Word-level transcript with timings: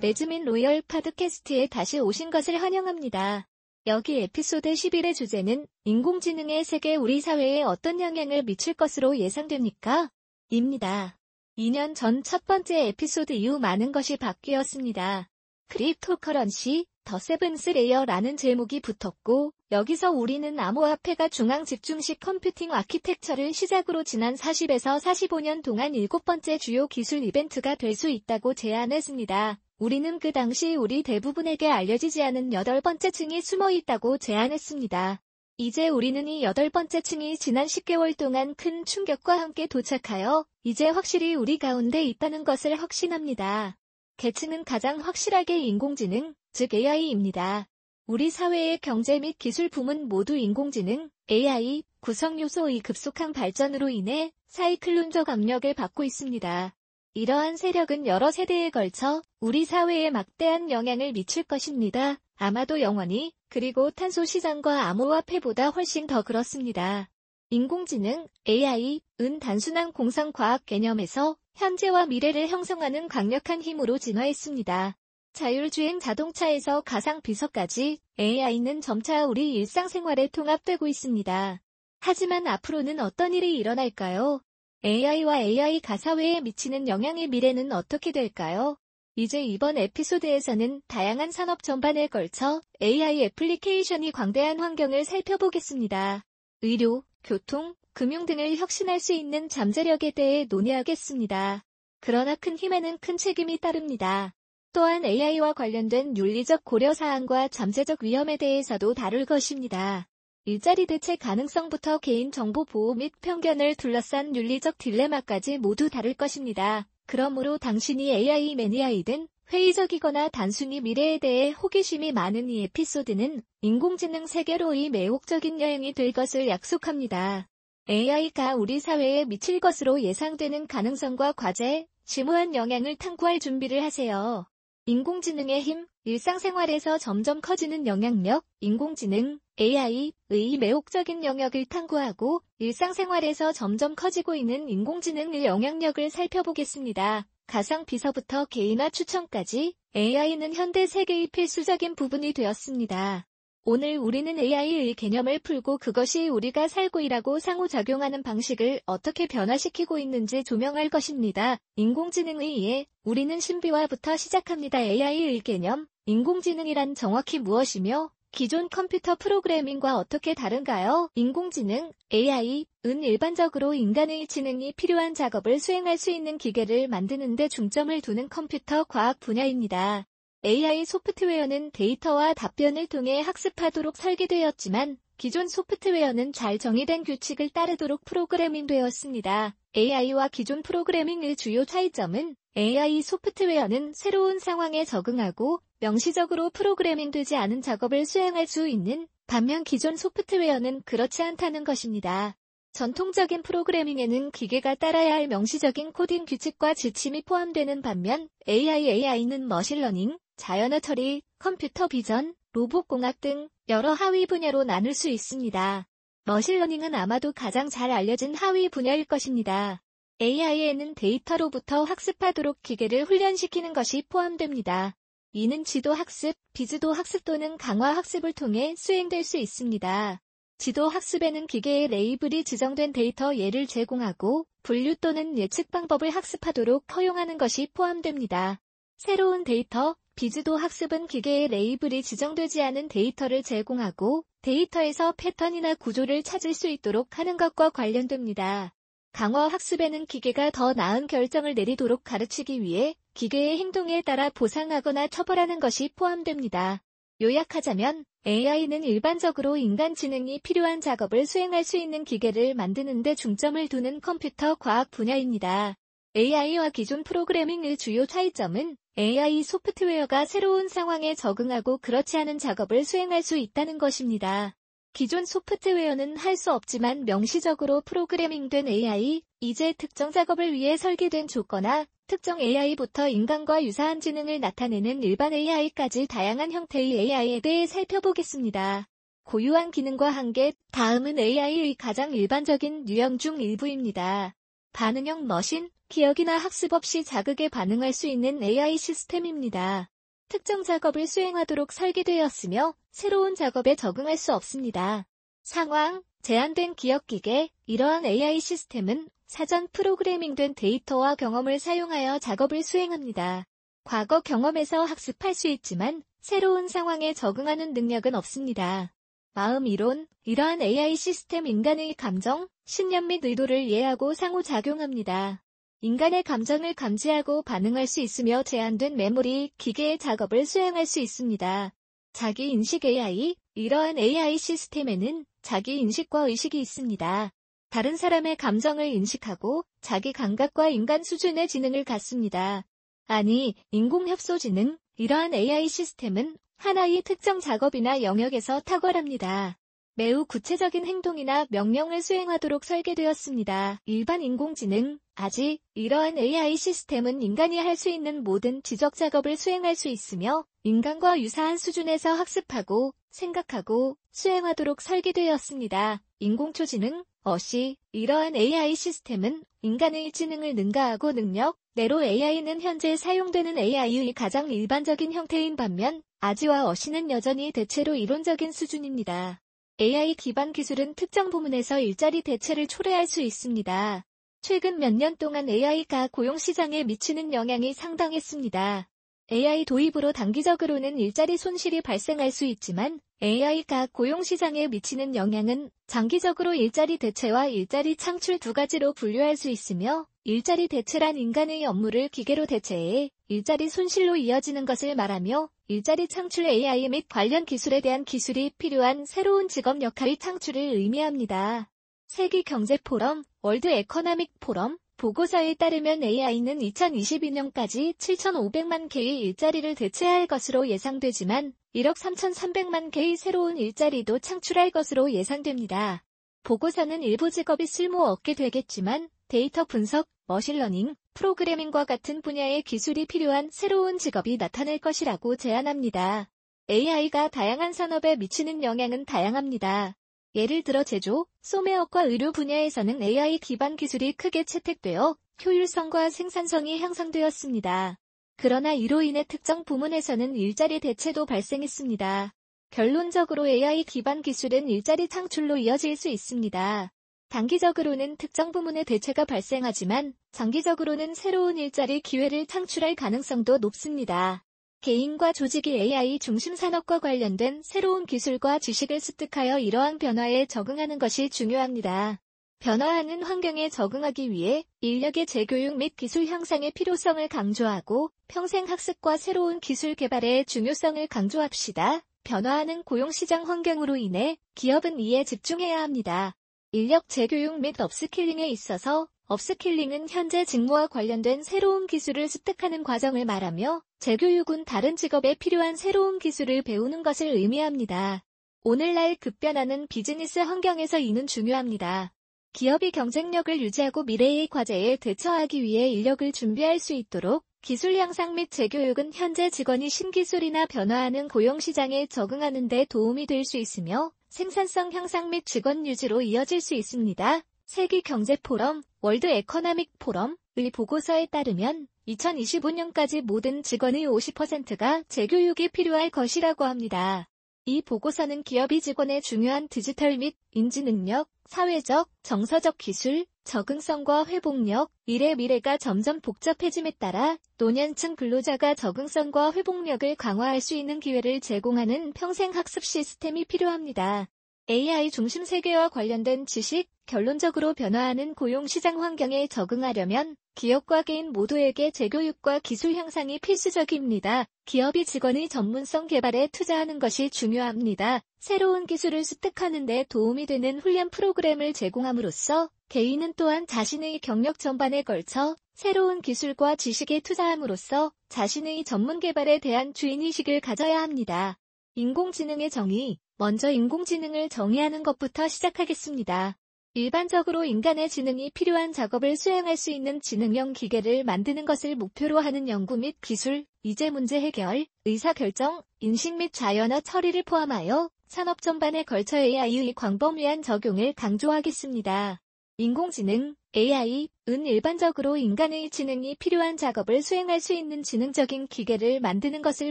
매즈민 0.00 0.44
로열 0.44 0.82
podcast에 0.82 1.66
다시 1.66 1.98
오신 1.98 2.30
것을 2.30 2.62
환영합니다. 2.62 3.48
여기 3.86 4.20
에피소드 4.20 4.72
11의 4.72 5.14
주제는 5.14 5.66
인공지능의 5.84 6.62
세계 6.64 6.94
우리 6.94 7.20
사회에 7.20 7.62
어떤 7.62 8.00
영향을 8.00 8.44
미칠 8.44 8.74
것으로 8.74 9.18
예상됩니까? 9.18 10.10
입니다. 10.50 11.18
2년 11.56 11.96
전 11.96 12.22
첫 12.22 12.46
번째 12.46 12.86
에피소드 12.88 13.32
이후 13.32 13.58
많은 13.58 13.90
것이 13.90 14.16
바뀌었습니다. 14.16 15.28
Cryptocurrency, 15.68 16.86
The 17.04 17.18
Seventh 17.18 17.70
Layer라는 17.70 18.36
제목이 18.36 18.80
붙었고 18.80 19.52
여기서 19.72 20.12
우리는 20.12 20.58
암호화폐가 20.60 21.28
중앙 21.28 21.64
집중식 21.64 22.20
computing 22.20 22.72
architecture를 22.72 23.52
시작으로 23.52 24.04
지난 24.04 24.34
40에서 24.34 25.00
45년 25.00 25.64
동안 25.64 25.94
일곱 25.96 26.24
번째 26.24 26.58
주요 26.58 26.86
기술 26.86 27.24
이벤트가 27.24 27.74
될 27.74 27.94
수 27.94 28.08
있다고 28.08 28.54
제안했습니다. 28.54 29.58
우리는 29.78 30.18
그 30.18 30.32
당시 30.32 30.74
우리 30.74 31.04
대부분에게 31.04 31.68
알려지지 31.68 32.20
않은 32.24 32.52
여덟 32.52 32.80
번째 32.80 33.12
층이 33.12 33.40
숨어 33.40 33.70
있다고 33.70 34.18
제안했습니다. 34.18 35.22
이제 35.56 35.88
우리는 35.88 36.26
이 36.26 36.42
여덟 36.42 36.68
번째 36.68 37.00
층이 37.00 37.36
지난 37.36 37.66
10개월 37.66 38.16
동안 38.16 38.56
큰 38.56 38.84
충격과 38.84 39.38
함께 39.38 39.68
도착하여 39.68 40.44
이제 40.64 40.88
확실히 40.88 41.36
우리 41.36 41.58
가운데 41.58 42.02
있다는 42.02 42.42
것을 42.42 42.74
확신합니다. 42.74 43.76
계층은 44.16 44.64
가장 44.64 44.98
확실하게 44.98 45.60
인공지능, 45.60 46.34
즉 46.52 46.74
AI입니다. 46.74 47.68
우리 48.08 48.30
사회의 48.30 48.78
경제 48.78 49.20
및 49.20 49.38
기술 49.38 49.68
부문 49.68 50.08
모두 50.08 50.36
인공지능, 50.36 51.08
AI, 51.30 51.84
구성 52.00 52.40
요소의 52.40 52.80
급속한 52.80 53.32
발전으로 53.32 53.90
인해 53.90 54.32
사이클론적 54.48 55.28
압력을 55.28 55.72
받고 55.72 56.02
있습니다. 56.02 56.74
이러한 57.18 57.56
세력은 57.56 58.06
여러 58.06 58.30
세대에 58.30 58.70
걸쳐 58.70 59.22
우리 59.40 59.64
사회에 59.64 60.08
막대한 60.10 60.70
영향을 60.70 61.10
미칠 61.10 61.42
것입니다. 61.42 62.16
아마도 62.36 62.80
영원히, 62.80 63.32
그리고 63.48 63.90
탄소 63.90 64.24
시장과 64.24 64.84
암호화폐보다 64.84 65.70
훨씬 65.70 66.06
더 66.06 66.22
그렇습니다. 66.22 67.10
인공지능, 67.50 68.28
AI,은 68.48 69.40
단순한 69.40 69.92
공상과학 69.94 70.64
개념에서 70.64 71.36
현재와 71.56 72.06
미래를 72.06 72.46
형성하는 72.46 73.08
강력한 73.08 73.62
힘으로 73.62 73.98
진화했습니다. 73.98 74.96
자율주행 75.32 75.98
자동차에서 75.98 76.82
가상 76.82 77.20
비서까지 77.20 77.98
AI는 78.20 78.80
점차 78.80 79.26
우리 79.26 79.54
일상생활에 79.54 80.28
통합되고 80.28 80.86
있습니다. 80.86 81.60
하지만 81.98 82.46
앞으로는 82.46 83.00
어떤 83.00 83.34
일이 83.34 83.56
일어날까요? 83.56 84.40
AI와 84.84 85.40
AI 85.40 85.80
가사회에 85.80 86.40
미치는 86.40 86.86
영향의 86.86 87.26
미래는 87.26 87.72
어떻게 87.72 88.12
될까요? 88.12 88.76
이제 89.16 89.42
이번 89.42 89.76
에피소드에서는 89.76 90.82
다양한 90.86 91.32
산업 91.32 91.64
전반에 91.64 92.06
걸쳐 92.06 92.60
AI 92.80 93.24
애플리케이션이 93.24 94.12
광대한 94.12 94.60
환경을 94.60 95.04
살펴보겠습니다. 95.04 96.24
의료, 96.62 97.02
교통, 97.24 97.74
금융 97.92 98.24
등을 98.26 98.56
혁신할 98.56 99.00
수 99.00 99.12
있는 99.12 99.48
잠재력에 99.48 100.12
대해 100.12 100.46
논의하겠습니다. 100.48 101.64
그러나 101.98 102.36
큰 102.36 102.56
힘에는 102.56 102.98
큰 103.00 103.16
책임이 103.16 103.58
따릅니다. 103.58 104.32
또한 104.72 105.04
AI와 105.04 105.54
관련된 105.54 106.16
윤리적 106.16 106.62
고려 106.62 106.94
사항과 106.94 107.48
잠재적 107.48 108.04
위험에 108.04 108.36
대해서도 108.36 108.94
다룰 108.94 109.24
것입니다. 109.24 110.06
일자리 110.48 110.86
대체 110.86 111.14
가능성부터 111.14 111.98
개인정보 111.98 112.64
보호 112.64 112.94
및 112.94 113.12
편견을 113.20 113.74
둘러싼 113.74 114.34
윤리적 114.34 114.78
딜레마까지 114.78 115.58
모두 115.58 115.90
다룰 115.90 116.14
것입니다. 116.14 116.88
그러므로 117.04 117.58
당신이 117.58 118.10
AI 118.10 118.54
매니아이든 118.54 119.28
회의적이거나 119.52 120.30
단순히 120.30 120.80
미래에 120.80 121.18
대해 121.18 121.50
호기심이 121.50 122.12
많은 122.12 122.48
이 122.48 122.62
에피소드는 122.62 123.42
인공지능 123.60 124.26
세계로의 124.26 124.88
매혹적인 124.88 125.60
여행이 125.60 125.92
될 125.92 126.12
것을 126.12 126.48
약속합니다. 126.48 127.46
AI가 127.90 128.54
우리 128.54 128.80
사회에 128.80 129.26
미칠 129.26 129.60
것으로 129.60 130.00
예상되는 130.00 130.66
가능성과 130.66 131.32
과제, 131.32 131.86
심오한 132.04 132.54
영향을 132.54 132.96
탐구할 132.96 133.38
준비를 133.38 133.82
하세요. 133.82 134.46
인공지능의 134.86 135.60
힘, 135.60 135.86
일상생활에서 136.04 136.96
점점 136.96 137.42
커지는 137.42 137.86
영향력, 137.86 138.46
인공지능, 138.60 139.40
AI의 139.60 140.12
매혹적인 140.60 141.24
영역을 141.24 141.64
탐구하고 141.64 142.42
일상생활에서 142.60 143.50
점점 143.50 143.96
커지고 143.96 144.36
있는 144.36 144.68
인공지능의 144.68 145.44
영향력을 145.44 146.10
살펴보겠습니다. 146.10 147.26
가상 147.48 147.84
비서부터 147.84 148.44
개인화 148.44 148.88
추천까지 148.90 149.74
AI는 149.96 150.54
현대 150.54 150.86
세계의 150.86 151.28
필수적인 151.32 151.96
부분이 151.96 152.34
되었습니다. 152.34 153.26
오늘 153.64 153.98
우리는 153.98 154.38
AI의 154.38 154.94
개념을 154.94 155.40
풀고 155.40 155.78
그것이 155.78 156.28
우리가 156.28 156.68
살고 156.68 157.00
일하고 157.00 157.40
상호작용하는 157.40 158.22
방식을 158.22 158.82
어떻게 158.86 159.26
변화시키고 159.26 159.98
있는지 159.98 160.44
조명할 160.44 160.88
것입니다. 160.88 161.58
인공지능의 161.74 162.56
이해, 162.56 162.86
우리는 163.02 163.40
신비화부터 163.40 164.16
시작합니다. 164.16 164.80
AI의 164.80 165.40
개념, 165.40 165.88
인공지능이란 166.06 166.94
정확히 166.94 167.40
무엇이며 167.40 168.10
기존 168.30 168.68
컴퓨터 168.68 169.16
프로그래밍과 169.16 169.96
어떻게 169.96 170.34
다른가요? 170.34 171.10
인공지능, 171.14 171.90
AI, 172.12 172.66
은 172.86 173.02
일반적으로 173.02 173.74
인간의 173.74 174.26
지능이 174.26 174.74
필요한 174.74 175.14
작업을 175.14 175.58
수행할 175.58 175.98
수 175.98 176.10
있는 176.10 176.38
기계를 176.38 176.88
만드는 176.88 177.36
데 177.36 177.48
중점을 177.48 178.00
두는 178.00 178.28
컴퓨터 178.28 178.84
과학 178.84 179.18
분야입니다. 179.18 180.06
AI 180.44 180.84
소프트웨어는 180.84 181.72
데이터와 181.72 182.34
답변을 182.34 182.86
통해 182.86 183.20
학습하도록 183.22 183.96
설계되었지만 183.96 184.98
기존 185.16 185.48
소프트웨어는 185.48 186.32
잘 186.32 186.58
정의된 186.58 187.02
규칙을 187.02 187.48
따르도록 187.48 188.04
프로그래밍되었습니다. 188.04 189.56
AI와 189.76 190.28
기존 190.28 190.62
프로그래밍의 190.62 191.34
주요 191.34 191.64
차이점은 191.64 192.36
AI 192.56 193.02
소프트웨어는 193.02 193.94
새로운 193.94 194.38
상황에 194.38 194.84
적응하고 194.84 195.60
명시적으로 195.80 196.50
프로그래밍 196.50 197.12
되지 197.12 197.36
않은 197.36 197.62
작업을 197.62 198.04
수행할 198.04 198.46
수 198.46 198.66
있는 198.66 199.06
반면 199.28 199.62
기존 199.62 199.96
소프트웨어는 199.96 200.82
그렇지 200.82 201.22
않다는 201.22 201.62
것입니다. 201.62 202.36
전통적인 202.72 203.42
프로그래밍에는 203.42 204.30
기계가 204.32 204.74
따라야 204.74 205.14
할 205.14 205.28
명시적인 205.28 205.92
코딩 205.92 206.24
규칙과 206.24 206.74
지침이 206.74 207.22
포함되는 207.22 207.82
반면 207.82 208.28
AI, 208.48 208.88
AI는 208.88 209.46
machine 209.46 209.78
learning, 209.78 210.18
자연어 210.36 210.80
처리, 210.80 211.22
컴퓨터 211.38 211.88
비전, 211.88 212.34
로봇공학 212.52 213.20
등 213.20 213.48
여러 213.68 213.92
하위 213.92 214.26
분야로 214.26 214.64
나눌 214.64 214.94
수 214.94 215.08
있습니다. 215.08 215.86
머신러닝은 216.24 216.94
아마도 216.94 217.32
가장 217.32 217.68
잘 217.68 217.90
알려진 217.90 218.34
하위 218.34 218.68
분야일 218.68 219.04
것입니다. 219.04 219.82
AI에는 220.20 220.94
데이터로부터 220.94 221.84
학습하도록 221.84 222.62
기계를 222.62 223.04
훈련시키는 223.04 223.72
것이 223.72 224.02
포함됩니다. 224.08 224.96
이는 225.32 225.64
지도 225.64 225.92
학습, 225.92 226.34
비지도 226.54 226.92
학습 226.92 227.24
또는 227.24 227.58
강화 227.58 227.94
학습을 227.94 228.32
통해 228.32 228.74
수행될 228.76 229.24
수 229.24 229.36
있습니다. 229.36 230.22
지도 230.56 230.88
학습에는 230.88 231.46
기계에 231.46 231.88
레이블이 231.88 232.44
지정된 232.44 232.92
데이터 232.92 233.36
예를 233.36 233.66
제공하고 233.66 234.46
분류 234.62 234.96
또는 234.96 235.36
예측 235.38 235.70
방법을 235.70 236.10
학습하도록 236.10 236.84
허용하는 236.96 237.36
것이 237.36 237.68
포함됩니다. 237.74 238.58
새로운 238.96 239.44
데이터, 239.44 239.96
비지도 240.16 240.56
학습은 240.56 241.06
기계에 241.06 241.48
레이블이 241.48 242.02
지정되지 242.02 242.62
않은 242.62 242.88
데이터를 242.88 243.44
제공하고 243.44 244.24
데이터에서 244.42 245.12
패턴이나 245.12 245.74
구조를 245.74 246.22
찾을 246.22 246.54
수 246.54 246.68
있도록 246.68 247.18
하는 247.18 247.36
것과 247.36 247.70
관련됩니다. 247.70 248.74
강화 249.12 249.46
학습에는 249.46 250.06
기계가 250.06 250.50
더 250.50 250.72
나은 250.72 251.06
결정을 251.06 251.54
내리도록 251.54 252.02
가르치기 252.02 252.62
위해 252.62 252.96
기계의 253.18 253.58
행동에 253.58 254.00
따라 254.02 254.30
보상하거나 254.30 255.08
처벌하는 255.08 255.58
것이 255.58 255.90
포함됩니다. 255.96 256.80
요약하자면 257.20 258.04
AI는 258.24 258.84
일반적으로 258.84 259.56
인간 259.56 259.96
지능이 259.96 260.38
필요한 260.44 260.80
작업을 260.80 261.26
수행할 261.26 261.64
수 261.64 261.76
있는 261.76 262.04
기계를 262.04 262.54
만드는 262.54 263.02
데 263.02 263.16
중점을 263.16 263.66
두는 263.66 264.02
컴퓨터 264.02 264.54
과학 264.54 264.92
분야입니다. 264.92 265.74
AI와 266.14 266.70
기존 266.70 267.02
프로그래밍의 267.02 267.76
주요 267.76 268.06
차이점은 268.06 268.76
AI 268.96 269.42
소프트웨어가 269.42 270.24
새로운 270.24 270.68
상황에 270.68 271.16
적응하고 271.16 271.78
그렇지 271.78 272.18
않은 272.18 272.38
작업을 272.38 272.84
수행할 272.84 273.24
수 273.24 273.36
있다는 273.36 273.78
것입니다. 273.78 274.54
기존 274.98 275.26
소프트웨어는 275.26 276.16
할 276.16 276.36
수 276.36 276.52
없지만 276.52 277.04
명시적으로 277.04 277.82
프로그래밍된 277.82 278.66
AI, 278.66 279.22
이제 279.38 279.72
특정 279.72 280.10
작업을 280.10 280.52
위해 280.52 280.76
설계된 280.76 281.28
조건화, 281.28 281.86
특정 282.08 282.40
AI부터 282.40 283.06
인간과 283.06 283.62
유사한 283.62 284.00
지능을 284.00 284.40
나타내는 284.40 285.04
일반 285.04 285.32
AI까지 285.32 286.08
다양한 286.08 286.50
형태의 286.50 286.98
AI에 286.98 287.38
대해 287.38 287.68
살펴보겠습니다. 287.68 288.88
고유한 289.22 289.70
기능과 289.70 290.10
한계, 290.10 290.52
다음은 290.72 291.20
AI의 291.20 291.76
가장 291.76 292.12
일반적인 292.12 292.88
유형 292.88 293.18
중 293.18 293.40
일부입니다. 293.40 294.34
반응형 294.72 295.28
머신, 295.28 295.70
기억이나 295.88 296.38
학습 296.38 296.72
없이 296.72 297.04
자극에 297.04 297.48
반응할 297.48 297.92
수 297.92 298.08
있는 298.08 298.42
AI 298.42 298.76
시스템입니다. 298.76 299.90
특정 300.28 300.62
작업을 300.62 301.06
수행하도록 301.06 301.72
설계되었으며 301.72 302.74
새로운 302.90 303.34
작업에 303.34 303.74
적응할 303.74 304.16
수 304.16 304.34
없습니다. 304.34 305.06
상황, 305.42 306.02
제한된 306.22 306.74
기억기계, 306.74 307.48
이러한 307.66 308.04
AI 308.04 308.40
시스템은 308.40 309.08
사전 309.26 309.68
프로그래밍된 309.72 310.54
데이터와 310.54 311.14
경험을 311.14 311.58
사용하여 311.58 312.18
작업을 312.18 312.62
수행합니다. 312.62 313.44
과거 313.84 314.20
경험에서 314.20 314.84
학습할 314.84 315.34
수 315.34 315.48
있지만 315.48 316.02
새로운 316.20 316.68
상황에 316.68 317.14
적응하는 317.14 317.72
능력은 317.72 318.14
없습니다. 318.14 318.92
마음 319.32 319.66
이론, 319.66 320.06
이러한 320.24 320.60
AI 320.60 320.96
시스템 320.96 321.46
인간의 321.46 321.94
감정, 321.94 322.48
신념 322.66 323.06
및 323.06 323.24
의도를 323.24 323.62
이해하고 323.62 324.12
상호작용합니다. 324.12 325.42
인간의 325.80 326.24
감정을 326.24 326.74
감지하고 326.74 327.42
반응할 327.42 327.86
수 327.86 328.00
있으며 328.00 328.42
제한된 328.42 328.96
메모리, 328.96 329.52
기계의 329.58 329.98
작업을 329.98 330.44
수행할 330.44 330.86
수 330.86 330.98
있습니다. 330.98 331.72
자기 332.12 332.50
인식 332.50 332.84
AI, 332.84 333.36
이러한 333.54 333.96
AI 333.96 334.38
시스템에는 334.38 335.24
자기 335.40 335.78
인식과 335.78 336.26
의식이 336.26 336.60
있습니다. 336.60 337.30
다른 337.70 337.96
사람의 337.96 338.36
감정을 338.36 338.88
인식하고 338.88 339.62
자기 339.80 340.12
감각과 340.12 340.68
인간 340.68 341.04
수준의 341.04 341.46
지능을 341.46 341.84
갖습니다. 341.84 342.64
아니, 343.06 343.54
인공협소지능, 343.70 344.78
이러한 344.96 345.32
AI 345.32 345.68
시스템은 345.68 346.36
하나의 346.56 347.02
특정 347.02 347.38
작업이나 347.38 348.02
영역에서 348.02 348.58
탁월합니다. 348.60 349.58
매우 349.98 350.24
구체적인 350.24 350.86
행동이나 350.86 351.46
명령을 351.50 352.02
수행하도록 352.02 352.64
설계되었습니다. 352.64 353.80
일반 353.84 354.22
인공지능, 354.22 355.00
아직 355.16 355.58
이러한 355.74 356.18
AI 356.18 356.56
시스템은 356.56 357.20
인간이 357.20 357.58
할 357.58 357.74
수 357.74 357.88
있는 357.88 358.22
모든 358.22 358.62
지적 358.62 358.94
작업을 358.94 359.36
수행할 359.36 359.74
수 359.74 359.88
있으며 359.88 360.44
인간과 360.62 361.20
유사한 361.20 361.58
수준에서 361.58 362.12
학습하고 362.12 362.94
생각하고 363.10 363.96
수행하도록 364.12 364.80
설계되었습니다. 364.80 366.00
인공초지능, 366.20 367.02
어시, 367.24 367.76
이러한 367.90 368.36
AI 368.36 368.76
시스템은 368.76 369.42
인간의 369.62 370.12
지능을 370.12 370.54
능가하고 370.54 371.10
능력, 371.10 371.58
내로 371.74 372.04
AI는 372.04 372.60
현재 372.60 372.96
사용되는 372.96 373.58
AI의 373.58 374.12
가장 374.12 374.48
일반적인 374.52 375.12
형태인 375.12 375.56
반면 375.56 376.04
아지와 376.20 376.68
어시는 376.68 377.10
여전히 377.10 377.50
대체로 377.50 377.96
이론적인 377.96 378.52
수준입니다. 378.52 379.40
AI 379.80 380.14
기반 380.14 380.52
기술은 380.52 380.94
특정 380.94 381.30
부문에서 381.30 381.78
일자리 381.78 382.20
대체를 382.22 382.66
초래할 382.66 383.06
수 383.06 383.20
있습니다. 383.22 384.04
최근 384.42 384.80
몇 384.80 384.92
년 384.92 385.16
동안 385.16 385.48
AI가 385.48 386.08
고용시장에 386.10 386.82
미치는 386.82 387.32
영향이 387.32 387.74
상당했습니다. 387.74 388.88
AI 389.30 389.64
도입으로 389.66 390.12
단기적으로는 390.12 390.98
일자리 390.98 391.36
손실이 391.36 391.82
발생할 391.82 392.32
수 392.32 392.44
있지만 392.46 392.98
AI가 393.22 393.86
고용시장에 393.92 394.66
미치는 394.66 395.14
영향은 395.14 395.70
장기적으로 395.86 396.54
일자리 396.54 396.98
대체와 396.98 397.46
일자리 397.46 397.94
창출 397.94 398.40
두 398.40 398.52
가지로 398.52 398.92
분류할 398.94 399.36
수 399.36 399.48
있으며 399.48 400.08
일자리 400.24 400.66
대체란 400.66 401.16
인간의 401.16 401.64
업무를 401.66 402.08
기계로 402.08 402.46
대체해 402.46 403.10
일자리 403.28 403.68
손실로 403.68 404.16
이어지는 404.16 404.64
것을 404.64 404.96
말하며 404.96 405.50
일자리 405.70 406.08
창출 406.08 406.46
AI 406.46 406.88
및 406.88 407.04
관련 407.10 407.44
기술에 407.44 407.82
대한 407.82 408.02
기술이 408.02 408.52
필요한 408.56 409.04
새로운 409.04 409.48
직업 409.48 409.82
역할의 409.82 410.16
창출을 410.16 410.58
의미합니다. 410.58 411.70
세계 412.06 412.40
경제 412.40 412.78
포럼, 412.82 413.22
World 413.42 413.68
Economic 413.68 414.30
Forum, 414.40 414.78
보고서에 414.96 415.52
따르면 415.52 416.02
AI는 416.02 416.60
2022년까지 416.60 417.94
7,500만 417.98 418.88
개의 418.88 419.20
일자리를 419.20 419.74
대체할 419.74 420.26
것으로 420.26 420.68
예상되지만 420.68 421.52
1억 421.74 421.98
3,300만 421.98 422.90
개의 422.90 423.18
새로운 423.18 423.58
일자리도 423.58 424.20
창출할 424.20 424.70
것으로 424.70 425.12
예상됩니다. 425.12 426.02
보고서는 426.44 427.02
일부 427.02 427.30
직업이 427.30 427.66
쓸모 427.66 428.04
없게 428.04 428.32
되겠지만 428.32 429.10
데이터 429.28 429.66
분석, 429.66 430.08
머신러닝, 430.28 430.94
프로그래밍과 431.18 431.84
같은 431.84 432.22
분야의 432.22 432.62
기술이 432.62 433.04
필요한 433.04 433.48
새로운 433.50 433.98
직업이 433.98 434.36
나타날 434.36 434.78
것이라고 434.78 435.34
제안합니다. 435.34 436.30
AI가 436.70 437.26
다양한 437.26 437.72
산업에 437.72 438.14
미치는 438.14 438.62
영향은 438.62 439.04
다양합니다. 439.04 439.96
예를 440.36 440.62
들어 440.62 440.84
제조, 440.84 441.26
소매업과 441.42 442.02
의료 442.02 442.30
분야에서는 442.30 443.02
AI 443.02 443.38
기반 443.38 443.74
기술이 443.74 444.12
크게 444.12 444.44
채택되어 444.44 445.16
효율성과 445.44 446.10
생산성이 446.10 446.78
향상되었습니다. 446.78 447.98
그러나 448.36 448.72
이로 448.72 449.02
인해 449.02 449.24
특정 449.24 449.64
부문에서는 449.64 450.36
일자리 450.36 450.78
대체도 450.78 451.26
발생했습니다. 451.26 452.32
결론적으로 452.70 453.48
AI 453.48 453.82
기반 453.82 454.22
기술은 454.22 454.68
일자리 454.68 455.08
창출로 455.08 455.56
이어질 455.56 455.96
수 455.96 456.08
있습니다. 456.08 456.92
단기적으로는 457.28 458.16
특정 458.16 458.52
부문의 458.52 458.84
대체가 458.84 459.24
발생하지만 459.24 460.14
장기적으로는 460.32 461.14
새로운 461.14 461.58
일자리 461.58 462.00
기회를 462.00 462.46
창출할 462.46 462.94
가능성도 462.94 463.58
높습니다. 463.58 464.44
개인과 464.80 465.32
조직이 465.32 465.72
AI 465.72 466.18
중심 466.20 466.56
산업과 466.56 467.00
관련된 467.00 467.62
새로운 467.64 468.06
기술과 468.06 468.60
지식을 468.60 469.00
습득하여 469.00 469.58
이러한 469.58 469.98
변화에 469.98 470.46
적응하는 470.46 470.98
것이 470.98 471.28
중요합니다. 471.28 472.20
변화하는 472.60 473.22
환경에 473.22 473.68
적응하기 473.68 474.30
위해 474.30 474.64
인력의 474.80 475.26
재교육 475.26 475.76
및 475.76 475.96
기술 475.96 476.26
향상의 476.26 476.72
필요성을 476.72 477.26
강조하고 477.28 478.10
평생 478.26 478.68
학습과 478.68 479.16
새로운 479.16 479.60
기술 479.60 479.94
개발의 479.94 480.44
중요성을 480.46 481.06
강조합시다. 481.08 482.02
변화하는 482.24 482.82
고용시장 482.84 483.48
환경으로 483.48 483.96
인해 483.96 484.38
기업은 484.54 484.98
이에 484.98 485.24
집중해야 485.24 485.80
합니다. 485.80 486.34
인력 486.70 487.08
재교육 487.08 487.60
및 487.60 487.80
업스킬링에 487.80 488.46
있어서 488.48 489.08
업스킬링은 489.24 490.06
현재 490.10 490.44
직무와 490.44 490.88
관련된 490.88 491.42
새로운 491.42 491.86
기술을 491.86 492.28
습득하는 492.28 492.82
과정을 492.82 493.24
말하며 493.24 493.80
재교육은 494.00 494.66
다른 494.66 494.94
직업에 494.94 495.34
필요한 495.36 495.76
새로운 495.76 496.18
기술을 496.18 496.60
배우는 496.60 497.02
것을 497.02 497.28
의미합니다. 497.28 498.22
오늘날 498.64 499.16
급변하는 499.16 499.86
비즈니스 499.88 500.40
환경에서 500.40 500.98
이는 500.98 501.26
중요합니다. 501.26 502.12
기업이 502.52 502.90
경쟁력을 502.90 503.58
유지하고 503.62 504.02
미래의 504.02 504.48
과제에 504.48 504.96
대처하기 504.96 505.62
위해 505.62 505.88
인력을 505.88 506.30
준비할 506.32 506.78
수 506.80 506.92
있도록 506.92 507.46
기술 507.68 507.96
향상 507.98 508.34
및 508.34 508.50
재교육은 508.50 509.12
현재 509.12 509.50
직원이 509.50 509.90
신기술이나 509.90 510.64
변화하는 510.64 511.28
고용시장에 511.28 512.06
적응하는 512.06 512.66
데 512.66 512.86
도움이 512.86 513.26
될 513.26 513.44
수 513.44 513.58
있으며 513.58 514.10
생산성 514.30 514.94
향상 514.94 515.28
및 515.28 515.44
직원 515.44 515.86
유지로 515.86 516.22
이어질 516.22 516.62
수 516.62 516.74
있습니다. 516.74 517.42
세계 517.66 518.00
경제 518.00 518.38
포럼, 518.42 518.80
World 519.02 519.26
Economic 519.26 519.98
Forum의 519.98 520.70
보고서에 520.72 521.26
따르면 521.26 521.88
2025년까지 522.08 523.20
모든 523.20 523.62
직원의 523.62 524.06
50%가 524.06 525.02
재교육이 525.10 525.68
필요할 525.68 526.08
것이라고 526.08 526.64
합니다. 526.64 527.28
이 527.68 527.82
보고서는 527.82 528.44
기업이 528.44 528.80
직원의 528.80 529.20
중요한 529.20 529.68
디지털 529.68 530.16
및 530.16 530.34
인지 530.52 530.82
능력, 530.82 531.28
사회적, 531.44 532.08
정서적 532.22 532.78
기술, 532.78 533.26
적응성과 533.44 534.24
회복력, 534.24 534.90
일의 535.04 535.36
미래가 535.36 535.76
점점 535.76 536.22
복잡해짐에 536.22 536.92
따라 536.92 537.36
노년층 537.58 538.16
근로자가 538.16 538.74
적응성과 538.74 539.52
회복력을 539.52 540.16
강화할 540.16 540.62
수 540.62 540.76
있는 540.76 540.98
기회를 540.98 541.40
제공하는 541.40 542.14
평생 542.14 542.54
학습 542.54 542.82
시스템이 542.86 543.44
필요합니다. 543.44 544.28
AI 544.70 545.10
중심 545.10 545.46
세계와 545.46 545.88
관련된 545.88 546.44
지식, 546.44 546.90
결론적으로 547.06 547.72
변화하는 547.72 548.34
고용 548.34 548.66
시장 548.66 549.02
환경에 549.02 549.46
적응하려면 549.46 550.36
기업과 550.56 551.00
개인 551.00 551.32
모두에게 551.32 551.90
재교육과 551.90 552.58
기술 552.58 552.94
향상이 552.94 553.38
필수적입니다. 553.38 554.44
기업이 554.66 555.06
직원의 555.06 555.48
전문성 555.48 556.06
개발에 556.06 556.48
투자하는 556.48 556.98
것이 556.98 557.30
중요합니다. 557.30 558.20
새로운 558.40 558.84
기술을 558.84 559.24
습득하는 559.24 559.86
데 559.86 560.04
도움이 560.06 560.44
되는 560.44 560.80
훈련 560.80 561.08
프로그램을 561.08 561.72
제공함으로써 561.72 562.68
개인은 562.90 563.32
또한 563.38 563.66
자신의 563.66 564.18
경력 564.18 564.58
전반에 564.58 565.00
걸쳐 565.00 565.56
새로운 565.72 566.20
기술과 566.20 566.76
지식에 566.76 567.20
투자함으로써 567.20 568.12
자신의 568.28 568.84
전문 568.84 569.18
개발에 569.18 569.60
대한 569.60 569.94
주인의식을 569.94 570.60
가져야 570.60 571.00
합니다. 571.00 571.58
인공지능의 571.98 572.70
정의, 572.70 573.18
먼저 573.38 573.72
인공지능을 573.72 574.50
정의하는 574.50 575.02
것부터 575.02 575.48
시작하겠습니다. 575.48 576.56
일반적으로 576.94 577.64
인간의 577.64 578.08
지능이 578.08 578.52
필요한 578.54 578.92
작업을 578.92 579.36
수행할 579.36 579.76
수 579.76 579.90
있는 579.90 580.20
지능형 580.20 580.74
기계를 580.74 581.24
만드는 581.24 581.64
것을 581.64 581.96
목표로 581.96 582.38
하는 582.38 582.68
연구 582.68 582.96
및 582.96 583.16
기술, 583.20 583.66
이제 583.82 584.10
문제 584.10 584.40
해결, 584.40 584.86
의사결정, 585.06 585.82
인식 585.98 586.36
및 586.36 586.52
자연어 586.52 587.00
처리를 587.00 587.42
포함하여 587.42 588.10
산업 588.28 588.62
전반에 588.62 589.02
걸쳐 589.02 589.36
AI의 589.36 589.92
광범위한 589.94 590.62
적용을 590.62 591.14
강조하겠습니다. 591.14 592.40
인공지능, 592.80 593.56
AI은 593.74 594.28
일반적으로 594.64 595.36
인간의 595.36 595.90
지능이 595.90 596.36
필요한 596.36 596.76
작업을 596.76 597.22
수행할 597.22 597.58
수 597.58 597.72
있는 597.72 598.04
지능적인 598.04 598.68
기계를 598.68 599.18
만드는 599.18 599.62
것을 599.62 599.90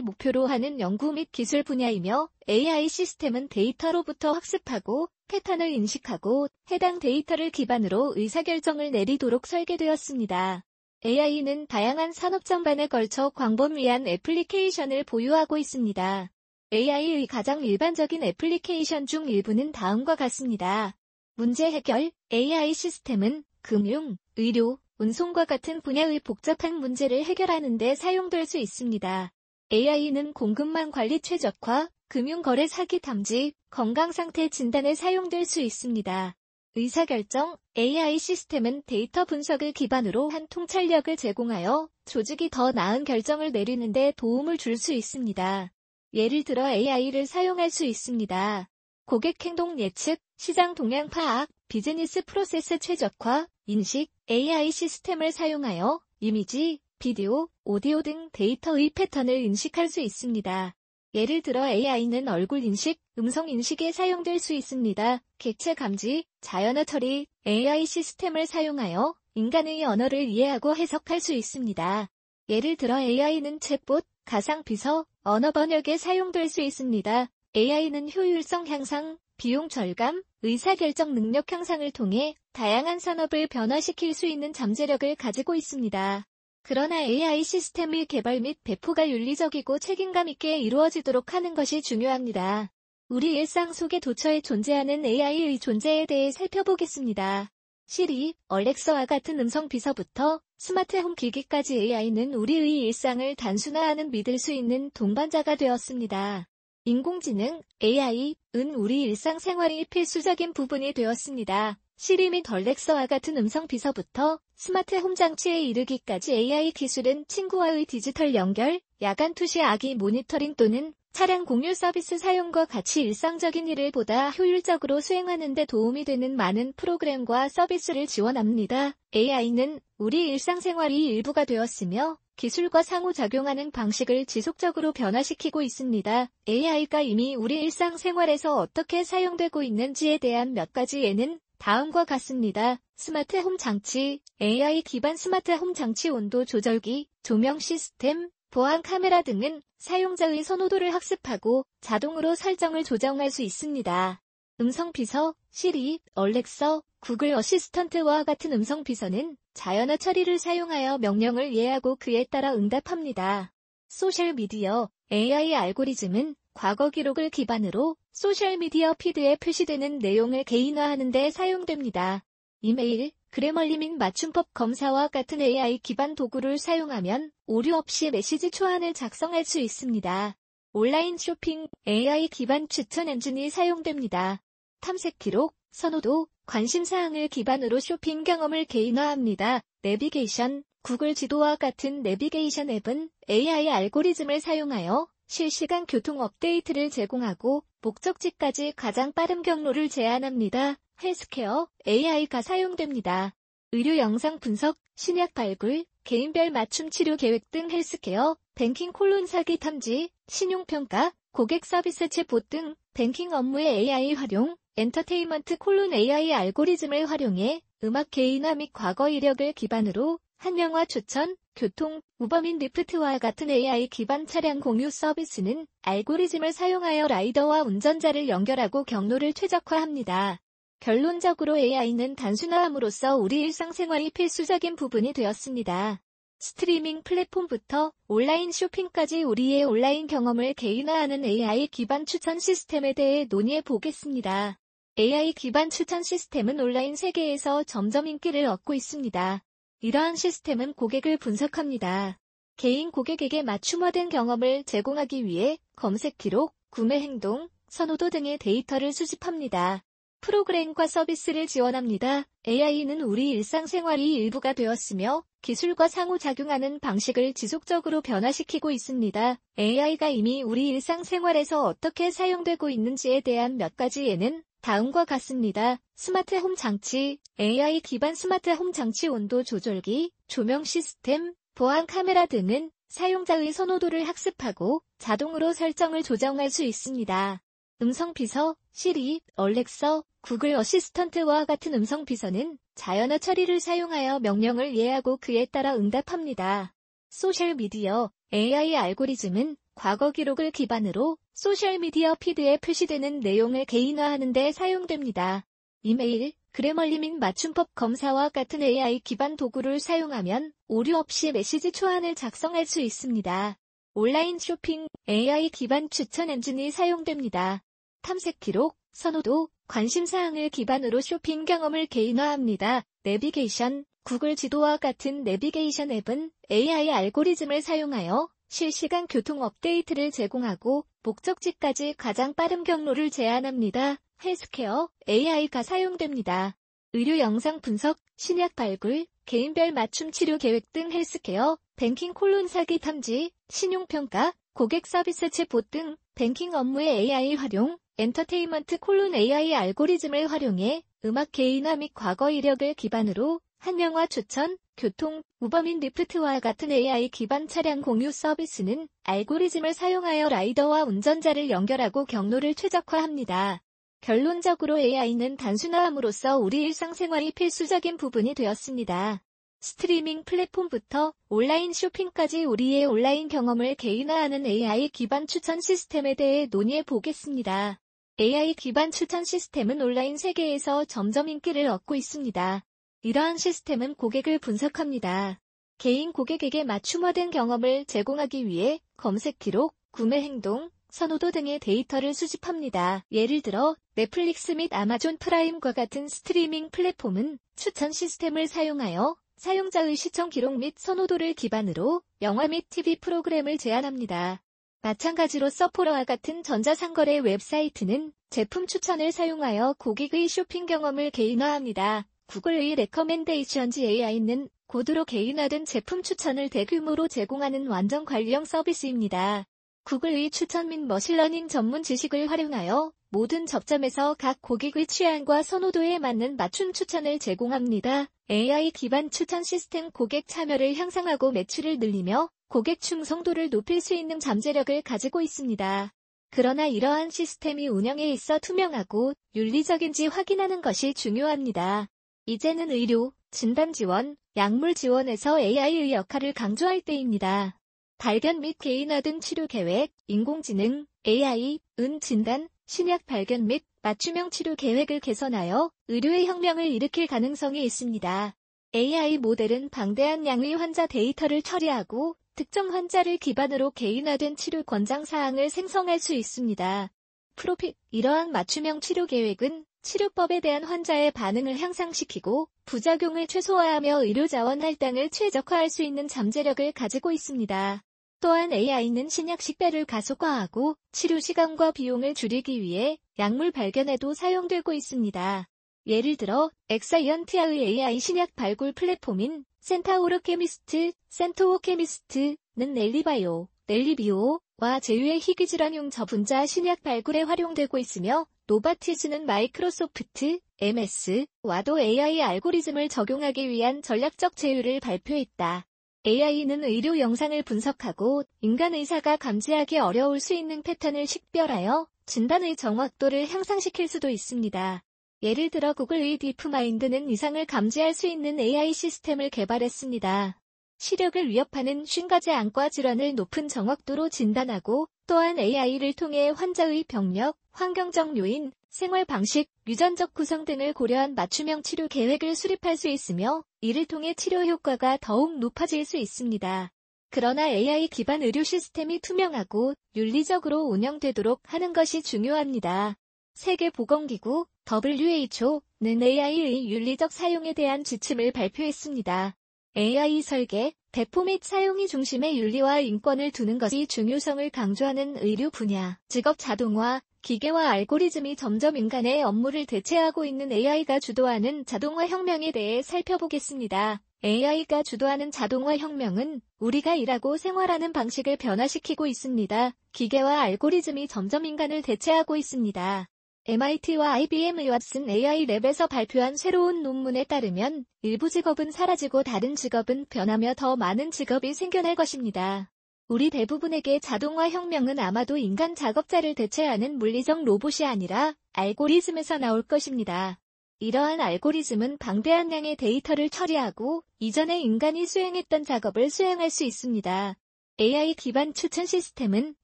목표로 0.00 0.46
하는 0.46 0.80
연구 0.80 1.12
및 1.12 1.28
기술 1.30 1.62
분야이며 1.62 2.30
AI 2.48 2.88
시스템은 2.88 3.48
데이터로부터 3.48 4.32
학습하고 4.32 5.10
패턴을 5.28 5.70
인식하고 5.70 6.48
해당 6.70 6.98
데이터를 6.98 7.50
기반으로 7.50 8.14
의사결정을 8.16 8.90
내리도록 8.90 9.46
설계되었습니다. 9.46 10.64
AI는 11.04 11.66
다양한 11.66 12.12
산업 12.12 12.46
전반에 12.46 12.86
걸쳐 12.86 13.28
광범위한 13.28 14.08
애플리케이션을 14.08 15.04
보유하고 15.04 15.58
있습니다. 15.58 16.30
AI의 16.72 17.26
가장 17.26 17.62
일반적인 17.62 18.22
애플리케이션 18.22 19.04
중 19.04 19.28
일부는 19.28 19.72
다음과 19.72 20.16
같습니다. 20.16 20.96
문제 21.36 21.70
해결, 21.70 22.10
AI 22.30 22.74
시스템은 22.74 23.42
금융, 23.62 24.18
의료, 24.36 24.78
운송과 24.98 25.46
같은 25.46 25.80
분야의 25.80 26.20
복잡한 26.20 26.74
문제를 26.74 27.24
해결하는 27.24 27.78
데 27.78 27.94
사용될 27.94 28.44
수 28.44 28.58
있습니다. 28.58 29.32
AI는 29.72 30.34
공급망 30.34 30.90
관리 30.90 31.20
최적화, 31.20 31.88
금융거래 32.08 32.66
사기 32.66 33.00
탐지, 33.00 33.54
건강상태 33.70 34.50
진단에 34.50 34.94
사용될 34.94 35.46
수 35.46 35.62
있습니다. 35.62 36.36
의사결정, 36.74 37.56
AI 37.78 38.18
시스템은 38.18 38.82
데이터 38.84 39.24
분석을 39.24 39.72
기반으로 39.72 40.28
한 40.28 40.46
통찰력을 40.48 41.16
제공하여 41.16 41.88
조직이 42.04 42.50
더 42.50 42.72
나은 42.72 43.04
결정을 43.04 43.52
내리는 43.52 43.90
데 43.92 44.12
도움을 44.18 44.58
줄 44.58 44.76
수 44.76 44.92
있습니다. 44.92 45.72
예를 46.12 46.44
들어 46.44 46.68
AI를 46.68 47.24
사용할 47.24 47.70
수 47.70 47.86
있습니다. 47.86 48.68
고객 49.06 49.42
행동 49.46 49.80
예측, 49.80 50.20
시장 50.40 50.76
동향 50.76 51.08
파악, 51.08 51.48
비즈니스 51.66 52.22
프로세스 52.24 52.78
최적화, 52.78 53.48
인식, 53.66 54.08
AI 54.30 54.70
시스템을 54.70 55.32
사용하여 55.32 56.00
이미지, 56.20 56.78
비디오, 57.00 57.48
오디오 57.64 58.02
등 58.02 58.30
데이터의 58.32 58.90
패턴을 58.90 59.34
인식할 59.34 59.88
수 59.88 60.00
있습니다. 60.00 60.76
예를 61.14 61.42
들어 61.42 61.68
AI는 61.68 62.28
얼굴 62.28 62.62
인식, 62.62 63.00
음성 63.18 63.48
인식에 63.48 63.90
사용될 63.90 64.38
수 64.38 64.52
있습니다. 64.52 65.20
객체 65.38 65.74
감지, 65.74 66.24
자연어 66.40 66.84
처리, 66.84 67.26
AI 67.44 67.84
시스템을 67.84 68.46
사용하여 68.46 69.16
인간의 69.34 69.84
언어를 69.84 70.28
이해하고 70.28 70.76
해석할 70.76 71.18
수 71.18 71.32
있습니다. 71.32 72.08
예를 72.48 72.76
들어 72.76 73.00
AI는 73.00 73.58
챗봇, 73.58 74.04
가상 74.24 74.62
비서, 74.62 75.04
언어 75.22 75.50
번역에 75.50 75.96
사용될 75.96 76.48
수 76.48 76.60
있습니다. 76.60 77.28
AI는 77.56 78.10
효율성 78.14 78.68
향상, 78.68 79.18
비용 79.38 79.68
절감, 79.68 80.22
의사결정 80.42 81.14
능력 81.14 81.52
향상을 81.52 81.88
통해 81.92 82.34
다양한 82.52 82.98
산업을 82.98 83.46
변화시킬 83.46 84.12
수 84.12 84.26
있는 84.26 84.52
잠재력을 84.52 85.14
가지고 85.14 85.54
있습니다. 85.54 86.26
그러나 86.62 87.00
AI 87.00 87.44
시스템의 87.44 88.06
개발 88.06 88.40
및 88.40 88.58
배포가 88.64 89.08
윤리적이고 89.08 89.78
책임감 89.78 90.28
있게 90.28 90.58
이루어지도록 90.58 91.34
하는 91.34 91.54
것이 91.54 91.82
중요합니다. 91.82 92.72
우리 93.08 93.36
일상 93.36 93.72
속에 93.72 94.00
도처에 94.00 94.40
존재하는 94.40 95.04
AI의 95.04 95.60
존재에 95.60 96.06
대해 96.06 96.32
살펴보겠습니다. 96.32 97.50
시리, 97.86 98.34
얼렉서와 98.48 99.06
같은 99.06 99.38
음성 99.38 99.68
비서부터 99.68 100.40
스마트 100.58 100.96
홈 100.96 101.14
기기까지 101.14 101.78
AI는 101.78 102.34
우리의 102.34 102.80
일상을 102.80 103.36
단순화하는 103.36 104.10
믿을 104.10 104.40
수 104.40 104.52
있는 104.52 104.90
동반자가 104.94 105.54
되었습니다. 105.54 106.48
인공지능, 106.88 107.60
AI은 107.82 108.74
우리 108.74 109.02
일상생활의 109.02 109.84
필수적인 109.90 110.54
부분이 110.54 110.94
되었습니다. 110.94 111.78
Siri 111.98 112.30
및 112.30 112.50
Alexa와 112.50 113.06
같은 113.06 113.36
음성 113.36 113.66
비서부터 113.66 114.40
스마트 114.54 114.94
홈 114.94 115.14
장치에 115.14 115.60
이르기까지 115.60 116.32
AI 116.32 116.72
기술은 116.72 117.26
친구와의 117.28 117.84
디지털 117.84 118.34
연결, 118.34 118.80
야간 119.02 119.34
투시 119.34 119.60
아기 119.60 119.96
모니터링 119.96 120.54
또는 120.54 120.94
차량 121.12 121.44
공유 121.44 121.74
서비스 121.74 122.16
사용과 122.16 122.64
같이 122.64 123.02
일상적인 123.02 123.68
일을 123.68 123.90
보다 123.90 124.30
효율적으로 124.30 125.02
수행하는 125.02 125.52
데 125.52 125.66
도움이 125.66 126.06
되는 126.06 126.36
많은 126.36 126.72
프로그램과 126.74 127.50
서비스를 127.50 128.06
지원합니다. 128.06 128.94
AI는 129.14 129.80
우리 129.98 130.30
일상생활의 130.30 131.04
일부가 131.04 131.44
되었으며 131.44 132.16
기술과 132.38 132.84
상호작용하는 132.84 133.72
방식을 133.72 134.24
지속적으로 134.24 134.92
변화시키고 134.92 135.60
있습니다. 135.60 136.30
AI가 136.48 137.00
이미 137.00 137.34
우리 137.34 137.60
일상생활에서 137.62 138.54
어떻게 138.54 139.02
사용되고 139.02 139.64
있는지에 139.64 140.18
대한 140.18 140.54
몇 140.54 140.72
가지 140.72 141.02
예는 141.02 141.40
다음과 141.58 142.04
같습니다. 142.04 142.78
스마트 142.94 143.38
홈 143.38 143.58
장치, 143.58 144.20
AI 144.40 144.82
기반 144.82 145.16
스마트 145.16 145.50
홈 145.50 145.74
장치 145.74 146.10
온도 146.10 146.44
조절기, 146.44 147.08
조명 147.24 147.58
시스템, 147.58 148.30
보안 148.50 148.82
카메라 148.82 149.22
등은 149.22 149.60
사용자의 149.78 150.44
선호도를 150.44 150.94
학습하고 150.94 151.66
자동으로 151.80 152.36
설정을 152.36 152.84
조정할 152.84 153.32
수 153.32 153.42
있습니다. 153.42 154.22
음성 154.60 154.92
비서, 154.92 155.34
Siri, 155.50 155.98
Alexa, 156.14 156.84
Google 157.00 157.32
Assistant와 157.34 158.24
같은 158.24 158.52
음성 158.52 158.82
비서는 158.82 159.36
자연어 159.54 159.96
처리를 159.96 160.38
사용하여 160.38 160.98
명령을 160.98 161.52
이해하고 161.52 161.96
그에 161.96 162.24
따라 162.24 162.54
응답합니다. 162.54 163.52
소셜미디어, 163.88 164.90
AI 165.10 165.54
알고리즘은 165.54 166.34
과거 166.54 166.90
기록을 166.90 167.30
기반으로 167.30 167.96
소셜미디어 168.12 168.94
피드에 168.94 169.36
표시되는 169.36 169.98
내용을 169.98 170.44
개인화하는 170.44 171.12
데 171.12 171.30
사용됩니다. 171.30 172.24
이메일, 172.60 173.12
Grammarly 173.30 173.78
및 173.78 173.92
맞춤법 173.92 174.52
검사와 174.52 175.08
같은 175.08 175.40
AI 175.40 175.78
기반 175.78 176.16
도구를 176.16 176.58
사용하면 176.58 177.30
오류 177.46 177.76
없이 177.76 178.10
메시지 178.10 178.50
초안을 178.50 178.94
작성할 178.94 179.44
수 179.44 179.60
있습니다. 179.60 180.36
온라인 180.72 181.16
쇼핑, 181.16 181.68
AI 181.86 182.26
기반 182.28 182.68
추천 182.68 183.08
엔진이 183.08 183.50
사용됩니다. 183.50 184.42
탐색 184.80 185.18
기록, 185.18 185.54
선호도, 185.70 186.26
관심사항을 186.48 187.28
기반으로 187.28 187.78
쇼핑 187.78 188.24
경험을 188.24 188.64
개인화합니다. 188.64 189.60
내비게이션, 189.82 190.64
구글 190.82 191.14
지도와 191.14 191.56
같은 191.56 192.02
내비게이션 192.02 192.70
앱은 192.70 193.10
AI 193.28 193.68
알고리즘을 193.68 194.40
사용하여 194.40 195.08
실시간 195.26 195.84
교통 195.84 196.22
업데이트를 196.22 196.88
제공하고 196.88 197.64
목적지까지 197.82 198.72
가장 198.76 199.12
빠른 199.12 199.42
경로를 199.42 199.90
제안합니다. 199.90 200.76
헬스케어, 201.02 201.68
AI가 201.86 202.40
사용됩니다. 202.40 203.34
의료 203.72 203.98
영상 203.98 204.38
분석, 204.38 204.78
신약 204.96 205.34
발굴, 205.34 205.84
개인별 206.04 206.50
맞춤 206.50 206.88
치료 206.88 207.16
계획 207.16 207.50
등 207.50 207.70
헬스케어, 207.70 208.38
뱅킹 208.54 208.92
콜론 208.92 209.26
사기 209.26 209.58
탐지, 209.58 210.08
신용평가, 210.28 211.12
고객 211.30 211.66
서비스 211.66 212.06
챗봇 212.06 212.48
등 212.48 212.74
뱅킹 212.94 213.34
업무의 213.34 213.66
AI 213.66 214.14
활용, 214.14 214.56
엔터테인먼트 214.78 215.56
콜론 215.56 215.92
AI 215.92 216.32
알고리즘을 216.32 217.06
활용해 217.06 217.62
음악 217.82 218.12
개인화 218.12 218.54
및 218.54 218.70
과거 218.72 219.08
이력을 219.08 219.52
기반으로 219.54 220.20
한 220.36 220.49
영화 220.49 220.84
추천, 220.84 221.36
교통, 221.56 222.00
Uber 222.20 222.42
및 222.42 222.58
Lyft와 222.58 223.18
같은 223.18 223.50
AI 223.50 223.88
기반 223.88 224.24
차량 224.28 224.60
공유 224.60 224.88
서비스는 224.88 225.66
알고리즘을 225.82 226.52
사용하여 226.52 227.08
라이더와 227.08 227.62
운전자를 227.62 228.28
연결하고 228.28 228.84
경로를 228.84 229.32
최적화합니다. 229.32 230.38
결론적으로 230.78 231.58
AI는 231.58 232.14
단순화함으로써 232.14 233.16
우리 233.16 233.40
일상생활이 233.40 234.10
필수적인 234.10 234.76
부분이 234.76 235.12
되었습니다. 235.12 236.00
스트리밍 236.38 237.02
플랫폼부터 237.02 237.92
온라인 238.06 238.52
쇼핑까지 238.52 239.24
우리의 239.24 239.64
온라인 239.64 240.06
경험을 240.06 240.54
개인화하는 240.54 241.24
AI 241.24 241.66
기반 241.66 242.06
추천 242.06 242.38
시스템에 242.38 242.92
대해 242.92 243.26
논의해 243.28 243.60
보겠습니다. 243.60 244.56
AI 245.00 245.32
기반 245.32 245.70
추천 245.70 246.02
시스템은 246.02 246.58
온라인 246.58 246.96
세계에서 246.96 247.62
점점 247.62 248.08
인기를 248.08 248.46
얻고 248.46 248.74
있습니다. 248.74 249.44
이러한 249.80 250.16
시스템은 250.16 250.72
고객을 250.72 251.18
분석합니다. 251.18 252.18
개인 252.56 252.90
고객에게 252.90 253.44
맞춤화된 253.44 254.08
경험을 254.08 254.64
제공하기 254.64 255.24
위해 255.24 255.58
검색 255.76 256.18
기록, 256.18 256.52
구매 256.70 257.00
행동, 257.00 257.48
선호도 257.68 258.10
등의 258.10 258.38
데이터를 258.38 258.92
수집합니다. 258.92 259.84
프로그램과 260.20 260.88
서비스를 260.88 261.46
지원합니다. 261.46 262.24
AI는 262.48 263.02
우리 263.02 263.30
일상생활이 263.30 264.14
일부가 264.14 264.52
되었으며 264.52 265.22
기술과 265.42 265.86
상호작용하는 265.86 266.80
방식을 266.80 267.34
지속적으로 267.34 268.00
변화시키고 268.00 268.72
있습니다. 268.72 269.38
AI가 269.60 270.08
이미 270.08 270.42
우리 270.42 270.66
일상생활에서 270.70 271.62
어떻게 271.62 272.10
사용되고 272.10 272.68
있는지에 272.68 273.20
대한 273.20 273.58
몇 273.58 273.76
가지 273.76 274.08
예는 274.08 274.42
다음과 274.60 275.04
같습니다. 275.04 275.78
스마트 275.94 276.34
홈 276.36 276.56
장치, 276.56 277.18
AI 277.40 277.80
기반 277.80 278.14
스마트 278.14 278.50
홈 278.50 278.72
장치 278.72 279.08
온도 279.08 279.42
조절기, 279.42 280.12
조명 280.26 280.64
시스템, 280.64 281.34
보안 281.54 281.86
카메라 281.86 282.26
등은 282.26 282.70
사용자의 282.88 283.52
선호도를 283.52 284.06
학습하고 284.06 284.82
자동으로 284.98 285.52
설정을 285.52 286.02
조정할 286.02 286.50
수 286.50 286.64
있습니다. 286.64 287.42
음성 287.82 288.12
비서, 288.12 288.56
Siri, 288.72 289.20
Alexa, 289.36 290.04
Google 290.20 290.54
Assistant와 290.54 291.44
같은 291.44 291.74
음성 291.74 292.04
비서는 292.04 292.58
자연어 292.74 293.18
처리를 293.18 293.60
사용하여 293.60 294.20
명령을 294.20 294.74
이해하고 294.74 295.18
그에 295.18 295.46
따라 295.46 295.76
응답합니다. 295.76 296.74
소셜미디어 297.08 298.10
AI 298.32 298.76
알고리즘은 298.76 299.56
과거 299.78 300.10
기록을 300.10 300.50
기반으로 300.50 301.16
소셜미디어 301.34 302.16
피드에 302.16 302.56
표시되는 302.56 303.20
내용을 303.20 303.64
개인화하는 303.64 304.32
데 304.32 304.50
사용됩니다. 304.50 305.46
이메일, 305.82 306.32
Grammarly 306.50 306.98
및 306.98 307.12
맞춤법 307.12 307.76
검사와 307.76 308.30
같은 308.30 308.60
AI 308.60 308.98
기반 308.98 309.36
도구를 309.36 309.78
사용하면 309.78 310.52
오류 310.66 310.96
없이 310.96 311.30
메시지 311.30 311.70
초안을 311.70 312.16
작성할 312.16 312.66
수 312.66 312.80
있습니다. 312.80 313.56
온라인 313.94 314.40
쇼핑, 314.40 314.88
AI 315.08 315.48
기반 315.50 315.88
추천 315.90 316.28
엔진이 316.28 316.72
사용됩니다. 316.72 317.62
탐색 318.02 318.40
기록, 318.40 318.76
선호도, 318.90 319.48
관심 319.68 320.06
사항을 320.06 320.48
기반으로 320.48 321.00
쇼핑 321.00 321.44
경험을 321.44 321.86
개인화합니다. 321.86 322.82
내비게이션, 323.04 323.84
구글 324.02 324.34
지도와 324.34 324.76
같은 324.76 325.22
내비게이션 325.22 325.92
앱은 325.92 326.32
AI 326.50 326.90
알고리즘을 326.90 327.62
사용하여 327.62 328.28
실시간 328.48 329.06
교통 329.06 329.42
업데이트를 329.42 330.10
제공하고 330.10 330.84
목적지까지 331.02 331.94
가장 331.94 332.34
빠른 332.34 332.64
경로를 332.64 333.10
제안합니다. 333.10 333.96
헬스케어, 334.24 334.88
AI가 335.08 335.62
사용됩니다. 335.62 336.56
의료 336.92 337.18
영상 337.18 337.60
분석, 337.60 337.98
신약 338.16 338.56
발굴, 338.56 339.06
개인별 339.26 339.72
맞춤 339.72 340.10
치료 340.10 340.38
계획 340.38 340.72
등 340.72 340.90
헬스케어, 340.90 341.58
뱅킹 341.76 342.14
콜론 342.14 342.48
사기 342.48 342.78
탐지, 342.78 343.30
신용평가, 343.50 344.32
고객 344.54 344.86
서비스 344.86 345.28
챗봇 345.28 345.70
등 345.70 345.96
뱅킹 346.14 346.54
업무의 346.54 346.88
AI 346.88 347.34
활용, 347.34 347.78
엔터테인먼트 347.98 348.78
콜론 348.78 349.14
AI 349.14 349.54
알고리즘을 349.54 350.28
활용해 350.28 350.82
음악 351.04 351.30
개인화 351.30 351.76
및 351.76 351.92
과거 351.94 352.30
이력을 352.30 352.74
기반으로 352.74 353.40
한 353.58 353.71
영화 353.71 354.06
추천, 354.06 354.56
교통, 354.76 355.22
우버민 355.40 355.80
리프트와 355.80 356.38
같은 356.38 356.70
AI 356.70 357.08
기반 357.08 357.48
차량 357.48 357.82
공유 357.82 358.12
서비스는 358.12 358.88
알고리즘을 359.02 359.74
사용하여 359.74 360.28
라이더와 360.28 360.84
운전자를 360.84 361.50
연결하고 361.50 362.04
경로를 362.04 362.54
최적화합니다. 362.54 363.60
결론적으로 364.00 364.78
AI는 364.78 365.36
단순화함으로써 365.36 366.38
우리 366.38 366.62
일상생활이 366.62 367.32
필수적인 367.32 367.96
부분이 367.96 368.34
되었습니다. 368.34 369.22
스트리밍 369.60 370.22
플랫폼부터 370.22 371.12
온라인 371.28 371.72
쇼핑까지 371.72 372.44
우리의 372.44 372.84
온라인 372.84 373.26
경험을 373.26 373.74
개인화하는 373.74 374.46
AI 374.46 374.88
기반 374.90 375.26
추천 375.26 375.60
시스템에 375.60 376.14
대해 376.14 376.46
논의해 376.48 376.84
보겠습니다. 376.84 377.80
AI 378.20 378.54
기반 378.54 378.92
추천 378.92 379.24
시스템은 379.24 379.80
온라인 379.80 380.16
세계에서 380.16 380.84
점점 380.84 381.28
인기를 381.28 381.66
얻고 381.66 381.96
있습니다. 381.96 382.64
이러한 383.02 383.38
시스템은 383.38 383.94
고객을 383.94 384.40
분석합니다. 384.40 385.38
개인 385.78 386.12
고객에게 386.12 386.64
맞춤화된 386.64 387.30
경험을 387.30 387.84
제공하기 387.84 388.46
위해 388.48 388.80
검색 388.96 389.38
기록, 389.38 389.76
구매 389.92 390.20
행동, 390.20 390.68
선호도 390.90 391.30
등의 391.30 391.60
데이터를 391.60 392.12
수집합니다. 392.12 393.04
예를 393.12 393.40
들어 393.40 393.76
넷플릭스 393.94 394.50
및 394.50 394.74
아마존 394.74 395.16
프라임과 395.18 395.72
같은 395.72 396.08
스트리밍 396.08 396.70
플랫폼은 396.70 397.38
추천 397.54 397.92
시스템을 397.92 398.48
사용하여 398.48 399.16
사용자의 399.36 399.94
시청 399.94 400.28
기록 400.28 400.58
및 400.58 400.74
선호도를 400.76 401.34
기반으로 401.34 402.02
영화 402.22 402.48
및 402.48 402.68
TV 402.68 402.96
프로그램을 402.96 403.58
제안합니다. 403.58 404.42
마찬가지로 404.82 405.50
Sephora와 405.50 406.02
같은 406.02 406.42
전자상거래 406.42 407.18
웹사이트는 407.18 408.12
제품 408.30 408.66
추천을 408.66 409.12
사용하여 409.12 409.76
고객의 409.78 410.26
쇼핑 410.26 410.66
경험을 410.66 411.12
개인화합니다. 411.12 412.08
구글의 412.28 412.74
Recommendations 412.74 413.80
AI는 413.80 414.50
고도로 414.66 415.06
개인화된 415.06 415.64
제품 415.64 416.02
추천을 416.02 416.50
대규모로 416.50 417.08
제공하는 417.08 417.68
완전 417.68 418.04
관리형 418.04 418.44
서비스입니다. 418.44 419.46
구글의 419.84 420.30
추천 420.30 420.68
및 420.68 420.80
머신러닝 420.80 421.48
전문 421.48 421.82
지식을 421.82 422.30
활용하여 422.30 422.92
모든 423.08 423.46
접점에서 423.46 424.12
각 424.12 424.42
고객의 424.42 424.88
취향과 424.88 425.42
선호도에 425.42 426.00
맞는 426.00 426.36
맞춤 426.36 426.74
추천을 426.74 427.18
제공합니다. 427.18 428.08
AI 428.30 428.72
기반 428.72 429.08
추천 429.08 429.42
시스템 429.42 429.90
고객 429.90 430.28
참여를 430.28 430.74
향상하고 430.74 431.32
매출을 431.32 431.78
늘리며 431.78 432.28
고객 432.50 432.82
충성도를 432.82 433.48
높일 433.48 433.80
수 433.80 433.94
있는 433.94 434.20
잠재력을 434.20 434.82
가지고 434.82 435.22
있습니다. 435.22 435.94
그러나 436.28 436.66
이러한 436.66 437.08
시스템이 437.08 437.68
운영에 437.68 438.06
있어 438.12 438.38
투명하고 438.38 439.14
윤리적인지 439.34 440.08
확인하는 440.08 440.60
것이 440.60 440.92
중요합니다. 440.92 441.88
이제는 442.28 442.70
의료, 442.70 443.14
진단 443.30 443.72
지원, 443.72 444.14
약물 444.36 444.74
지원에서 444.74 445.40
AI의 445.40 445.94
역할을 445.94 446.34
강조할 446.34 446.82
때입니다. 446.82 447.58
발견 447.96 448.40
및 448.40 448.58
개인화된 448.58 449.22
치료 449.22 449.46
계획, 449.46 449.94
인공지능, 450.08 450.84
AI, 451.06 451.58
은 451.80 452.00
진단, 452.00 452.50
신약 452.66 453.06
발견 453.06 453.46
및 453.46 453.64
맞춤형 453.80 454.28
치료 454.28 454.56
계획을 454.56 455.00
개선하여 455.00 455.70
의료의 455.88 456.26
혁명을 456.26 456.66
일으킬 456.66 457.06
가능성이 457.06 457.64
있습니다. 457.64 458.36
AI 458.74 459.16
모델은 459.16 459.70
방대한 459.70 460.26
양의 460.26 460.52
환자 460.54 460.86
데이터를 460.86 461.40
처리하고 461.40 462.14
특정 462.34 462.74
환자를 462.74 463.16
기반으로 463.16 463.70
개인화된 463.70 464.36
치료 464.36 464.62
권장 464.64 465.06
사항을 465.06 465.48
생성할 465.48 465.98
수 465.98 466.12
있습니다. 466.12 466.90
프로핏, 467.36 467.76
이러한 467.90 468.32
맞춤형 468.32 468.80
치료 468.80 469.06
계획은 469.06 469.64
치료법에 469.82 470.40
대한 470.40 470.64
환자의 470.64 471.12
반응을 471.12 471.58
향상시키고 471.58 472.48
부작용을 472.64 473.26
최소화하며 473.26 474.04
의료자원 474.04 474.62
할당을 474.62 475.10
최적화할 475.10 475.70
수 475.70 475.82
있는 475.82 476.08
잠재력을 476.08 476.72
가지고 476.72 477.12
있습니다. 477.12 477.82
또한 478.20 478.52
AI는 478.52 479.08
신약 479.08 479.40
식별을 479.40 479.84
가속화하고 479.84 480.76
치료 480.90 481.20
시간과 481.20 481.70
비용을 481.70 482.14
줄이기 482.14 482.60
위해 482.60 482.98
약물 483.18 483.52
발견에도 483.52 484.12
사용되고 484.12 484.72
있습니다. 484.72 485.48
예를 485.86 486.16
들어 486.16 486.50
Exscientia의 486.68 487.60
AI 487.60 488.00
신약 488.00 488.34
발굴 488.34 488.72
플랫폼인 488.72 489.44
센타우르 489.60 490.20
케미스트, 490.20 490.92
Centaur 491.08 491.58
Chemist는 491.58 492.36
랠리바이오, 492.56 493.48
Rallybio 493.66 494.40
와 494.60 494.80
제휴의 494.80 495.20
희귀질환용 495.20 495.90
저분자 495.90 496.44
신약 496.44 496.82
발굴에 496.82 497.22
활용되고 497.22 497.78
있으며 497.78 498.26
노바티스는 498.48 499.24
마이크로소프트, 499.24 500.40
MS와도 500.60 501.78
AI 501.78 502.20
알고리즘을 502.22 502.88
적용하기 502.88 503.48
위한 503.48 503.82
전략적 503.82 504.34
제휴를 504.34 504.80
발표했다. 504.80 505.64
AI는 506.04 506.64
의료 506.64 506.98
영상을 506.98 507.40
분석하고 507.44 508.24
인간 508.40 508.74
의사가 508.74 509.16
감지하기 509.18 509.78
어려울 509.78 510.18
수 510.18 510.34
있는 510.34 510.64
패턴을 510.64 511.06
식별하여 511.06 511.86
진단의 512.06 512.56
정확도를 512.56 513.28
향상시킬 513.28 513.86
수도 513.86 514.08
있습니다. 514.08 514.82
예를 515.22 515.50
들어 515.50 515.72
구글의 515.72 516.18
딥마인드는 516.18 517.08
이상을 517.10 517.44
감지할 517.46 517.94
수 517.94 518.08
있는 518.08 518.40
AI 518.40 518.72
시스템을 518.72 519.30
개발했습니다. 519.30 520.40
시력을 520.78 521.28
위협하는 521.28 521.82
50가지 521.82 522.30
안과 522.30 522.68
질환을 522.68 523.14
높은 523.14 523.48
정확도로 523.48 524.08
진단하고 524.08 524.88
또한 525.06 525.38
AI를 525.38 525.92
통해 525.92 526.30
환자의 526.30 526.84
병력, 526.84 527.36
환경적 527.50 528.16
요인, 528.16 528.52
생활 528.68 529.04
방식, 529.04 529.48
유전적 529.66 530.14
구성 530.14 530.44
등을 530.44 530.72
고려한 530.72 531.14
맞춤형 531.14 531.62
치료 531.62 531.88
계획을 531.88 532.36
수립할 532.36 532.76
수 532.76 532.88
있으며 532.88 533.42
이를 533.60 533.86
통해 533.86 534.14
치료 534.14 534.44
효과가 534.44 534.98
더욱 535.00 535.38
높아질 535.38 535.84
수 535.84 535.96
있습니다. 535.96 536.70
그러나 537.10 537.48
AI 537.48 537.88
기반 537.88 538.22
의료 538.22 538.42
시스템이 538.42 539.00
투명하고 539.00 539.74
윤리적으로 539.96 540.60
운영되도록 540.64 541.40
하는 541.44 541.72
것이 541.72 542.02
중요합니다. 542.02 542.96
세계보건기구 543.34 544.46
WHO는 544.70 546.02
AI의 546.02 546.70
윤리적 546.70 547.10
사용에 547.10 547.54
대한 547.54 547.82
지침을 547.82 548.32
발표했습니다. 548.32 549.37
AI 549.76 550.22
설계, 550.22 550.72
배포 550.90 551.22
및 551.22 551.44
사용이 551.44 551.86
중심의 551.86 552.38
윤리와 552.38 552.80
인권을 552.80 553.30
두는 553.30 553.58
것이 553.58 553.86
중요성을 553.86 554.48
강조하는 554.50 555.18
의료 555.18 555.50
분야, 555.50 555.98
직업 556.08 556.38
자동화, 556.38 557.00
기계와 557.22 557.68
알고리즘이 557.68 558.36
점점 558.36 558.76
인간의 558.76 559.22
업무를 559.22 559.66
대체하고 559.66 560.24
있는 560.24 560.50
AI가 560.50 560.98
주도하는 560.98 561.64
자동화 561.66 562.06
혁명에 562.06 562.52
대해 562.52 562.82
살펴보겠습니다. 562.82 564.00
AI가 564.24 564.82
주도하는 564.82 565.30
자동화 565.30 565.76
혁명은 565.76 566.40
우리가 566.58 566.96
일하고 566.96 567.36
생활하는 567.36 567.92
방식을 567.92 568.36
변화시키고 568.36 569.06
있습니다. 569.06 569.74
기계와 569.92 570.40
알고리즘이 570.40 571.06
점점 571.06 571.44
인간을 571.44 571.82
대체하고 571.82 572.36
있습니다. 572.36 573.08
MIT와 573.50 574.12
IBM의 574.12 574.66
왓슨 574.66 575.08
AI 575.08 575.46
랩에서 575.46 575.88
발표한 575.88 576.36
새로운 576.36 576.82
논문에 576.82 577.24
따르면 577.24 577.86
일부 578.02 578.28
직업은 578.28 578.70
사라지고 578.70 579.22
다른 579.22 579.56
직업은 579.56 580.04
변하며 580.10 580.52
더 580.52 580.76
많은 580.76 581.10
직업이 581.10 581.54
생겨날 581.54 581.94
것입니다. 581.94 582.70
우리 583.08 583.30
대부분에게 583.30 584.00
자동화 584.00 584.50
혁명은 584.50 584.98
아마도 584.98 585.38
인간 585.38 585.74
작업자를 585.74 586.34
대체하는 586.34 586.98
물리적 586.98 587.42
로봇이 587.44 587.86
아니라 587.86 588.34
알고리즘에서 588.52 589.38
나올 589.38 589.62
것입니다. 589.62 590.38
이러한 590.78 591.18
알고리즘은 591.22 591.96
방대한 591.96 592.52
양의 592.52 592.76
데이터를 592.76 593.30
처리하고 593.30 594.04
이전에 594.18 594.60
인간이 594.60 595.06
수행했던 595.06 595.64
작업을 595.64 596.10
수행할 596.10 596.50
수 596.50 596.64
있습니다. 596.64 597.34
AI 597.80 598.12
기반 598.12 598.52
추천 598.52 598.84
시스템은 598.84 599.54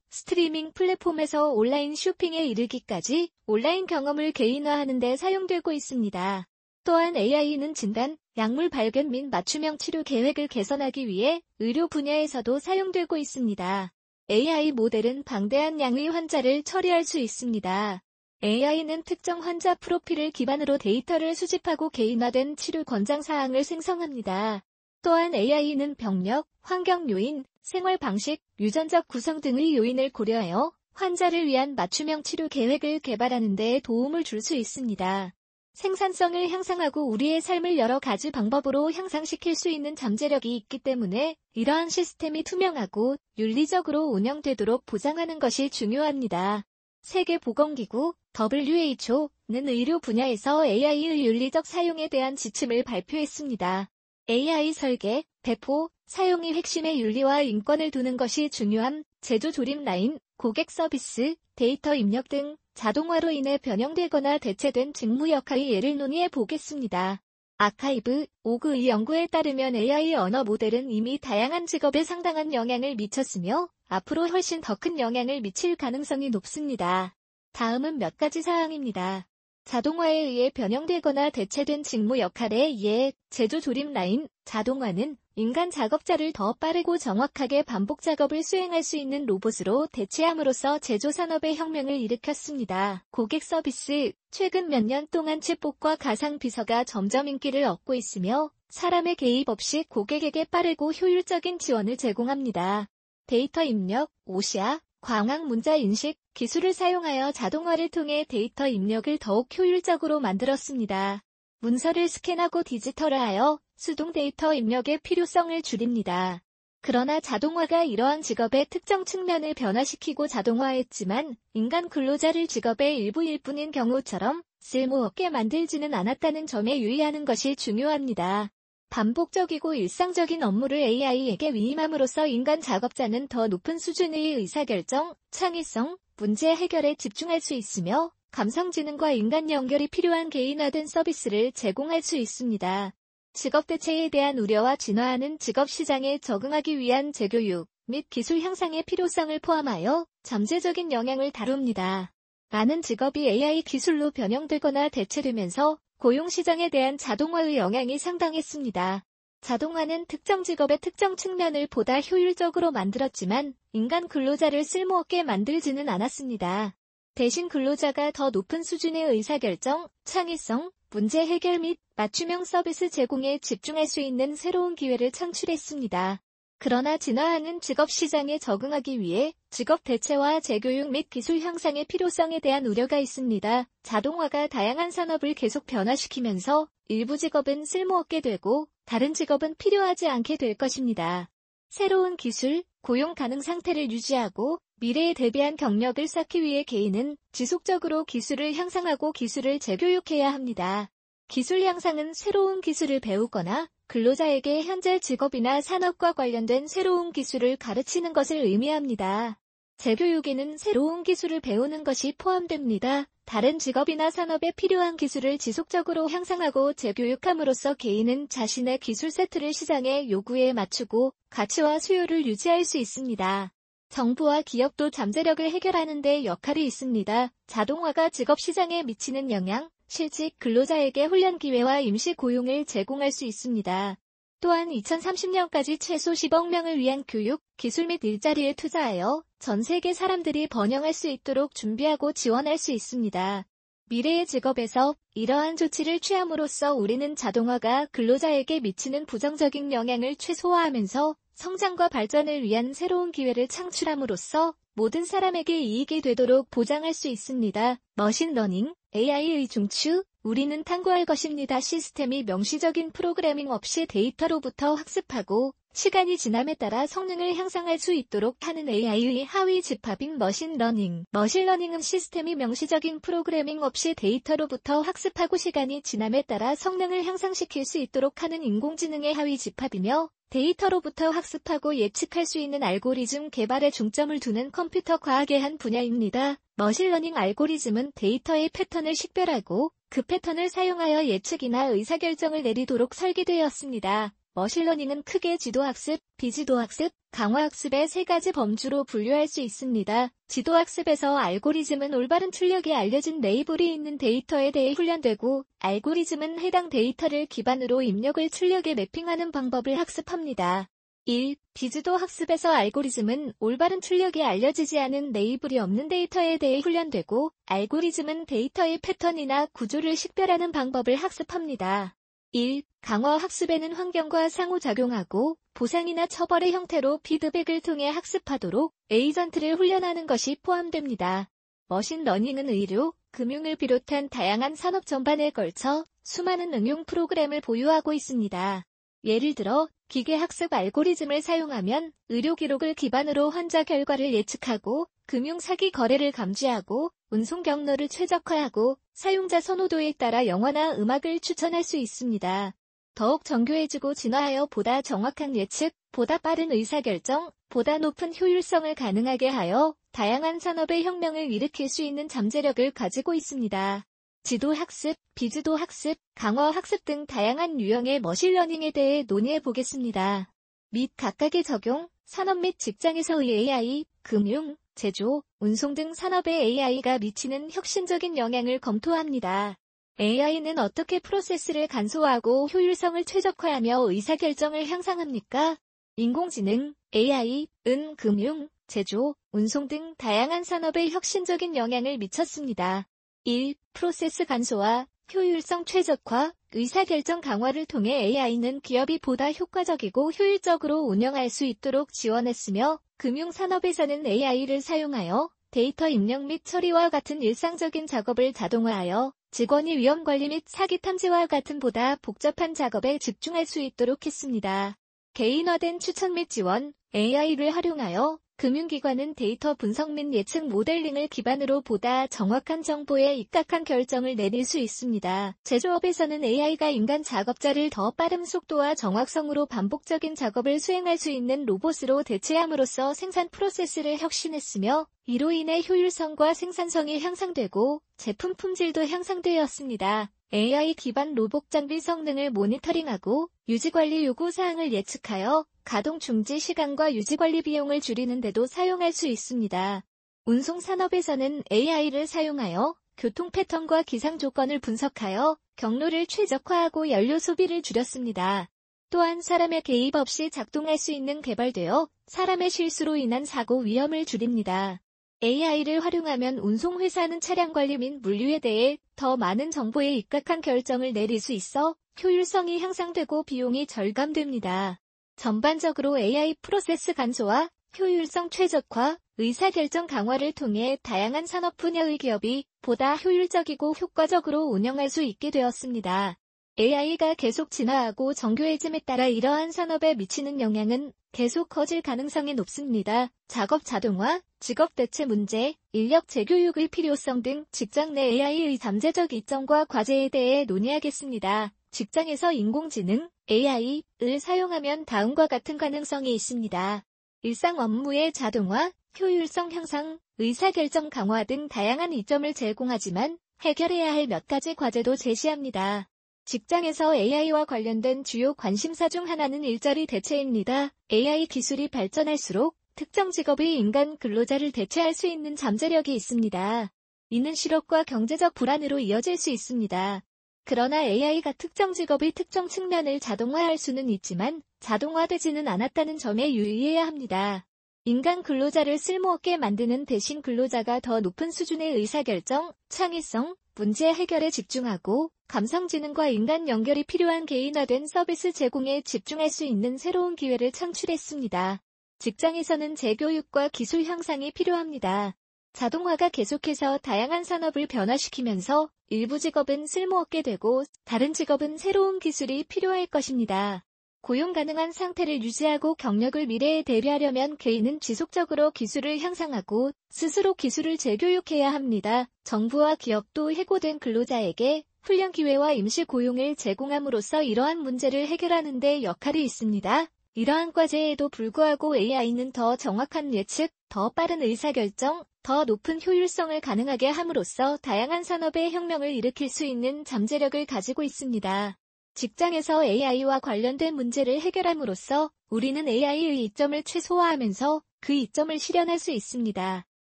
스트리밍 0.15 0.71
플랫폼에서 0.71 1.49
온라인 1.49 1.93
쇼핑에 1.93 2.45
이르기까지 2.45 3.31
온라인 3.47 3.85
경험을 3.85 4.31
개인화하는 4.31 4.99
데 4.99 5.17
사용되고 5.17 5.73
있습니다. 5.73 6.47
또한 6.85 7.17
AI는 7.17 7.73
진단, 7.73 8.15
약물 8.37 8.69
발견 8.69 9.11
및 9.11 9.25
맞춤형 9.25 9.77
치료 9.77 10.03
계획을 10.03 10.47
개선하기 10.47 11.09
위해 11.09 11.41
의료 11.59 11.89
분야에서도 11.89 12.59
사용되고 12.59 13.17
있습니다. 13.17 13.91
AI 14.29 14.71
모델은 14.71 15.23
방대한 15.23 15.81
양의 15.81 16.07
환자를 16.07 16.63
처리할 16.63 17.03
수 17.03 17.19
있습니다. 17.19 18.01
AI는 18.41 19.03
특정 19.03 19.43
환자 19.43 19.75
프로필을 19.75 20.31
기반으로 20.31 20.77
데이터를 20.77 21.35
수집하고 21.35 21.89
개인화된 21.89 22.55
치료 22.55 22.85
권장 22.85 23.21
사항을 23.21 23.65
생성합니다. 23.65 24.63
또한 25.05 25.35
AI는 25.35 25.93
병력, 25.93 26.47
환경 26.61 27.11
요인, 27.11 27.45
생활 27.61 27.95
방식, 27.95 28.41
유전적 28.59 29.07
구성 29.07 29.39
등의 29.39 29.75
요인을 29.75 30.09
고려하여 30.09 30.71
환자를 30.93 31.45
위한 31.45 31.75
맞춤형 31.75 32.23
치료 32.23 32.47
계획을 32.47 33.01
개발하는 33.01 33.55
데 33.55 33.79
도움을 33.81 34.23
줄 34.23 34.41
수 34.41 34.55
있습니다. 34.55 35.31
생산성을 35.73 36.49
향상하고 36.49 37.07
우리의 37.07 37.41
삶을 37.41 37.77
여러 37.77 37.99
가지 37.99 38.31
방법으로 38.31 38.91
향상시킬 38.91 39.53
수 39.53 39.69
있는 39.69 39.95
잠재력이 39.95 40.55
있기 40.55 40.79
때문에 40.79 41.35
이러한 41.53 41.89
시스템이 41.89 42.41
투명하고 42.41 43.15
윤리적으로 43.37 44.05
운영되도록 44.05 44.87
보장하는 44.87 45.37
것이 45.37 45.69
중요합니다. 45.69 46.65
세계보건기구 47.03 48.15
WHO는 48.35 49.69
의료 49.69 49.99
분야에서 49.99 50.65
AI의 50.65 51.27
윤리적 51.27 51.67
사용에 51.67 52.07
대한 52.07 52.35
지침을 52.35 52.81
발표했습니다. 52.81 53.91
AI 54.27 54.73
설계, 54.73 55.23
배포, 55.43 55.91
사용이 56.07 56.55
핵심의 56.55 56.99
윤리와 56.99 57.41
인권을 57.41 57.91
두는 57.91 58.17
것이 58.17 58.49
중요함, 58.49 59.03
제조 59.21 59.51
조립 59.51 59.83
라인, 59.83 60.19
고객 60.37 60.71
서비스, 60.71 61.35
데이터 61.55 61.93
입력 61.93 62.27
등 62.27 62.57
자동화로 62.73 63.29
인해 63.29 63.59
변형되거나 63.59 64.39
대체된 64.39 64.93
직무 64.93 65.29
역할의 65.29 65.71
예를 65.71 65.97
논의해 65.97 66.29
보겠습니다. 66.29 67.21
아카이브, 67.57 68.25
오그의 68.43 68.89
연구에 68.89 69.27
따르면 69.27 69.75
AI 69.75 70.15
언어 70.15 70.43
모델은 70.43 70.89
이미 70.89 71.19
다양한 71.19 71.67
직업에 71.67 72.03
상당한 72.03 72.51
영향을 72.51 72.95
미쳤으며 72.95 73.69
앞으로 73.89 74.27
훨씬 74.27 74.59
더 74.59 74.73
큰 74.73 74.99
영향을 74.99 75.41
미칠 75.41 75.75
가능성이 75.75 76.31
높습니다. 76.31 77.15
다음은 77.53 77.99
몇 77.99 78.17
가지 78.17 78.41
사항입니다. 78.41 79.27
자동화에 79.65 80.13
의해 80.15 80.49
변형되거나 80.51 81.31
대체된 81.31 81.81
직무 81.83 82.19
역할에 82.19 82.79
예, 82.83 83.11
제조 83.31 83.59
조립 83.59 83.91
라인, 83.91 84.29
자동화는 84.45 85.17
인간 85.37 85.71
작업자를 85.71 86.31
더 86.33 86.53
빠르고 86.53 86.97
정확하게 86.97 87.63
반복 87.63 88.01
작업을 88.01 88.43
수행할 88.43 88.83
수 88.83 88.95
있는 88.95 89.25
로봇으로 89.25 89.87
대체함으로써 89.87 90.79
제조 90.79 91.11
산업의 91.11 91.57
혁명을 91.57 91.99
일으켰습니다. 91.99 93.05
고객 93.11 93.43
서비스, 93.43 94.13
최근 94.31 94.69
몇 94.69 94.83
년 94.85 95.07
동안 95.09 95.39
챗봇과 95.39 95.97
가상 95.99 96.37
비서가 96.37 96.83
점점 96.83 97.27
인기를 97.27 97.63
얻고 97.63 97.95
있으며 97.95 98.51
사람의 98.69 99.15
개입 99.15 99.49
없이 99.49 99.83
고객에게 99.89 100.45
빠르고 100.45 100.91
효율적인 100.91 101.57
지원을 101.59 101.97
제공합니다. 101.97 102.87
데이터 103.25 103.63
입력, 103.63 104.11
오시아, 104.25 104.79
광학 105.05 105.45
문자 105.45 105.75
인식 105.75 106.17
기술을 106.33 106.73
사용하여 106.73 107.31
자동화를 107.31 107.89
통해 107.89 108.25
데이터 108.27 108.67
입력을 108.67 109.15
더욱 109.19 109.47
효율적으로 109.55 110.19
만들었습니다. 110.19 111.21
문서를 111.59 112.07
스캔하고 112.07 112.63
디지털화하여 112.63 113.59
수동 113.75 114.13
데이터 114.13 114.55
입력의 114.55 115.01
필요성을 115.03 115.61
줄입니다. 115.61 116.41
그러나 116.81 117.19
자동화가 117.19 117.83
이러한 117.83 118.23
직업의 118.23 118.65
특정 118.71 119.05
측면을 119.05 119.53
변화시키고 119.53 120.25
자동화했지만 120.25 121.35
인간 121.53 121.87
근로자를 121.87 122.47
직업의 122.47 122.97
일부일 122.97 123.37
뿐인 123.37 123.69
경우처럼 123.69 124.41
쓸모없게 124.59 125.29
만들지는 125.29 125.93
않았다는 125.93 126.47
점에 126.47 126.79
유의하는 126.79 127.25
것이 127.25 127.55
중요합니다. 127.55 128.49
반복적이고 128.95 129.73
일상적인 129.73 130.41
업무를 130.41 130.77
AI에게 130.77 131.51
위임함으로써 131.51 132.27
인간 132.27 132.61
작업자는 132.61 133.27
더 133.27 133.49
높은 133.49 133.77
수준의 133.77 134.35
의사결정, 134.35 135.15
창의성, 135.31 135.97
문제 136.15 136.55
해결에 136.55 136.95
집중할 136.95 137.41
수 137.41 137.55
있으며 137.55 138.13
감성지능과 138.31 139.11
인간 139.11 139.51
연결이 139.51 139.89
필요한 139.89 140.29
개인화된 140.29 140.87
서비스를 140.87 141.51
제공할 141.51 142.01
수 142.01 142.15
있습니다. 142.15 142.93
직업 143.33 143.67
대체에 143.67 144.07
대한 144.07 144.39
우려와 144.39 144.77
진화하는 144.77 145.39
직업 145.39 145.69
시장에 145.69 146.17
적응하기 146.17 146.79
위한 146.79 147.11
재교육 147.11 147.67
및 147.87 148.05
기술 148.09 148.39
향상의 148.39 148.83
필요성을 148.83 149.37
포함하여 149.39 150.07
잠재적인 150.23 150.93
영향을 150.93 151.31
다룹니다. 151.31 152.13
많은 152.49 152.81
직업이 152.81 153.27
AI 153.27 153.61
기술로 153.63 154.11
변형되거나 154.11 154.87
대체되면서 154.87 155.79
고용시장에 156.05 156.69
대한 156.69 156.99
자동화의 156.99 157.57
영향이 157.57 157.97
상당했습니다. 157.97 159.03
자동화는 159.41 160.05
특정 160.05 160.43
직업의 160.43 160.77
특정 160.77 161.15
측면을 161.15 161.65
보다 161.65 161.99
효율적으로 161.99 162.69
만들었지만 162.69 163.55
인간 163.73 164.07
근로자를 164.07 164.63
쓸모없게 164.63 165.23
만들지는 165.23 165.89
않았습니다. 165.89 166.75
대신 167.15 167.49
근로자가 167.49 168.11
더 168.11 168.29
높은 168.29 168.61
수준의 168.61 169.03
의사결정, 169.05 169.87
창의성, 170.03 170.69
문제 170.91 171.25
해결 171.25 171.57
및 171.57 171.79
맞춤형 171.95 172.43
서비스 172.43 172.91
제공에 172.91 173.39
집중할 173.39 173.87
수 173.87 173.99
있는 173.99 174.35
새로운 174.35 174.75
기회를 174.75 175.11
창출했습니다. 175.11 176.21
그러나 176.57 176.97
진화하는 176.97 177.61
직업 177.61 177.91
시장에 177.91 178.39
적응하기 178.39 178.99
위해 178.99 179.33
직업 179.49 179.83
대체와 179.83 180.39
재교육 180.39 180.89
및 180.89 181.09
기술 181.09 181.39
향상의 181.39 181.85
필요성에 181.85 182.39
대한 182.39 182.65
우려가 182.65 182.97
있습니다. 182.97 183.67
자동화가 183.83 184.47
다양한 184.47 184.91
산업을 184.91 185.33
계속 185.33 185.65
변화시키면서 185.65 186.67
일부 186.87 187.17
직업은 187.17 187.65
쓸모없게 187.65 188.21
되고 188.21 188.67
다른 188.85 189.13
직업은 189.13 189.55
필요하지 189.57 190.07
않게 190.07 190.37
될 190.37 190.55
것입니다. 190.55 191.29
새로운 191.69 192.15
기술, 192.15 192.63
고용 192.81 193.15
가능 193.15 193.41
상태를 193.41 193.91
유지하고 193.91 194.59
미래에 194.79 195.13
대비한 195.13 195.55
경력을 195.57 196.07
쌓기 196.07 196.41
위해 196.41 196.63
개인은 196.63 197.17
지속적으로 197.31 198.05
기술을 198.05 198.53
향상하고 198.55 199.11
기술을 199.11 199.59
재교육해야 199.59 200.31
합니다. 200.31 200.89
기술 201.27 201.63
향상은 201.63 202.13
새로운 202.13 202.61
기술을 202.61 202.99
배우거나 202.99 203.67
근로자에게 203.87 204.63
현재 204.63 204.99
직업이나 204.99 205.61
산업과 205.61 206.13
관련된 206.13 206.67
새로운 206.67 207.11
기술을 207.11 207.55
가르치는 207.57 208.13
것을 208.13 208.37
의미합니다. 208.37 209.39
재교육에는 209.77 210.57
새로운 210.57 211.03
기술을 211.03 211.39
배우는 211.41 211.83
것이 211.83 212.13
포함됩니다. 212.17 213.05
다른 213.25 213.59
직업이나 213.59 214.09
산업에 214.09 214.51
필요한 214.55 214.97
기술을 214.97 215.37
지속적으로 215.37 216.09
향상하고 216.09 216.73
재교육함으로써 216.73 217.73
개인은 217.73 218.29
자신의 218.29 218.79
기술 218.79 219.11
세트를 219.11 219.53
시장의 219.53 220.11
요구에 220.11 220.53
맞추고 220.53 221.13
가치와 221.29 221.79
수요를 221.79 222.25
유지할 222.25 222.63
수 222.63 222.77
있습니다. 222.77 223.51
정부와 223.89 224.41
기업도 224.41 224.89
잠재력을 224.89 225.43
해결하는 225.49 226.01
데 226.01 226.25
역할이 226.25 226.65
있습니다. 226.65 227.31
자동화가 227.47 228.09
직업 228.09 228.39
시장에 228.39 228.83
미치는 228.83 229.31
영향, 229.31 229.69
실직 229.87 230.37
근로자에게 230.39 231.05
훈련 231.05 231.37
기회와 231.37 231.79
임시 231.79 232.13
고용을 232.13 232.65
제공할 232.65 233.11
수 233.11 233.25
있습니다. 233.25 233.97
또한 234.41 234.69
2030년까지 234.69 235.79
최소 235.79 236.11
10억 236.11 236.49
명을 236.49 236.77
위한 236.77 237.03
교육, 237.07 237.41
기술 237.57 237.87
및 237.87 238.03
일자리에 238.03 238.53
투자하여 238.53 239.23
전 239.39 239.63
세계 239.63 239.93
사람들이 239.93 240.47
번영할 240.47 240.93
수 240.93 241.07
있도록 241.07 241.55
준비하고 241.55 242.13
지원할 242.13 242.57
수 242.57 242.71
있습니다. 242.71 243.45
미래의 243.87 244.25
직업에서 244.25 244.95
이러한 245.13 245.57
조치를 245.57 245.99
취함으로써 245.99 246.73
우리는 246.73 247.15
자동화가 247.15 247.87
근로자에게 247.91 248.59
미치는 248.59 249.05
부정적인 249.05 249.71
영향을 249.71 250.15
최소화하면서 250.15 251.15
성장과 251.35 251.89
발전을 251.89 252.41
위한 252.41 252.73
새로운 252.73 253.11
기회를 253.11 253.47
창출함으로써 253.47 254.55
모든 254.73 255.05
사람에게 255.05 255.59
이익이 255.59 256.01
되도록 256.01 256.49
보장할 256.49 256.93
수 256.93 257.07
있습니다. 257.07 257.79
머신러닝, 257.95 258.73
AI의 258.95 259.49
중추, 259.49 260.05
우리는 260.23 260.63
탐구할 260.63 261.03
것입니다. 261.03 261.59
시스템이 261.59 262.23
명시적인 262.23 262.91
프로그래밍 262.91 263.51
없이 263.51 263.85
데이터로부터 263.87 264.73
학습하고 264.73 265.53
시간이 265.73 266.17
지남에 266.17 266.53
따라 266.53 266.87
성능을 266.87 267.35
향상할 267.35 267.77
수 267.77 267.91
있도록 267.91 268.37
하는 268.47 268.69
AI의 268.69 269.25
하위 269.25 269.61
집합인 269.61 270.17
머신러닝. 270.17 271.07
머신러닝은 271.11 271.81
시스템이 271.81 272.35
명시적인 272.35 273.01
프로그래밍 273.01 273.63
없이 273.63 273.95
데이터로부터 273.95 274.79
학습하고 274.79 275.35
시간이 275.35 275.81
지남에 275.81 276.21
따라 276.21 276.55
성능을 276.55 277.03
향상시킬 277.03 277.65
수 277.65 277.77
있도록 277.79 278.23
하는 278.23 278.43
인공지능의 278.43 279.13
하위 279.13 279.37
집합이며 279.37 280.07
데이터로부터 280.29 281.09
학습하고 281.09 281.77
예측할 281.77 282.25
수 282.25 282.39
있는 282.39 282.63
알고리즘 282.63 283.29
개발에 283.29 283.71
중점을 283.71 284.19
두는 284.19 284.51
컴퓨터 284.51 284.97
과학의 284.97 285.39
한 285.39 285.57
분야입니다. 285.57 286.37
머신러닝 286.55 287.15
알고리즘은 287.15 287.91
데이터의 287.95 288.49
패턴을 288.49 288.95
식별하고 288.95 289.71
그 289.89 290.01
패턴을 290.01 290.49
사용하여 290.49 291.05
예측이나 291.05 291.67
의사결정을 291.67 292.43
내리도록 292.43 292.95
설계되었습니다. 292.95 294.13
머신러닝은 294.37 295.03
크게 295.03 295.37
지도학습, 295.37 295.97
비지도학습, 296.17 296.91
강화학습의 297.11 297.87
세 297.87 298.03
가지 298.03 298.33
범주로 298.33 298.83
분류할 298.83 299.29
수 299.29 299.39
있습니다. 299.39 300.09
지도학습에서 300.27 301.15
알고리즘은 301.15 301.93
올바른 301.93 302.33
출력이 302.33 302.73
알려진 302.73 303.21
레이블이 303.21 303.73
있는 303.73 303.97
데이터에 303.97 304.51
대해 304.51 304.73
훈련되고, 304.73 305.45
알고리즘은 305.59 306.39
해당 306.41 306.67
데이터를 306.67 307.27
기반으로 307.27 307.81
입력을 307.81 308.29
출력에 308.29 308.73
매핑하는 308.73 309.31
방법을 309.31 309.79
학습합니다. 309.79 310.69
1. 311.05 311.37
비지도 311.53 311.95
학습에서 311.95 312.51
알고리즘은 312.51 313.35
올바른 313.39 313.79
출력이 313.79 314.21
알려지지 314.21 314.79
않은 314.79 315.13
레이블이 315.13 315.59
없는 315.59 315.87
데이터에 315.87 316.37
대해 316.37 316.59
훈련되고, 316.59 317.31
알고리즘은 317.45 318.25
데이터의 318.25 318.79
패턴이나 318.79 319.45
구조를 319.53 319.95
식별하는 319.95 320.51
방법을 320.51 320.97
학습합니다. 320.97 321.95
1. 322.37 322.63
강화 322.81 323.15
학습에는 323.15 323.71
환경과 323.71 324.27
상호작용하고 324.27 325.37
보상이나 325.53 326.05
처벌의 326.05 326.51
형태로 326.51 326.97
피드백을 326.97 327.61
통해 327.61 327.87
학습하도록 327.87 328.73
에이전트를 328.89 329.55
훈련하는 329.55 330.05
것이 330.05 330.35
포함됩니다. 330.43 331.29
머신러닝은 331.69 332.49
의료, 332.49 332.93
금융을 333.11 333.55
비롯한 333.55 334.09
다양한 334.09 334.55
산업 334.55 334.85
전반에 334.85 335.29
걸쳐 335.29 335.85
수많은 336.03 336.53
응용 336.53 336.83
프로그램을 336.83 337.39
보유하고 337.39 337.93
있습니다. 337.93 338.65
예를 339.05 339.33
들어 339.33 339.69
기계학습 339.87 340.51
알고리즘을 340.51 341.21
사용하면 341.21 341.93
의료 342.09 342.35
기록을 342.35 342.73
기반으로 342.73 343.29
환자 343.29 343.63
결과를 343.63 344.13
예측하고 344.13 344.87
금융 345.07 345.39
사기 345.39 345.69
거래를 345.69 346.11
감지하고 346.11 346.91
운송 347.11 347.43
경로를 347.43 347.87
최적화하고 347.87 348.77
사용자 348.93 349.39
선호도에 349.39 349.93
따라 349.93 350.25
영화나 350.25 350.75
음악을 350.75 351.19
추천할 351.19 351.63
수 351.63 351.77
있습니다. 351.77 352.55
더욱 352.95 353.23
정교해지고 353.23 353.93
진화하여 353.93 354.47
보다 354.47 354.81
정확한 354.81 355.35
예측, 355.35 355.75
보다 355.91 356.17
빠른 356.17 356.51
의사결정, 356.51 357.31
보다 357.49 357.77
높은 357.77 358.13
효율성을 358.19 358.73
가능하게 358.73 359.27
하여 359.27 359.75
다양한 359.91 360.39
산업의 360.39 360.83
혁명을 360.83 361.31
일으킬 361.31 361.69
수 361.69 361.83
있는 361.83 362.07
잠재력을 362.07 362.71
가지고 362.71 363.13
있습니다. 363.13 363.85
지도 364.23 364.53
학습, 364.53 364.95
비지도 365.13 365.55
학습, 365.55 365.97
강화 366.15 366.49
학습 366.49 366.83
등 366.83 367.05
다양한 367.05 367.61
유형의 367.61 367.99
머신러닝에 367.99 368.71
대해 368.71 369.03
논의해 369.07 369.39
보겠습니다. 369.39 370.31
및 370.69 370.91
각각의 370.97 371.43
적용, 371.43 371.89
산업 372.05 372.39
및 372.39 372.57
직장에서의 372.57 373.29
AI, 373.29 373.85
금융, 374.01 374.57
제조, 374.75 375.23
운송 375.39 375.73
등 375.73 375.93
산업의 375.93 376.33
AI가 376.41 376.99
미치는 376.99 377.49
혁신적인 377.51 378.17
영향을 378.17 378.59
검토합니다. 378.59 379.55
AI는 379.99 380.59
어떻게 380.59 380.99
프로세스를 380.99 381.67
간소화하고 381.67 382.47
효율성을 382.47 383.01
최적화하며 383.05 383.89
의사결정을 383.89 384.67
향상합니까? 384.67 385.57
인공지능, 385.95 386.75
AI, 386.93 387.47
은, 387.67 387.95
금융, 387.95 388.49
제조, 388.67 389.15
운송 389.31 389.69
등 389.69 389.95
다양한 389.97 390.43
산업에 390.43 390.89
혁신적인 390.89 391.55
영향을 391.55 391.97
미쳤습니다. 391.97 392.85
1. 393.23 393.55
프로세스 393.71 394.25
간소화, 394.25 394.87
효율성 395.13 395.63
최적화, 395.63 396.33
의사결정 396.57 397.19
강화를 397.19 397.65
통해 397.65 398.05
AI는 398.05 398.61
기업이 398.61 398.99
보다 398.99 399.29
효과적이고 399.29 400.11
효율적으로 400.11 400.83
운영할 400.83 401.29
수 401.29 401.43
있도록 401.43 401.91
지원했으며 401.91 402.79
금융산업에서는 402.95 404.07
AI를 404.07 404.61
사용하여 404.61 405.29
데이터 405.51 405.89
입력 405.89 406.23
및 406.23 406.45
처리와 406.45 406.89
같은 406.89 407.21
일상적인 407.21 407.87
작업을 407.87 408.31
자동화하여 408.31 409.11
직원이 409.31 409.75
위험 409.75 410.05
관리 410.05 410.29
및 410.29 410.43
사기 410.47 410.77
탐지와 410.77 411.27
같은 411.27 411.59
보다 411.59 411.97
복잡한 411.97 412.53
작업에 412.53 412.99
집중할 412.99 413.45
수 413.45 413.59
있도록 413.59 414.05
했습니다. 414.05 414.77
개인화된 415.13 415.79
추천 415.79 416.13
및 416.13 416.29
지원, 416.29 416.71
AI를 416.95 417.51
활용하여 417.51 418.17
금융기관은 418.37 419.15
데이터 419.15 419.53
분석 419.53 419.93
및 419.93 420.13
예측 420.13 420.49
모델링을 420.49 421.07
기반으로 421.07 421.61
보다 421.61 422.05
정확한 422.05 422.63
정보에 422.63 423.15
입각한 423.15 423.63
결정을 423.63 424.17
내릴 424.17 424.43
수 424.43 424.59
있습니다. 424.59 425.37
제조업에서는 425.45 426.21
AI가 426.21 426.69
인간 426.69 427.01
작업자를 427.01 427.69
더 427.69 427.91
빠른 427.91 428.25
속도와 428.25 428.75
정확성으로 428.75 429.45
반복적인 429.45 430.15
작업을 430.15 430.59
수행할 430.59 430.97
수 430.97 431.09
있는 431.09 431.45
로봇으로 431.45 432.03
대체함으로써 432.03 432.93
생산 432.93 433.29
프로세스를 433.29 433.99
혁신했으며 433.99 434.85
이로 435.05 435.31
인해 435.31 435.61
효율성과 435.61 436.33
생산성이 436.33 436.99
향상되고 436.99 437.81
제품 437.95 438.35
품질도 438.35 438.85
향상되었습니다. 438.85 440.11
AI 440.33 440.73
기반 440.73 441.15
로봇 441.15 441.49
장비 441.49 441.79
성능을 441.79 442.31
모니터링하고 442.31 443.29
유지관리 443.47 444.05
요구사항을 444.05 444.73
예측하여 444.73 445.45
가동 445.65 445.99
중지 445.99 446.39
시간과 446.39 446.93
유지 446.93 447.17
관리 447.17 447.41
비용을 447.41 447.81
줄이는 447.81 448.21
데도 448.21 448.45
사용할 448.45 448.93
수 448.93 449.07
있습니다. 449.07 449.83
운송 450.25 450.59
산업에서는 450.59 451.41
AI를 451.51 452.05
사용하여 452.05 452.75
교통 452.97 453.31
패턴과 453.31 453.81
기상 453.81 454.19
조건을 454.19 454.59
분석하여 454.59 455.37
경로를 455.55 456.05
최적화하고 456.05 456.91
연료 456.91 457.17
소비를 457.17 457.63
줄였습니다. 457.63 458.47
또한 458.91 459.21
사람의 459.21 459.63
개입 459.63 459.95
없이 459.95 460.29
작동할 460.29 460.77
수 460.77 460.91
있는 460.91 461.23
개발되어 461.23 461.89
사람의 462.05 462.51
실수로 462.51 462.95
인한 462.95 463.25
사고 463.25 463.61
위험을 463.61 464.05
줄입니다. 464.05 464.79
AI를 465.23 465.79
활용하면 465.79 466.37
운송회사는 466.37 467.21
차량 467.21 467.53
관리 467.53 467.79
및 467.79 468.01
물류에 468.03 468.37
대해 468.37 468.77
더 468.95 469.17
많은 469.17 469.49
정보에 469.49 469.95
입각한 469.95 470.41
결정을 470.41 470.93
내릴 470.93 471.19
수 471.19 471.33
있어 471.33 471.75
효율성이 472.03 472.59
향상되고 472.59 473.23
비용이 473.23 473.65
절감됩니다. 473.65 474.79
전반적으로 475.15 475.97
AI 475.97 476.35
프로세스 476.41 476.93
간소화, 476.93 477.49
효율성 477.79 478.29
최적화, 478.29 478.97
의사결정 479.17 479.87
강화를 479.87 480.33
통해 480.33 480.77
다양한 480.83 481.25
산업 481.25 481.57
분야의 481.57 481.97
기업이 481.97 482.45
보다 482.61 482.95
효율적이고 482.95 483.73
효과적으로 483.73 484.43
운영할 484.43 484.89
수 484.89 485.03
있게 485.03 485.31
되었습니다. 485.31 486.17
AI가 486.57 487.15
계속 487.15 487.51
진화하고 487.51 488.13
정교해짐에 488.13 488.79
따라 488.85 489.07
이러한 489.07 489.51
산업에 489.51 489.93
미치는 489.95 490.39
영향은 490.39 490.93
계속 491.11 491.49
커질 491.49 491.81
가능성이 491.81 492.33
높습니다. 492.33 493.09
작업 493.27 493.65
자동화, 493.65 494.21
직업 494.39 494.75
대체 494.75 495.05
문제, 495.05 495.55
인력 495.73 496.07
재교육의 496.07 496.69
필요성 496.69 497.23
등 497.23 497.45
직장 497.51 497.93
내 497.93 498.03
AI의 498.03 498.57
잠재적 498.57 499.11
이점과 499.11 499.65
과제에 499.65 500.09
대해 500.09 500.45
논의하겠습니다. 500.45 501.53
직장에서 501.71 502.31
인공지능, 502.31 503.09
AI를 503.27 504.19
사용하면 504.19 504.85
다음과 504.85 505.25
같은 505.25 505.57
가능성이 505.57 506.13
있습니다. 506.13 506.85
일상 507.23 507.59
업무의 507.59 508.13
자동화, 508.13 508.71
효율성 508.99 509.51
향상, 509.51 509.97
의사결정 510.19 510.91
강화 510.91 511.23
등 511.23 511.47
다양한 511.47 511.91
이점을 511.91 512.31
제공하지만 512.35 513.17
해결해야 513.41 513.93
할 513.93 514.05
몇 514.07 514.27
가지 514.27 514.53
과제도 514.53 514.95
제시합니다. 514.95 515.89
직장에서 516.25 516.95
AI와 516.95 517.45
관련된 517.45 518.03
주요 518.03 518.35
관심사 518.35 518.89
중 518.89 519.09
하나는 519.09 519.43
일자리 519.43 519.87
대체입니다. 519.87 520.71
AI 520.91 521.25
기술이 521.25 521.67
발전할수록 521.67 522.55
특정 522.75 523.09
직업의 523.09 523.57
인간 523.57 523.97
근로자를 523.97 524.51
대체할 524.51 524.93
수 524.93 525.07
있는 525.07 525.35
잠재력이 525.35 525.95
있습니다. 525.95 526.71
이는 527.09 527.33
실업과 527.33 527.83
경제적 527.83 528.35
불안으로 528.35 528.79
이어질 528.79 529.17
수 529.17 529.31
있습니다. 529.31 530.03
그러나 530.45 530.83
AI가 530.83 531.33
특정 531.33 531.73
직업의 531.73 532.11
특정 532.11 532.47
측면을 532.47 532.99
자동화할 532.99 533.57
수는 533.57 533.89
있지만 533.89 534.43
자동화되지는 534.59 535.47
않았다는 535.47 535.97
점에 535.97 536.33
유의해야 536.33 536.85
합니다. 536.85 537.47
인간 537.83 538.21
근로자를 538.21 538.77
쓸모없게 538.77 539.37
만드는 539.37 539.85
대신 539.85 540.21
근로자가 540.21 540.79
더 540.79 541.01
높은 541.01 541.31
수준의 541.31 541.73
의사결정, 541.73 542.53
창의성, 542.69 543.35
문제 543.55 543.91
해결에 543.91 544.29
집중하고 544.29 545.09
감성지능과 545.27 546.09
인간 546.09 546.47
연결이 546.47 546.83
필요한 546.83 547.25
개인화된 547.25 547.87
서비스 547.87 548.31
제공에 548.31 548.81
집중할 548.81 549.29
수 549.29 549.45
있는 549.45 549.77
새로운 549.77 550.15
기회를 550.15 550.51
창출했습니다. 550.51 551.61
직장에서는 551.97 552.75
재교육과 552.75 553.49
기술 553.49 553.83
향상이 553.85 554.31
필요합니다. 554.31 555.15
자동화가 555.55 556.09
계속해서 556.09 556.79
다양한 556.79 557.23
산업을 557.23 557.65
변화시키면서 557.67 558.69
일부 558.89 559.19
직업은 559.19 559.67
쓸모없게 559.67 560.21
되고 560.21 560.65
다른 560.83 561.13
직업은 561.13 561.57
새로운 561.57 561.99
기술이 561.99 562.43
필요할 562.43 562.87
것입니다. 562.87 563.63
고용 564.01 564.33
가능한 564.33 564.73
상태를 564.73 565.23
유지하고 565.23 565.75
경력을 565.75 566.23
미래에 566.27 566.61
대비하려면 566.63 567.37
개인은 567.37 567.79
지속적으로 567.79 568.51
기술을 568.51 568.99
향상하고 568.99 569.71
스스로 569.89 570.33
기술을 570.33 570.75
재교육해야 570.77 571.53
합니다. 571.53 572.09
정부와 572.25 572.75
기업도 572.75 573.31
해고된 573.31 573.79
근로자에게 573.79 574.65
훈련 574.81 575.13
기회와 575.13 575.53
임시 575.53 575.85
고용을 575.85 576.35
제공함으로써 576.35 577.23
이러한 577.23 577.59
문제를 577.59 578.07
해결하는 578.07 578.59
데 578.59 578.83
역할이 578.83 579.23
있습니다. 579.23 579.87
이러한 580.17 580.53
과제에도 580.53 581.09
불구하고 581.09 581.75
AI는 581.75 582.31
더 582.31 582.55
정확한 582.55 583.13
예측, 583.13 583.51
더 583.67 583.89
빠른 583.89 584.21
의사결정, 584.21 585.03
더 585.23 585.43
높은 585.43 585.81
효율성을 585.85 586.39
가능하게 586.39 586.87
함으로써 586.87 587.57
다양한 587.57 588.05
산업의 588.05 588.51
혁명을 588.51 588.93
일으킬 588.93 589.27
수 589.27 589.43
있는 589.43 589.83
잠재력을 589.83 590.45
가지고 590.45 590.83
있습니다. 590.83 591.57
직장에서 591.95 592.63
AI와 592.63 593.19
관련된 593.19 593.75
문제를 593.75 594.21
해결함으로써 594.21 595.11
우리는 595.29 595.67
AI의 595.67 596.23
이점을 596.23 596.63
최소화하면서 596.63 597.61
그 597.81 597.91
이점을 597.91 598.39
실현할 598.39 598.79
수 598.79 598.91
있습니다. 598.91 599.65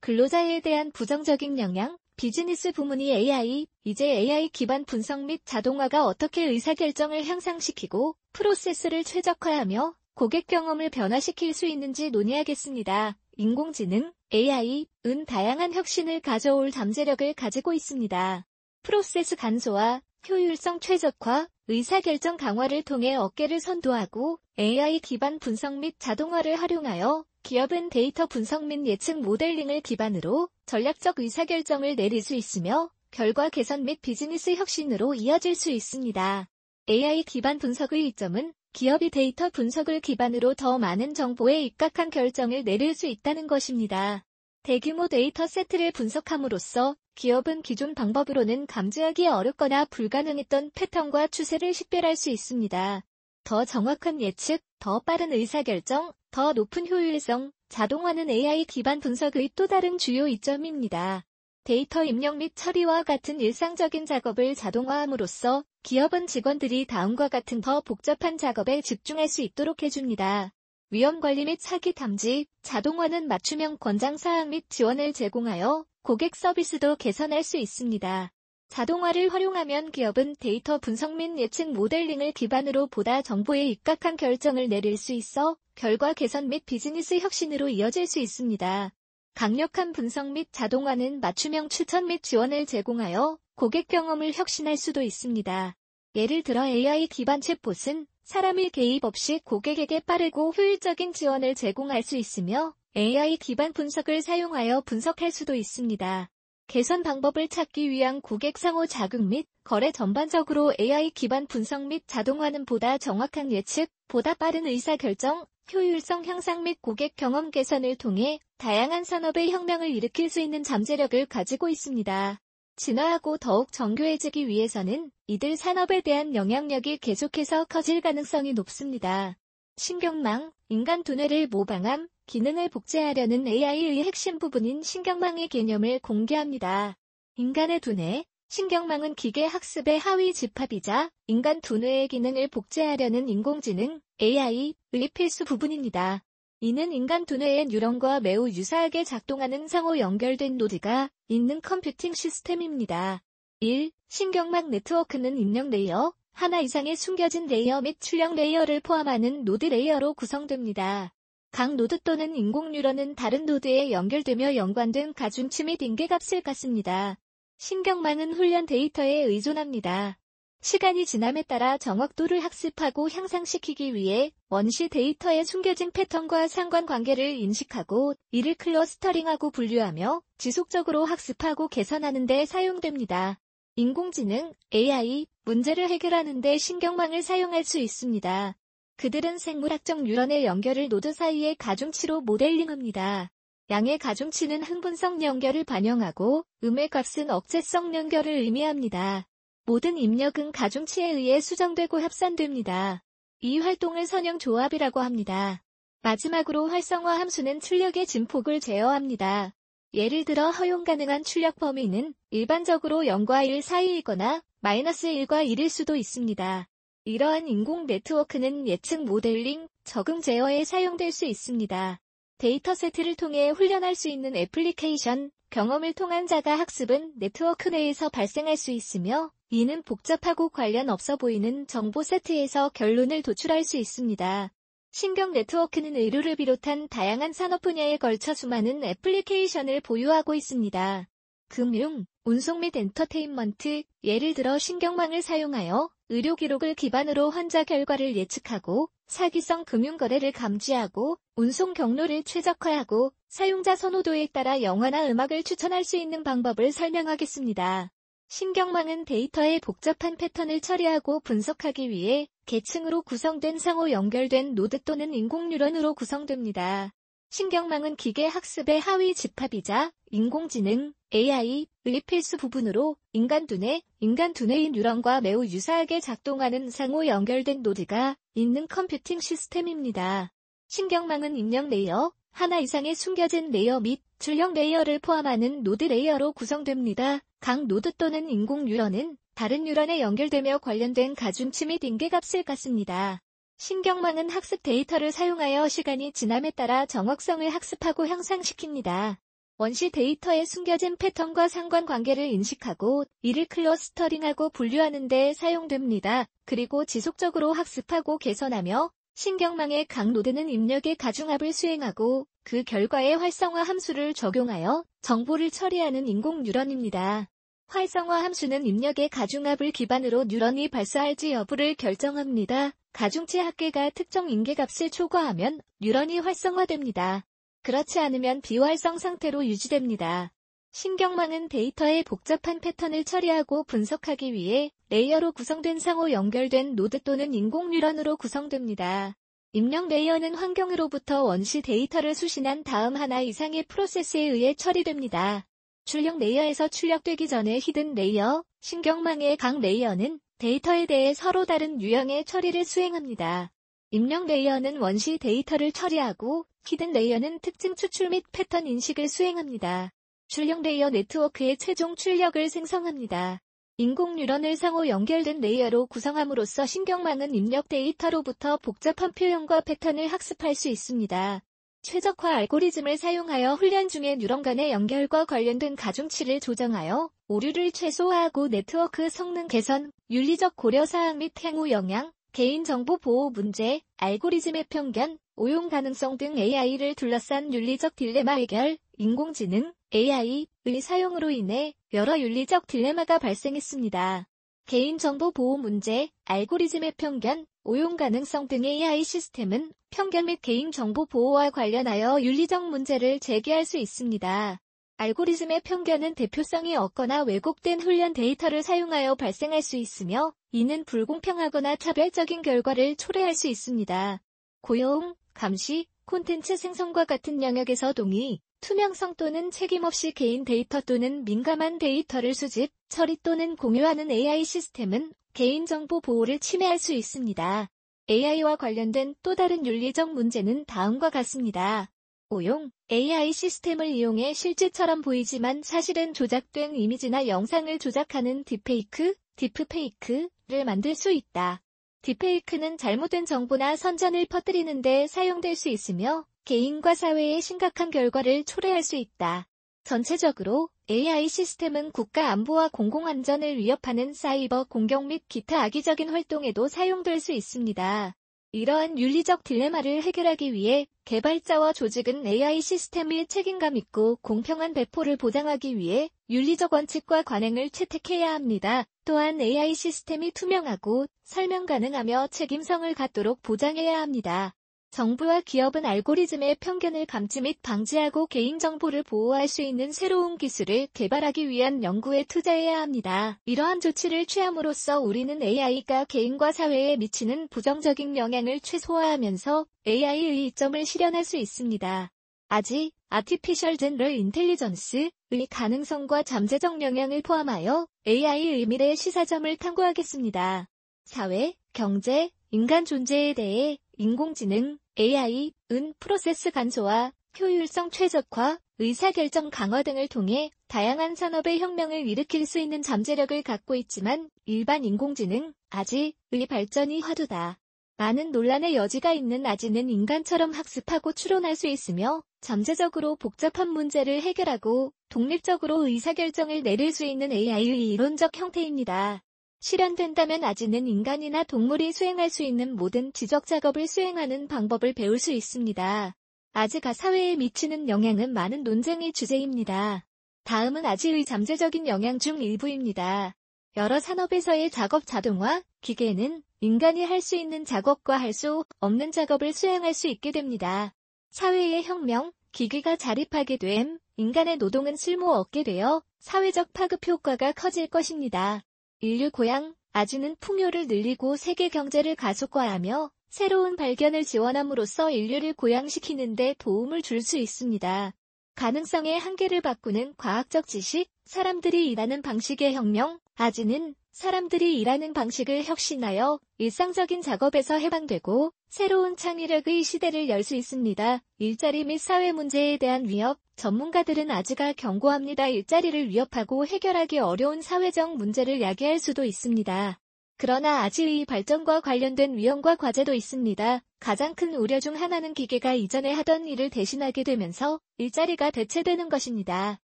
근로자에 0.00 0.60
대한 0.60 0.92
부정적인 0.92 1.58
영향, 1.58 1.96
비즈니스 2.16 2.70
부문이 2.72 3.10
AI, 3.10 3.66
이제 3.84 4.10
AI 4.10 4.50
기반 4.50 4.84
분석 4.84 5.24
및 5.24 5.40
자동화가 5.46 6.04
어떻게 6.04 6.44
의사결정을 6.44 7.24
향상시키고 7.24 8.14
프로세스를 8.34 9.04
최적화하며 9.04 9.94
고객 10.14 10.46
경험을 10.46 10.90
변화시킬 10.90 11.54
수 11.54 11.66
있는지 11.66 12.10
논의하겠습니다. 12.10 13.16
인공지능, 13.36 14.12
AI,은 14.32 15.24
다양한 15.24 15.72
혁신을 15.72 16.20
가져올 16.20 16.70
잠재력을 16.70 17.32
가지고 17.34 17.72
있습니다. 17.72 18.46
프로세스 18.82 19.36
간소화, 19.36 20.02
효율성 20.28 20.80
최적화, 20.80 21.48
의사결정 21.68 22.36
강화를 22.36 22.82
통해 22.82 23.14
업계를 23.14 23.60
선도하고 23.60 24.38
AI 24.58 25.00
기반 25.00 25.38
분석 25.38 25.78
및 25.78 25.94
자동화를 25.98 26.56
활용하여 26.56 27.24
기업은 27.42 27.88
데이터 27.88 28.26
분석 28.26 28.66
및 28.66 28.86
예측 28.86 29.20
모델링을 29.20 29.80
기반으로 29.80 30.48
전략적 30.66 31.18
의사결정을 31.20 31.96
내릴 31.96 32.22
수 32.22 32.34
있으며 32.34 32.90
결과 33.10 33.48
개선 33.48 33.84
및 33.84 34.00
비즈니스 34.02 34.54
혁신으로 34.54 35.14
이어질 35.14 35.54
수 35.54 35.70
있습니다. 35.70 36.48
AI 36.88 37.22
기반 37.22 37.58
분석의 37.58 38.06
이점은 38.08 38.52
기업이 38.72 39.10
데이터 39.10 39.50
분석을 39.50 40.00
기반으로 40.00 40.54
더 40.54 40.78
많은 40.78 41.12
정보에 41.12 41.62
입각한 41.62 42.08
결정을 42.08 42.64
내릴 42.64 42.94
수 42.94 43.06
있다는 43.06 43.46
것입니다. 43.46 44.24
대규모 44.62 45.08
데이터 45.08 45.46
세트를 45.46 45.92
분석함으로써 45.92 46.96
기업은 47.14 47.60
기존 47.60 47.94
방법으로는 47.94 48.66
감지하기 48.66 49.26
어렵거나 49.26 49.84
불가능했던 49.84 50.70
패턴과 50.74 51.26
추세를 51.26 51.74
식별할 51.74 52.16
수 52.16 52.30
있습니다. 52.30 53.04
더 53.44 53.64
정확한 53.66 54.22
예측, 54.22 54.62
더 54.78 55.00
빠른 55.00 55.32
의사결정, 55.32 56.12
더 56.30 56.52
높은 56.54 56.88
효율성, 56.88 57.52
자동화는 57.68 58.30
AI 58.30 58.64
기반 58.64 59.00
분석의 59.00 59.50
또 59.54 59.66
다른 59.66 59.98
주요 59.98 60.26
이점입니다. 60.26 61.26
데이터 61.64 62.04
입력 62.04 62.38
및 62.38 62.52
처리와 62.54 63.02
같은 63.02 63.38
일상적인 63.38 64.06
작업을 64.06 64.54
자동화함으로써 64.54 65.62
기업은 65.82 66.28
직원들이 66.28 66.86
다음과 66.86 67.28
같은 67.28 67.60
더 67.60 67.80
복잡한 67.80 68.38
작업에 68.38 68.80
집중할 68.82 69.26
수 69.26 69.42
있도록 69.42 69.82
해줍니다. 69.82 70.52
위험 70.90 71.18
관리 71.18 71.44
및 71.44 71.60
사기 71.60 71.92
탐지, 71.92 72.46
자동화는 72.62 73.26
맞춤형 73.26 73.78
권장 73.78 74.16
사항 74.16 74.50
및 74.50 74.64
지원을 74.68 75.12
제공하여 75.12 75.84
고객 76.02 76.36
서비스도 76.36 76.94
개선할 76.96 77.42
수 77.42 77.56
있습니다. 77.56 78.30
자동화를 78.68 79.32
활용하면 79.32 79.90
기업은 79.90 80.36
데이터 80.38 80.78
분석 80.78 81.16
및 81.16 81.36
예측 81.38 81.72
모델링을 81.72 82.30
기반으로 82.30 82.86
보다 82.86 83.20
정보에 83.20 83.66
입각한 83.66 84.16
결정을 84.16 84.68
내릴 84.68 84.96
수 84.96 85.12
있어 85.12 85.56
결과 85.74 86.12
개선 86.12 86.48
및 86.48 86.64
비즈니스 86.64 87.18
혁신으로 87.18 87.68
이어질 87.68 88.06
수 88.06 88.20
있습니다. 88.20 88.92
강력한 89.34 89.92
분석 89.92 90.30
및 90.30 90.48
자동화는 90.52 91.20
맞춤형 91.20 91.68
추천 91.68 92.06
및 92.06 92.22
지원을 92.22 92.66
제공하여 92.66 93.38
고객 93.56 93.88
경험을 93.88 94.32
혁신할 94.32 94.76
수도 94.76 95.02
있습니다. 95.02 95.74
예를 96.14 96.42
들어 96.42 96.66
AI 96.66 97.06
기반 97.06 97.40
챗봇은 97.40 98.06
사람의 98.24 98.70
개입 98.70 99.04
없이 99.04 99.40
고객에게 99.42 100.00
빠르고 100.00 100.52
효율적인 100.52 101.14
지원을 101.14 101.54
제공할 101.54 102.02
수 102.02 102.16
있으며 102.16 102.74
AI 102.94 103.38
기반 103.38 103.72
분석을 103.72 104.20
사용하여 104.20 104.82
분석할 104.82 105.32
수도 105.32 105.54
있습니다. 105.54 106.30
개선 106.66 107.02
방법을 107.02 107.48
찾기 107.48 107.90
위한 107.90 108.20
고객 108.20 108.58
상호 108.58 108.86
자극 108.86 109.24
및 109.24 109.46
거래 109.64 109.92
전반적으로 109.92 110.72
AI 110.78 111.10
기반 111.10 111.46
분석 111.46 111.86
및 111.86 112.04
자동화는 112.06 112.66
보다 112.66 112.98
정확한 112.98 113.50
예측, 113.50 113.90
보다 114.08 114.34
빠른 114.34 114.66
의사결정, 114.66 115.46
효율성 115.72 116.24
향상 116.24 116.62
및 116.64 116.80
고객 116.80 117.16
경험 117.16 117.50
개선을 117.50 117.96
통해 117.96 118.38
다양한 118.58 119.04
산업의 119.04 119.50
혁명을 119.50 119.90
일으킬 119.90 120.28
수 120.28 120.40
있는 120.40 120.62
잠재력을 120.62 121.26
가지고 121.26 121.68
있습니다. 121.68 122.40
진화하고 122.76 123.38
더욱 123.38 123.70
정교해지기 123.72 124.48
위해서는 124.48 125.10
이들 125.26 125.56
산업에 125.56 126.00
대한 126.00 126.34
영향력이 126.34 126.98
계속해서 126.98 127.66
커질 127.66 128.00
가능성이 128.00 128.54
높습니다. 128.54 129.36
신경망, 129.76 130.52
인간 130.68 131.02
두뇌를 131.02 131.48
모방함, 131.48 132.08
기능을 132.26 132.68
복제하려는 132.68 133.46
AI의 133.46 134.04
핵심 134.04 134.38
부분인 134.38 134.82
신경망의 134.82 135.48
개념을 135.48 135.98
공개합니다. 136.00 136.96
인간의 137.36 137.80
두뇌, 137.80 138.24
신경망은 138.52 139.14
기계 139.14 139.46
학습의 139.46 139.98
하위 139.98 140.34
집합이자 140.34 141.10
인간 141.26 141.62
두뇌의 141.62 142.08
기능을 142.08 142.48
복제하려는 142.48 143.30
인공지능, 143.30 144.02
AI의 144.20 144.74
필수 145.14 145.46
부분입니다. 145.46 146.22
이는 146.60 146.92
인간 146.92 147.24
두뇌의 147.24 147.68
뉴런과 147.68 148.20
매우 148.20 148.50
유사하게 148.50 149.04
작동하는 149.04 149.68
상호 149.68 149.98
연결된 149.98 150.58
노드가 150.58 151.08
있는 151.28 151.62
컴퓨팅 151.62 152.12
시스템입니다. 152.12 153.22
1. 153.60 153.90
신경망 154.10 154.68
네트워크는 154.68 155.38
입력 155.38 155.70
레이어, 155.70 156.12
하나 156.34 156.60
이상의 156.60 156.94
숨겨진 156.94 157.46
레이어 157.46 157.80
및 157.80 157.98
출력 158.00 158.34
레이어를 158.34 158.80
포함하는 158.80 159.46
노드 159.46 159.64
레이어로 159.64 160.12
구성됩니다. 160.12 161.14
각 161.52 161.74
노드 161.74 161.98
또는 162.00 162.36
인공 162.36 162.72
뉴런은 162.72 163.14
다른 163.14 163.46
노드에 163.46 163.92
연결되며 163.92 164.56
연관된 164.56 165.14
가중치 165.14 165.64
및 165.64 165.80
임계값을 165.80 166.42
갖습니다. 166.42 167.16
신경망은 167.62 168.32
훈련 168.32 168.66
데이터에 168.66 169.22
의존합니다. 169.22 170.18
시간이 170.62 171.06
지남에 171.06 171.42
따라 171.42 171.78
정확도를 171.78 172.40
학습하고 172.40 173.08
향상시키기 173.08 173.94
위해 173.94 174.32
원시 174.48 174.88
데이터의 174.88 175.44
숨겨진 175.44 175.92
패턴과 175.92 176.48
상관관계를 176.48 177.24
인식하고 177.24 178.14
이를 178.32 178.56
클러스터링하고 178.56 179.52
분류하며 179.52 180.22
지속적으로 180.38 181.04
학습하고 181.04 181.68
개선하는 181.68 182.26
데 182.26 182.46
사용됩니다. 182.46 183.38
인공지능, 183.76 184.52
AI, 184.74 185.28
문제를 185.44 185.88
해결하는 185.88 186.40
데 186.40 186.58
신경망을 186.58 187.22
사용할 187.22 187.62
수 187.62 187.78
있습니다. 187.78 188.56
그들은 188.96 189.38
생물학적 189.38 190.02
뉴런의 190.02 190.46
연결을 190.46 190.88
노드 190.88 191.12
사이의 191.12 191.54
가중치로 191.54 192.22
모델링합니다. 192.22 193.30
양의 193.72 193.96
가중치는 193.96 194.62
흥분성 194.64 195.22
연결을 195.22 195.64
반영하고 195.64 196.44
음의 196.62 196.90
값은 196.90 197.30
억제성 197.30 197.94
연결을 197.94 198.30
의미합니다. 198.30 199.26
모든 199.64 199.96
입력은 199.96 200.52
가중치에 200.52 201.10
의해 201.10 201.40
수정되고 201.40 201.98
합산됩니다. 201.98 203.02
이 203.40 203.60
활동을 203.60 204.04
선형 204.04 204.40
조합이라고 204.40 205.00
합니다. 205.00 205.62
마지막으로 206.02 206.66
활성화 206.66 207.18
함수는 207.18 207.60
출력의 207.60 208.06
증폭을 208.06 208.60
제어합니다. 208.60 209.54
예를 209.94 210.26
들어 210.26 210.50
허용 210.50 210.84
가능한 210.84 211.24
출력 211.24 211.56
범위는 211.56 212.12
일반적으로 212.28 213.04
0과 213.04 213.48
1 213.48 213.62
사이이거나 213.62 214.42
마이너스 214.60 215.08
1과 215.08 215.46
1일 215.46 215.70
수도 215.70 215.96
있습니다. 215.96 216.68
이러한 217.06 217.48
인공 217.48 217.86
네트워크는 217.86 218.68
예측 218.68 219.02
모델링, 219.06 219.66
적응 219.84 220.20
제어에 220.20 220.64
사용될 220.64 221.10
수 221.10 221.24
있습니다. 221.24 222.02
데이터 222.42 222.74
세트를 222.74 223.14
통해 223.14 223.50
훈련할 223.50 223.94
수 223.94 224.08
있는 224.08 224.34
애플리케이션, 224.34 225.30
경험을 225.50 225.92
통한 225.92 226.26
자가 226.26 226.58
학습은 226.58 227.12
네트워크 227.14 227.68
내에서 227.68 228.08
발생할 228.08 228.56
수 228.56 228.72
있으며 228.72 229.30
이는 229.48 229.84
복잡하고 229.84 230.48
관련 230.48 230.90
없어 230.90 231.16
보이는 231.16 231.68
정보 231.68 232.02
세트에서 232.02 232.70
결론을 232.70 233.22
도출할 233.22 233.62
수 233.62 233.76
있습니다. 233.76 234.52
신경 234.90 235.30
네트워크는 235.30 235.94
의료를 235.94 236.34
비롯한 236.34 236.88
다양한 236.88 237.32
산업 237.32 237.62
분야에 237.62 237.96
걸쳐 237.96 238.34
수많은 238.34 238.82
애플리케이션을 238.82 239.80
보유하고 239.80 240.34
있습니다. 240.34 241.08
금융, 241.46 242.06
운송 242.24 242.58
및 242.58 242.76
엔터테인먼트, 242.76 243.84
예를 244.02 244.34
들어 244.34 244.58
신경망을 244.58 245.22
사용하여 245.22 245.90
의료 246.12 246.36
기록을 246.36 246.74
기반으로 246.74 247.30
환자 247.30 247.64
결과를 247.64 248.16
예측하고 248.16 248.90
사기성 249.06 249.64
금융 249.64 249.96
거래를 249.96 250.30
감지하고 250.30 251.16
운송 251.36 251.72
경로를 251.72 252.22
최적화하고 252.22 253.14
사용자 253.28 253.76
선호도에 253.76 254.26
따라 254.26 254.60
영화나 254.60 255.06
음악을 255.06 255.42
추천할 255.42 255.84
수 255.84 255.96
있는 255.96 256.22
방법을 256.22 256.70
설명하겠습니다. 256.70 257.90
신경망은 258.28 259.06
데이터의 259.06 259.60
복잡한 259.60 260.18
패턴을 260.18 260.60
처리하고 260.60 261.20
분석하기 261.20 261.88
위해 261.88 262.28
계층으로 262.44 263.00
구성된 263.00 263.58
상호 263.58 263.90
연결된 263.90 264.54
노드 264.54 264.82
또는 264.82 265.14
인공뉴런으로 265.14 265.94
구성됩니다. 265.94 266.92
신경망은 267.34 267.96
기계 267.96 268.26
학습의 268.26 268.78
하위 268.78 269.14
집합이자 269.14 269.90
인공지능, 270.10 270.92
AI의 271.14 271.66
필수 272.04 272.36
부분으로 272.36 272.96
인간 273.14 273.46
두뇌, 273.46 273.80
인간 274.00 274.34
두뇌인 274.34 274.72
뉴런과 274.72 275.22
매우 275.22 275.42
유사하게 275.42 276.00
작동하는 276.00 276.68
상호 276.68 277.06
연결된 277.06 277.62
노드가 277.62 278.18
있는 278.34 278.66
컴퓨팅 278.68 279.20
시스템입니다. 279.20 280.30
신경망은 280.68 281.38
입력 281.38 281.70
레이어, 281.70 282.12
하나 282.32 282.58
이상의 282.58 282.94
숨겨진 282.94 283.50
레이어 283.50 283.80
및 283.80 284.02
출력 284.18 284.52
레이어를 284.52 284.98
포함하는 284.98 285.62
노드 285.62 285.84
레이어로 285.84 286.32
구성됩니다. 286.32 287.20
각 287.40 287.64
노드 287.64 287.92
또는 287.94 288.28
인공 288.28 288.66
뉴런은 288.66 289.16
다른 289.34 289.64
뉴런에 289.64 290.02
연결되며 290.02 290.58
관련된 290.58 291.14
가중치 291.14 291.64
및 291.64 291.82
임계값을 291.82 292.42
갖습니다. 292.42 293.22
신경망은 293.64 294.28
학습 294.28 294.60
데이터를 294.64 295.12
사용하여 295.12 295.68
시간이 295.68 296.10
지남에 296.10 296.50
따라 296.50 296.84
정확성을 296.84 297.48
학습하고 297.48 298.06
향상시킵니다. 298.06 299.18
원시 299.56 299.90
데이터의 299.90 300.46
숨겨진 300.46 300.96
패턴과 300.96 301.46
상관관계를 301.46 302.24
인식하고 302.24 303.04
이를 303.22 303.44
클러스터링하고 303.44 304.50
분류하는 304.50 305.06
데 305.06 305.32
사용됩니다. 305.32 306.26
그리고 306.44 306.84
지속적으로 306.84 307.52
학습하고 307.52 308.18
개선하며 308.18 308.90
신경망의 309.14 309.84
각 309.84 310.10
노드는 310.10 310.48
입력의 310.48 310.96
가중합을 310.96 311.52
수행하고 311.52 312.26
그 312.42 312.64
결과에 312.64 313.14
활성화 313.14 313.62
함수를 313.62 314.12
적용하여 314.12 314.82
정보를 315.02 315.52
처리하는 315.52 316.08
인공 316.08 316.42
뉴런입니다. 316.42 317.28
활성화 317.72 318.22
함수는 318.22 318.66
입력의 318.66 319.08
가중합을 319.08 319.72
기반으로 319.72 320.24
뉴런이 320.24 320.68
발사할지 320.68 321.32
여부를 321.32 321.74
결정합니다. 321.74 322.72
가중치 322.92 323.38
합계가 323.38 323.88
특정 323.90 324.28
임계값을 324.28 324.90
초과하면 324.90 325.62
뉴런이 325.80 326.18
활성화됩니다. 326.18 327.24
그렇지 327.62 327.98
않으면 327.98 328.42
비활성 328.42 328.98
상태로 328.98 329.46
유지됩니다. 329.46 330.32
신경망은 330.72 331.48
데이터의 331.48 332.02
복잡한 332.02 332.60
패턴을 332.60 333.04
처리하고 333.04 333.64
분석하기 333.64 334.34
위해 334.34 334.70
레이어로 334.90 335.32
구성된 335.32 335.78
상호 335.78 336.10
연결된 336.10 336.76
노드 336.76 337.00
또는 337.02 337.32
인공 337.32 337.70
뉴런으로 337.70 338.18
구성됩니다. 338.18 339.16
입력 339.54 339.88
레이어는 339.88 340.34
환경으로부터 340.34 341.22
원시 341.22 341.62
데이터를 341.62 342.14
수신한 342.14 342.64
다음 342.64 342.96
하나 342.96 343.22
이상의 343.22 343.64
프로세스에 343.64 344.20
의해 344.20 344.52
처리됩니다. 344.52 345.46
출력 345.84 346.18
레이어에서 346.18 346.68
출력되기 346.68 347.28
전에 347.28 347.58
히든 347.58 347.94
레이어, 347.94 348.44
신경망의 348.60 349.36
각 349.36 349.60
레이어는 349.60 350.20
데이터에 350.38 350.86
대해 350.86 351.12
서로 351.12 351.44
다른 351.44 351.80
유형의 351.80 352.24
처리를 352.24 352.64
수행합니다. 352.64 353.52
입력 353.90 354.26
레이어는 354.26 354.78
원시 354.78 355.18
데이터를 355.18 355.72
처리하고 355.72 356.46
히든 356.66 356.92
레이어는 356.92 357.40
특징 357.40 357.74
추출 357.74 358.08
및 358.10 358.24
패턴 358.32 358.66
인식을 358.66 359.08
수행합니다. 359.08 359.90
출력 360.28 360.62
레이어 360.62 360.90
네트워크의 360.90 361.56
최종 361.58 361.96
출력을 361.96 362.48
생성합니다. 362.48 363.40
인공 363.76 364.16
뉴런을 364.16 364.56
상호 364.56 364.86
연결된 364.86 365.40
레이어로 365.40 365.86
구성함으로써 365.86 366.64
신경망은 366.64 367.34
입력 367.34 367.68
데이터로부터 367.68 368.56
복잡한 368.58 369.12
표현과 369.12 369.62
패턴을 369.62 370.06
학습할 370.06 370.54
수 370.54 370.68
있습니다. 370.68 371.42
최적화 371.82 372.36
알고리즘을 372.36 372.96
사용하여 372.96 373.54
훈련 373.54 373.88
중에 373.88 374.14
뉴런 374.14 374.42
간의 374.42 374.70
연결과 374.70 375.24
관련된 375.24 375.74
가중치를 375.74 376.38
조정하여 376.38 377.10
오류를 377.26 377.72
최소화하고 377.72 378.48
네트워크 378.48 379.08
성능 379.10 379.48
개선, 379.48 379.90
윤리적 380.08 380.54
고려사항 380.54 381.18
및 381.18 381.32
향후 381.42 381.70
영향, 381.70 382.12
개인정보 382.32 382.98
보호 382.98 383.30
문제, 383.30 383.80
알고리즘의 383.96 384.66
편견, 384.70 385.18
오용 385.34 385.68
가능성 385.68 386.18
등 386.18 386.38
AI를 386.38 386.94
둘러싼 386.94 387.52
윤리적 387.52 387.96
딜레마 387.96 388.34
해결, 388.34 388.78
인공지능, 388.96 389.72
AI의 389.92 390.46
사용으로 390.80 391.30
인해 391.30 391.74
여러 391.92 392.18
윤리적 392.18 392.68
딜레마가 392.68 393.18
발생했습니다. 393.18 394.28
개인정보 394.66 395.32
보호 395.32 395.56
문제, 395.56 396.10
알고리즘의 396.26 396.92
편견, 396.96 397.44
오용 397.64 397.96
가능성 397.96 398.46
등의 398.46 398.82
AI 398.82 399.02
시스템은 399.02 399.72
편견 399.92 400.24
및 400.24 400.40
개인 400.40 400.72
정보 400.72 401.04
보호와 401.04 401.50
관련하여 401.50 402.22
윤리적 402.22 402.70
문제를 402.70 403.20
제기할 403.20 403.66
수 403.66 403.76
있습니다. 403.76 404.58
알고리즘의 404.96 405.60
편견은 405.64 406.14
대표성이 406.14 406.76
없거나 406.76 407.24
왜곡된 407.24 407.82
훈련 407.82 408.14
데이터를 408.14 408.62
사용하여 408.62 409.16
발생할 409.16 409.60
수 409.60 409.76
있으며 409.76 410.32
이는 410.50 410.84
불공평하거나 410.84 411.76
차별적인 411.76 412.40
결과를 412.40 412.96
초래할 412.96 413.34
수 413.34 413.48
있습니다. 413.48 414.22
고용, 414.62 415.14
감시, 415.34 415.86
콘텐츠 416.06 416.56
생성과 416.56 417.04
같은 417.04 417.42
영역에서 417.42 417.92
동의, 417.92 418.40
투명성 418.62 419.16
또는 419.16 419.50
책임 419.50 419.84
없이 419.84 420.12
개인 420.12 420.46
데이터 420.46 420.80
또는 420.80 421.24
민감한 421.24 421.78
데이터를 421.78 422.32
수집, 422.32 422.72
처리 422.88 423.18
또는 423.22 423.56
공유하는 423.56 424.10
AI 424.10 424.44
시스템은 424.44 425.12
개인정보 425.34 426.00
보호를 426.00 426.38
침해할 426.38 426.78
수 426.78 426.94
있습니다. 426.94 427.68
AI와 428.12 428.56
관련된 428.56 429.14
또 429.22 429.34
다른 429.34 429.64
윤리적 429.64 430.12
문제는 430.12 430.66
다음과 430.66 431.08
같습니다. 431.08 431.90
오용, 432.28 432.70
AI 432.90 433.32
시스템을 433.32 433.86
이용해 433.86 434.34
실제처럼 434.34 435.00
보이지만 435.00 435.62
사실은 435.62 436.12
조작된 436.12 436.76
이미지나 436.76 437.26
영상을 437.26 437.78
조작하는 437.78 438.44
딥페이크, 438.44 439.14
디프페이크를 439.36 440.66
만들 440.66 440.94
수 440.94 441.10
있다. 441.10 441.62
딥페이크는 442.02 442.76
잘못된 442.76 443.24
정보나 443.24 443.76
선전을 443.76 444.26
퍼뜨리는데 444.26 445.06
사용될 445.06 445.56
수 445.56 445.70
있으며 445.70 446.26
개인과 446.44 446.94
사회에 446.94 447.40
심각한 447.40 447.90
결과를 447.90 448.44
초래할 448.44 448.82
수 448.82 448.96
있다. 448.96 449.48
전체적으로 449.84 450.68
AI 450.90 451.28
시스템은 451.28 451.92
국가 451.92 452.30
안보와 452.30 452.68
공공안전을 452.68 453.56
위협하는 453.56 454.12
사이버 454.12 454.64
공격 454.64 455.06
및 455.06 455.22
기타 455.28 455.62
악의적인 455.62 456.10
활동에도 456.10 456.68
사용될 456.68 457.20
수 457.20 457.32
있습니다. 457.32 458.14
이러한 458.54 458.98
윤리적 458.98 459.44
딜레마를 459.44 460.02
해결하기 460.02 460.52
위해 460.52 460.86
개발자와 461.06 461.72
조직은 461.72 462.26
AI 462.26 462.60
시스템의 462.60 463.26
책임감 463.26 463.76
있고 463.78 464.16
공평한 464.16 464.74
배포를 464.74 465.16
보장하기 465.16 465.78
위해 465.78 466.10
윤리적 466.28 466.72
원칙과 466.72 467.22
관행을 467.22 467.70
채택해야 467.70 468.34
합니다. 468.34 468.84
또한 469.06 469.40
AI 469.40 469.74
시스템이 469.74 470.32
투명하고 470.32 471.06
설명 471.24 471.64
가능하며 471.64 472.28
책임성을 472.28 472.92
갖도록 472.94 473.42
보장해야 473.42 474.00
합니다. 474.00 474.54
정부와 474.92 475.40
기업은 475.40 475.86
알고리즘의 475.86 476.56
편견을 476.56 477.06
감지 477.06 477.40
및 477.40 477.56
방지하고 477.62 478.26
개인정보를 478.26 479.02
보호할 479.04 479.48
수 479.48 479.62
있는 479.62 479.90
새로운 479.90 480.36
기술을 480.36 480.88
개발하기 480.92 481.48
위한 481.48 481.82
연구에 481.82 482.24
투자해야 482.24 482.78
합니다. 482.78 483.40
이러한 483.46 483.80
조치를 483.80 484.26
취함으로써 484.26 485.00
우리는 485.00 485.42
AI가 485.42 486.04
개인과 486.04 486.52
사회에 486.52 486.98
미치는 486.98 487.48
부정적인 487.48 488.18
영향을 488.18 488.60
최소화하면서 488.60 489.64
AI의 489.86 490.46
이점을 490.48 490.84
실현할 490.84 491.24
수 491.24 491.38
있습니다. 491.38 492.10
아직 492.48 492.92
아티피셜 493.08 493.78
젠럴 493.78 494.10
인텔리전스의 494.10 495.10
가능성과 495.48 496.22
잠재적 496.22 496.82
영향을 496.82 497.22
포함하여 497.22 497.86
AI의 498.06 498.66
미래 498.66 498.94
시사점을 498.94 499.56
탐구하겠습니다. 499.56 500.68
사회, 501.06 501.54
경제, 501.72 502.30
인간 502.50 502.84
존재에 502.84 503.32
대해 503.32 503.78
인공지능, 504.02 504.78
AI, 504.98 505.52
은 505.70 505.94
프로세스 506.00 506.50
간소화, 506.50 507.12
효율성 507.38 507.90
최적화, 507.90 508.58
의사결정 508.80 509.50
강화 509.50 509.84
등을 509.84 510.08
통해 510.08 510.50
다양한 510.66 511.14
산업의 511.14 511.60
혁명을 511.60 512.08
일으킬 512.08 512.44
수 512.44 512.58
있는 512.58 512.82
잠재력을 512.82 513.40
갖고 513.44 513.76
있지만 513.76 514.28
일반 514.44 514.84
인공지능, 514.84 515.52
아지의 515.70 516.14
발전이 516.48 516.98
화두다. 516.98 517.60
많은 517.96 518.32
논란의 518.32 518.74
여지가 518.74 519.12
있는 519.12 519.46
아지는 519.46 519.88
인간처럼 519.88 520.50
학습하고 520.50 521.12
추론할 521.12 521.54
수 521.54 521.68
있으며 521.68 522.24
잠재적으로 522.40 523.14
복잡한 523.14 523.68
문제를 523.68 524.20
해결하고 524.20 524.92
독립적으로 525.10 525.86
의사결정을 525.86 526.64
내릴 526.64 526.90
수 526.90 527.04
있는 527.04 527.30
AI의 527.30 527.92
이론적 527.92 528.36
형태입니다. 528.36 529.22
실현된다면 529.62 530.42
아지는 530.42 530.88
인간이나 530.88 531.44
동물이 531.44 531.92
수행할 531.92 532.30
수 532.30 532.42
있는 532.42 532.74
모든 532.74 533.12
지적 533.12 533.46
작업을 533.46 533.86
수행하는 533.86 534.48
방법을 534.48 534.92
배울 534.92 535.20
수 535.20 535.30
있습니다. 535.30 536.16
아지가 536.52 536.92
사회에 536.92 537.36
미치는 537.36 537.88
영향은 537.88 538.32
많은 538.32 538.64
논쟁의 538.64 539.12
주제입니다. 539.12 540.04
다음은 540.42 540.84
아지의 540.84 541.24
잠재적인 541.24 541.86
영향 541.86 542.18
중 542.18 542.42
일부입니다. 542.42 543.36
여러 543.76 544.00
산업에서의 544.00 544.68
작업 544.68 545.06
자동화, 545.06 545.62
기계는 545.80 546.42
인간이 546.60 547.04
할 547.04 547.20
수 547.20 547.36
있는 547.36 547.64
작업과 547.64 548.16
할 548.16 548.32
수 548.32 548.64
없는 548.80 549.12
작업을 549.12 549.52
수행할 549.52 549.94
수 549.94 550.08
있게 550.08 550.32
됩니다. 550.32 550.92
사회의 551.30 551.84
혁명, 551.84 552.32
기계가 552.50 552.96
자립하게 552.96 553.58
됨, 553.58 554.00
인간의 554.16 554.56
노동은 554.56 554.96
쓸모없게 554.96 555.62
되어 555.62 556.02
사회적 556.18 556.72
파급 556.72 557.06
효과가 557.06 557.52
커질 557.52 557.86
것입니다. 557.86 558.64
인류 559.04 559.32
고향 559.32 559.74
아지는 559.92 560.36
풍요를 560.38 560.86
늘리고 560.86 561.34
세계 561.34 561.68
경제를 561.68 562.14
가속화하며 562.14 563.10
새로운 563.30 563.74
발견을 563.74 564.22
지원함으로써 564.22 565.10
인류를 565.10 565.54
고양시키는 565.54 566.36
데 566.36 566.54
도움을 566.58 567.02
줄 567.02 567.20
수 567.20 567.36
있습니다. 567.36 568.12
가능성의 568.54 569.18
한계를 569.18 569.60
바꾸는 569.60 570.14
과학적 570.16 570.68
지식, 570.68 571.08
사람들이 571.24 571.90
일하는 571.90 572.22
방식의 572.22 572.74
혁명, 572.74 573.18
아지는 573.34 573.94
사람들이 574.12 574.78
일하는 574.78 575.14
방식을 575.14 575.64
혁신하여 575.64 576.38
일상적인 576.58 577.22
작업에서 577.22 577.78
해방되고 577.78 578.52
새로운 578.68 579.16
창의력의 579.16 579.82
시대를 579.82 580.28
열 580.28 580.42
수 580.42 580.54
있습니다. 580.54 581.22
일자리 581.38 581.84
및 581.84 581.98
사회 581.98 582.32
문제에 582.32 582.76
대한 582.76 583.08
위협, 583.08 583.38
전문가들은 583.56 584.30
아지가 584.30 584.74
경고합니다. 584.74 585.48
일자리를 585.48 586.10
위협하고 586.10 586.66
해결하기 586.66 587.20
어려운 587.20 587.62
사회적 587.62 588.16
문제를 588.16 588.60
야기할 588.60 588.98
수도 588.98 589.24
있습니다. 589.24 589.98
그러나 590.36 590.82
아지의 590.82 591.24
발전과 591.24 591.80
관련된 591.80 592.36
위험과 592.36 592.76
과제도 592.76 593.14
있습니다. 593.14 593.82
가장 594.00 594.34
큰 594.34 594.54
우려 594.54 594.80
중 594.80 594.96
하나는 594.96 595.32
기계가 595.32 595.74
이전에 595.74 596.12
하던 596.12 596.48
일을 596.48 596.68
대신하게 596.68 597.22
되면서 597.22 597.80
일자리가 597.98 598.50
대체되는 598.50 599.08
것입니다. 599.08 599.78